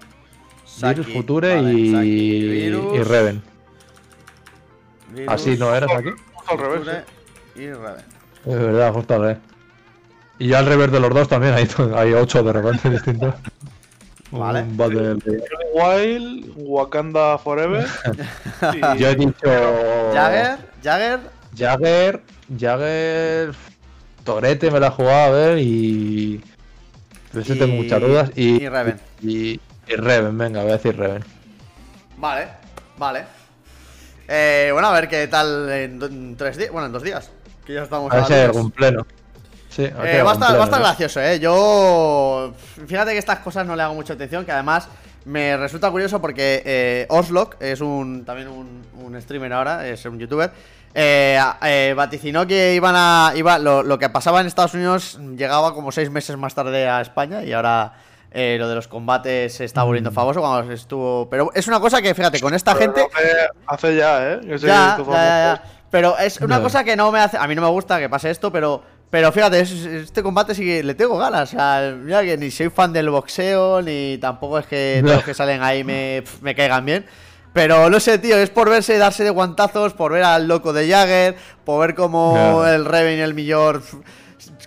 [0.65, 3.43] Saki, Virus, Future vale, y, Saki, virus, y Reven.
[5.09, 6.09] virus, Así no era Saki.
[6.33, 7.03] Justo al revés.
[7.55, 8.18] Y Reven.
[8.45, 9.37] Es verdad, justo al revés.
[10.39, 13.35] Y ya al revés de los dos también hay, hay ocho de repente distintos.
[14.31, 14.61] Vale.
[14.61, 15.17] Un battle.
[15.73, 17.87] Wild, Wakanda Forever.
[18.73, 19.33] y- Yo he dicho.
[20.13, 21.19] Jagger, Jagger,
[21.57, 22.21] Jagger.
[22.59, 23.53] Jagger.
[24.23, 26.43] Torete me la he jugado a ver y.
[27.31, 28.31] Pero ese Y- tengo muchas dudas.
[28.35, 28.99] Y, y Reven.
[29.21, 31.23] Y, y Reven, venga, voy a decir Reven.
[32.17, 32.47] Vale,
[32.97, 33.23] vale.
[34.27, 36.71] Eh, bueno, a ver qué tal en tres días.
[36.71, 37.31] Bueno, en dos días.
[37.69, 39.05] Que ya estamos A ver si hay algún pleno.
[39.69, 41.39] Sí, Eh, va, a estar, va a estar pleno, gracioso, ¿eh?
[41.39, 42.51] Yo.
[42.87, 44.87] Fíjate que estas cosas no le hago mucha atención, que además
[45.25, 50.17] me resulta curioso porque eh, Oslock es un también un, un streamer ahora, es un
[50.17, 50.49] youtuber.
[50.95, 53.33] eh, eh, vaticinó que iban a.
[53.35, 57.01] Iba, lo, lo que pasaba en Estados Unidos llegaba como seis meses más tarde a
[57.01, 57.93] España y ahora
[58.31, 59.85] eh, lo de los combates se está Mm.
[59.85, 61.29] volviendo famoso cuando estuvo.
[61.29, 63.01] Pero es una cosa que, fíjate, con esta gente.
[63.13, 64.39] Hace, hace ya, ¿eh?
[64.41, 65.55] Que se Ya, ya, ya, ya.
[65.57, 65.78] famoso.
[65.91, 67.37] Pero es una cosa que no me hace.
[67.37, 68.83] A mí no me gusta que pase esto, pero.
[69.09, 71.49] Pero fíjate, es- este combate sí que le tengo ganas.
[71.49, 75.23] O sea, mira que ni soy fan del boxeo, ni tampoco es que todos los
[75.25, 77.05] que salen ahí me, pf, me caigan bien.
[77.51, 80.87] Pero no sé, tío, es por verse darse de guantazos, por ver al loco de
[80.87, 81.35] Jagger,
[81.65, 83.81] por ver cómo el Reven y el Millor,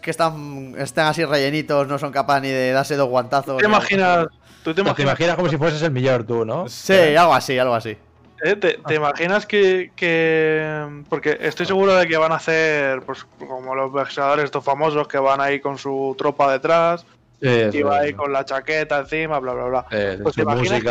[0.02, 3.58] que están, están así rellenitos, no son capaces ni de darse dos guantazos.
[3.58, 4.26] ¿Te imaginas?
[4.64, 6.68] ¿Tú te Te imaginas, imaginas como si fueses el mejor tú, ¿no?
[6.68, 7.96] Sí, algo así, algo así.
[8.42, 13.24] Eh, te, te imaginas que, que- Porque estoy seguro de que van a hacer, pues,
[13.38, 17.06] como los boxeadores estos famosos que van ahí con su tropa detrás,
[17.40, 19.86] Sí, y va ahí con la chaqueta encima, bla, bla, bla.
[20.22, 20.82] Pues te imaginas.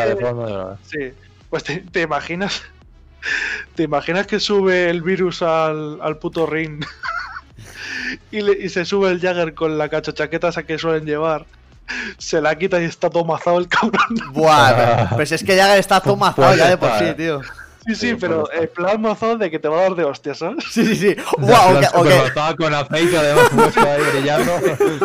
[0.82, 0.98] Sí,
[1.48, 2.62] pues te, te imaginas.
[3.74, 6.84] ¿Te imaginas que sube el virus al, al puto ring?
[8.30, 11.46] y, le- y se sube el Jagger con la cachachaqueta esa que suelen llevar.
[12.18, 14.16] Se la quita y está todo mazado el cabrón.
[14.32, 14.74] Buah,
[15.06, 17.40] pero- pues es que Jagger está todo mazado Puede ya de por estar, sí, tío.
[17.84, 18.62] Sí, sí, Sí, pero estar.
[18.62, 20.64] en plan mazado de que te va a dar de hostia, ¿sabes?
[20.70, 21.16] Sí, sí, sí.
[21.16, 22.04] Ya, Buah, plan ok, ok.
[22.06, 24.52] supermatado con aceite además puesto ahí brillando.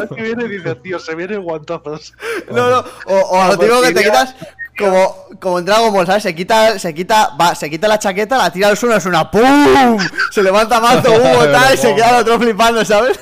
[0.15, 2.13] que viene y dice, tío, se vienen guantazos.
[2.51, 4.35] No, no, o, o a lo Como típico que te quitas
[4.77, 6.23] como, como en Dragon Ball, ¿sabes?
[6.23, 9.29] Se quita, se quita, va, se quita la chaqueta, la tira al suelo, es una
[9.31, 9.97] ¡pum!
[10.31, 13.19] Se levanta mazo, humo, tal, y se queda el otro flipando, ¿sabes?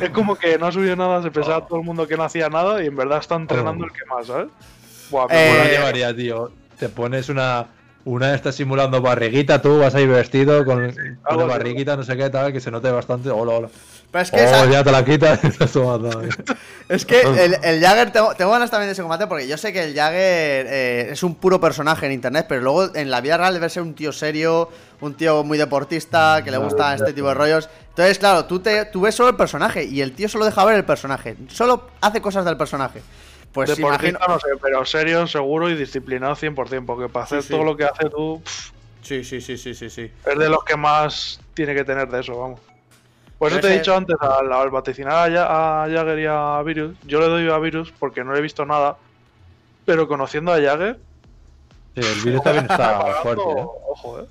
[0.00, 2.48] Es como que no ha subido nada, se pensaba todo el mundo que no hacía
[2.48, 4.48] nada y en verdad está entrenando el que más, ¿sabes?
[5.10, 6.50] Buah, me Eh, llevaría, tío.
[6.78, 7.66] Te pones una.
[8.04, 10.90] Una estas simulando barriguita, tú vas ahí vestido con una
[11.24, 11.36] así.
[11.48, 13.30] barriguita, no sé qué tal, que se note bastante.
[13.30, 13.68] Hola, hola.
[14.10, 15.40] Pero es que, Oh, esa- ya te la quitas
[16.88, 19.72] es que el, el Jagger, tengo, tengo ganas también de ese combate porque yo sé
[19.72, 23.36] que el Jagger eh, es un puro personaje en internet, pero luego en la vida
[23.38, 24.68] real debe ser un tío serio,
[25.00, 27.68] un tío muy deportista, que le gusta este tipo de rollos.
[27.90, 30.74] Entonces, claro, tú, te, tú ves solo el personaje y el tío solo deja ver
[30.76, 33.00] el personaje, solo hace cosas del personaje.
[33.52, 34.34] Pues Deportista imagino.
[34.34, 37.50] no sé, pero serio, seguro y disciplinado 100%, porque para hacer sí.
[37.50, 38.70] todo lo que hace tú, pff,
[39.02, 40.10] Sí, sí, sí, sí, sí, sí.
[40.24, 42.60] es de los que más tiene que tener de eso, vamos.
[43.38, 46.62] Por eso te he dicho antes, al, al vaticinar a, Ja- a Jagger y a
[46.62, 48.96] Virus, yo le doy a Virus porque no le he visto nada,
[49.84, 50.98] pero conociendo a Jagger,
[51.94, 53.66] Sí, el virus también está fuerte, ¿eh?
[53.88, 54.24] ojo, eh.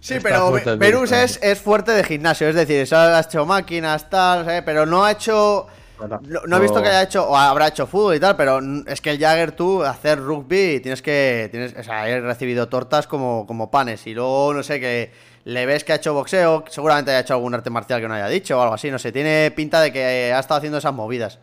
[0.00, 4.10] Sí, Está pero virus, es, es fuerte de gimnasio, es decir, eso ha hecho máquinas,
[4.10, 5.66] tal, pero no ha hecho.
[6.00, 9.00] No, no he visto que haya hecho, o habrá hecho fútbol y tal, pero es
[9.00, 11.48] que el Jagger tú, hacer rugby, tienes que.
[11.50, 14.06] Tienes, o sea, he recibido tortas como, como panes.
[14.06, 15.12] Y luego, no sé, que
[15.44, 18.28] le ves que ha hecho boxeo, seguramente haya hecho algún arte marcial que no haya
[18.28, 21.38] dicho o algo así, no sé, tiene pinta de que ha estado haciendo esas movidas.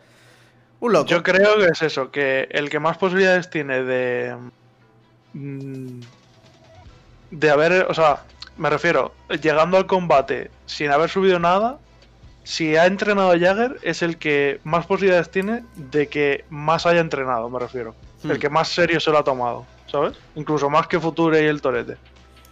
[0.80, 1.06] Un loco.
[1.06, 4.36] Yo creo que es eso, que el que más posibilidades tiene de.
[5.32, 6.00] mm,
[7.30, 7.86] De haber.
[7.88, 8.22] O sea,
[8.56, 9.12] me refiero,
[9.42, 11.78] llegando al combate sin haber subido nada,
[12.46, 17.50] si ha entrenado Jagger, es el que más posibilidades tiene de que más haya entrenado,
[17.50, 17.96] me refiero.
[18.22, 18.30] Hmm.
[18.30, 20.14] El que más serio se lo ha tomado, ¿sabes?
[20.36, 21.96] Incluso más que Future y el Torete.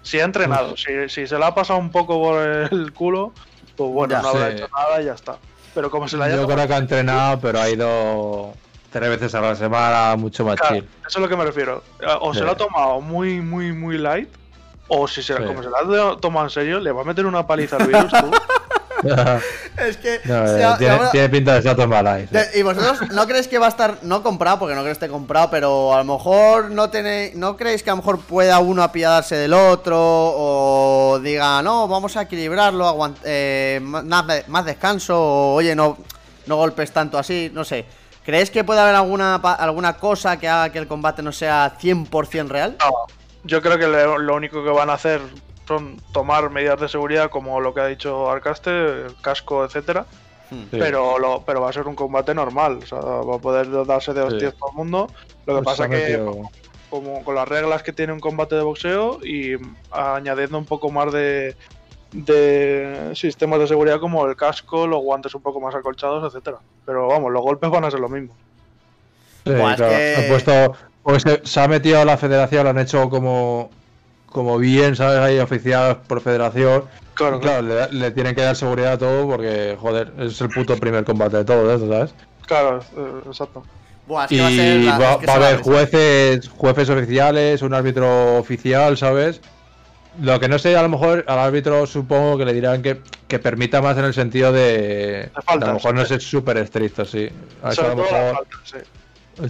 [0.03, 3.33] Si ha entrenado, si, si se le ha pasado un poco por el culo,
[3.77, 4.57] pues bueno, Ya, no habrá sí.
[4.57, 5.37] hecho nada y ya está.
[5.75, 8.53] Pero como se le haya Yo creo que ha entrenado, pero ha ido
[8.91, 10.85] tres veces a la semana, mucho más Claro, chill.
[11.07, 11.85] eso es lo que me refiero.
[12.01, 14.29] Eh, O se lo ha tomado muy, muy, muy light.
[14.89, 15.43] O si se, Sí.
[15.45, 15.77] como se lo
[16.13, 18.31] ha tomado en serio, le va a meter una paliza al virus tú.
[19.77, 20.21] Es que.
[20.25, 22.27] No, eh, tiene, ahora- tiene pinta de se ha tomado ahí.
[22.27, 22.35] sí.
[22.35, 24.93] De- ¿Y vosotros no creéis que va a estar, no comprado, porque no creo que
[24.93, 28.59] esté comprado, pero a lo mejor no tenéis, no creéis que a lo mejor pueda
[28.61, 35.17] uno apiadarse del otro o diga, no, vamos a equilibrarlo, aguant- eh, más, más descanso,
[35.21, 35.99] o oye, no,
[36.47, 37.85] no golpes tanto así, no sé.
[38.25, 41.77] ¿Creéis que puede haber alguna, pa- alguna cosa que haga que el combate no sea
[41.79, 42.77] 100% real?
[42.81, 42.91] No,
[43.43, 45.21] yo creo que lo único que van a hacer
[45.67, 50.07] son tomar medidas de seguridad como lo que ha dicho Arcaste, el casco, etcétera.
[50.51, 50.63] Hmm.
[50.71, 50.77] Sí.
[50.79, 52.81] Pero, lo, pero va a ser un combate normal.
[52.83, 55.09] O sea, va a poder darse de hostias todo el mundo.
[55.47, 56.23] Lo que Pues pasa que
[56.91, 59.57] como con las reglas que tiene un combate de boxeo y
[59.91, 61.57] añadiendo un poco más de,
[62.13, 66.59] de sistemas de seguridad como el casco, los guantes un poco más acolchados, etcétera.
[66.87, 68.35] Pero vamos, los golpes van a ser lo mismo.
[69.45, 69.93] Sí, Buah, es claro.
[69.93, 70.73] que- Han puesto.
[71.03, 73.71] Porque se, se ha metido a la federación, lo han hecho como.
[74.35, 75.21] Como bien, ¿sabes?
[75.21, 76.87] Ahí oficial por federación.
[77.15, 80.49] Claro, Y claro, le, le tienen que dar seguridad a todo porque, joder, es el
[80.51, 82.13] puto primer combate de todo esto, ¿sabes?
[82.45, 83.63] claro, eh, exacto.
[84.09, 86.49] Buah, es que Y va a ser la- va, es que va a haber jueces,
[86.49, 89.41] jueces oficiales, un árbitro oficial, ¿sabes?
[90.21, 93.39] Lo que no sé, a lo mejor al árbitro supongo que le dirán que, que
[93.39, 95.31] permita más en el sentido de.
[95.47, 96.09] Faltas, a lo mejor no sí.
[96.09, 97.29] ser súper estricto, sí.
[97.63, 98.35] A eso a lo mejor.
[98.35, 98.79] faltas, sí.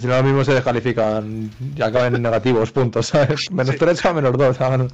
[0.00, 3.50] Si no, lo mismo se descalifican y acaban en negativos puntos, ¿sabes?
[3.52, 3.78] Menos Sí.
[3.78, 4.56] 3 a menos 2.
[4.56, 4.92] ¿sabes?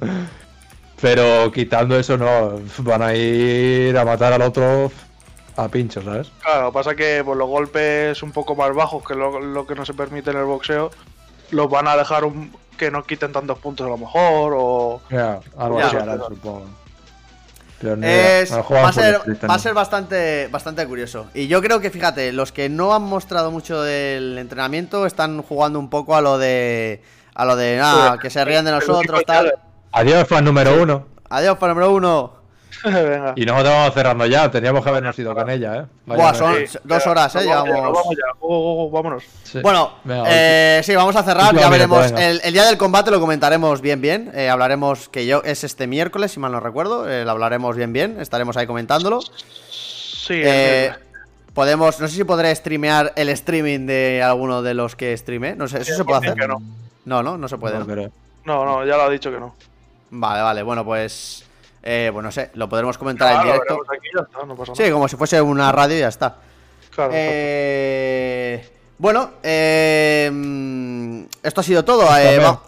[1.01, 2.59] Pero quitando eso, no.
[2.79, 4.91] Van a ir a matar al otro
[5.55, 6.31] a pincho, ¿sabes?
[6.43, 9.85] Claro, pasa que pues, los golpes un poco más bajos que lo, lo que no
[9.85, 10.91] se permite en el boxeo,
[11.51, 15.01] los van a dejar un- que no quiten tantos puntos a lo mejor, o...
[15.09, 15.97] Ya, algo así
[16.29, 16.65] supongo.
[17.81, 19.59] Es, va a ser, street, va a ¿no?
[19.59, 21.27] ser bastante, bastante curioso.
[21.33, 25.79] Y yo creo que, fíjate, los que no han mostrado mucho del entrenamiento están jugando
[25.79, 27.01] un poco a lo de.
[27.33, 29.53] A lo de, ah, que se rían de nosotros, tal.
[29.93, 31.07] Adiós, fan número uno.
[31.29, 32.40] Adiós, para número uno.
[32.93, 33.33] Venga.
[33.35, 34.49] Y nosotros vamos cerrando ya.
[34.49, 35.85] Teníamos que habernos ido con ella, ¿eh?
[36.05, 37.93] Buah, son Sí, dos horas, eh, vamos ya, llevamos.
[37.93, 39.23] vamos ya, vámonos.
[39.43, 39.59] Sí.
[39.61, 42.11] Bueno, Venga, eh, sí, vamos a cerrar, ya veremos.
[42.11, 44.31] El, el día del combate lo comentaremos bien, bien.
[44.33, 47.09] eh, hablaremos que yo es este miércoles, si mal no recuerdo.
[47.09, 48.19] eh, lo hablaremos bien, bien.
[48.19, 49.21] Estaremos ahí comentándolo.
[49.21, 50.91] Sí, Eh,
[51.53, 55.55] podemos, no sé si podré streamear el streaming de alguno de los que streame.
[55.55, 56.35] No sé, ¿eso se puede hacer?
[56.39, 56.61] que no.
[57.05, 57.77] No, no, no se puede.
[58.45, 59.53] No, no, ya lo ha dicho que no.
[60.11, 61.45] Vale, vale, bueno, pues.
[61.83, 63.73] Eh, pues no sé, lo podremos comentar Claro, en directo.
[63.73, 66.07] veremos aquí y ya está, no pasa Sí, como si fuese una radio y ya
[66.09, 66.35] está.
[66.93, 72.03] Claro, Eh, bueno, eh, mm, esto ha sido todo.
[72.17, 72.61] eh, Spameo.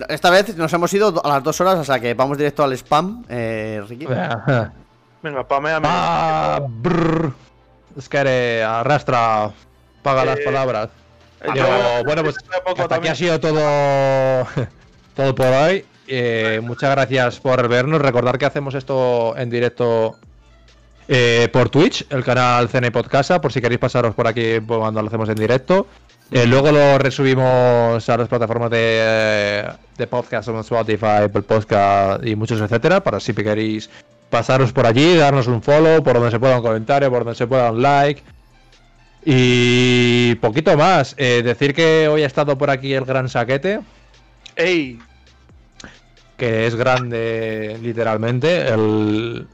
[0.00, 2.62] va- esta vez nos hemos ido a las dos horas, o sea que vamos directo
[2.62, 4.06] al spam, eh, Ricky.
[4.06, 4.72] Venga.
[5.48, 5.86] Pameame.
[5.90, 7.32] Ah, brr.
[7.96, 9.50] Es que eres- arrastra,
[10.02, 10.88] paga las Eh, palabras.
[11.42, 12.36] Eh, yo- bueno, pues
[12.78, 14.46] hasta aquí ha sido todo,
[15.16, 15.84] todo por hoy.
[16.12, 18.02] Eh, muchas gracias por vernos.
[18.02, 20.16] Recordar que hacemos esto en directo
[21.06, 25.06] eh, por Twitch, el canal CN Podcast, por si queréis pasaros por aquí cuando lo
[25.06, 25.86] hacemos en directo.
[26.32, 29.64] Eh, luego lo resubimos a las plataformas de,
[29.96, 33.88] de podcast como Spotify, Apple Podcast y muchos etcétera, para si queréis
[34.30, 37.46] pasaros por allí, darnos un follow, por donde se pueda un comentario, por donde se
[37.46, 38.20] pueda un like.
[39.24, 41.14] Y poquito más.
[41.14, 43.78] Decir que hoy ha estado por aquí el gran saquete,
[44.56, 44.98] ¡Ey!
[46.40, 49.46] Que es grande literalmente, el,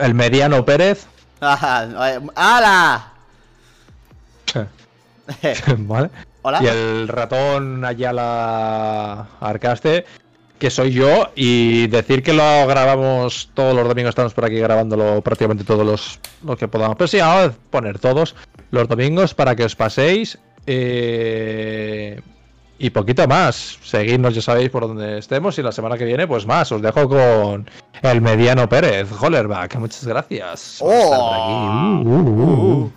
[0.00, 1.04] el mediano Pérez.
[1.40, 3.12] ¡Hala!
[5.78, 6.10] ¿Vale?
[6.42, 6.62] Hola.
[6.62, 10.04] Y el ratón Ayala Arcaste,
[10.60, 15.22] que soy yo, y decir que lo grabamos todos los domingos, estamos por aquí grabándolo
[15.22, 16.96] prácticamente todos los, los que podamos.
[16.96, 18.36] Pero sí, vamos a poner todos
[18.70, 20.38] los domingos para que os paséis.
[20.66, 22.20] eh,
[22.82, 23.78] y poquito más.
[23.84, 25.56] Seguidnos, ya sabéis por donde estemos.
[25.56, 26.72] Y la semana que viene, pues más.
[26.72, 27.70] Os dejo con
[28.02, 29.76] el mediano Pérez, Hollerback.
[29.76, 30.78] Muchas gracias.
[30.80, 31.52] por estar por aquí.
[31.52, 32.02] Oh.
[32.04, 32.92] Uh, uh, uh, uh.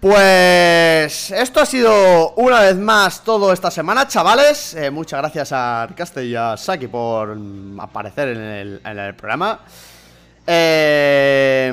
[0.00, 4.74] Pues esto ha sido una vez más todo esta semana, chavales.
[4.74, 7.34] Eh, muchas gracias a Arcaste y a Saki por
[7.78, 9.60] aparecer en el, en el programa.
[10.46, 11.72] Eh,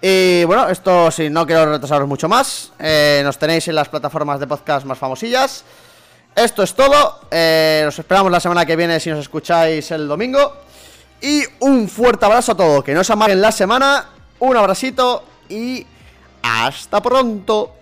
[0.00, 2.72] Y bueno, esto si no quiero retrasaros mucho más.
[2.78, 5.64] eh, nos tenéis en las plataformas de podcast más famosillas.
[6.34, 7.20] Esto es todo.
[7.30, 10.56] nos esperamos la semana que viene si nos escucháis el domingo.
[11.20, 12.84] Y un fuerte abrazo a todos.
[12.84, 14.06] Que no os amaguen la semana.
[14.38, 15.84] Un abracito y
[16.42, 17.79] hasta pronto.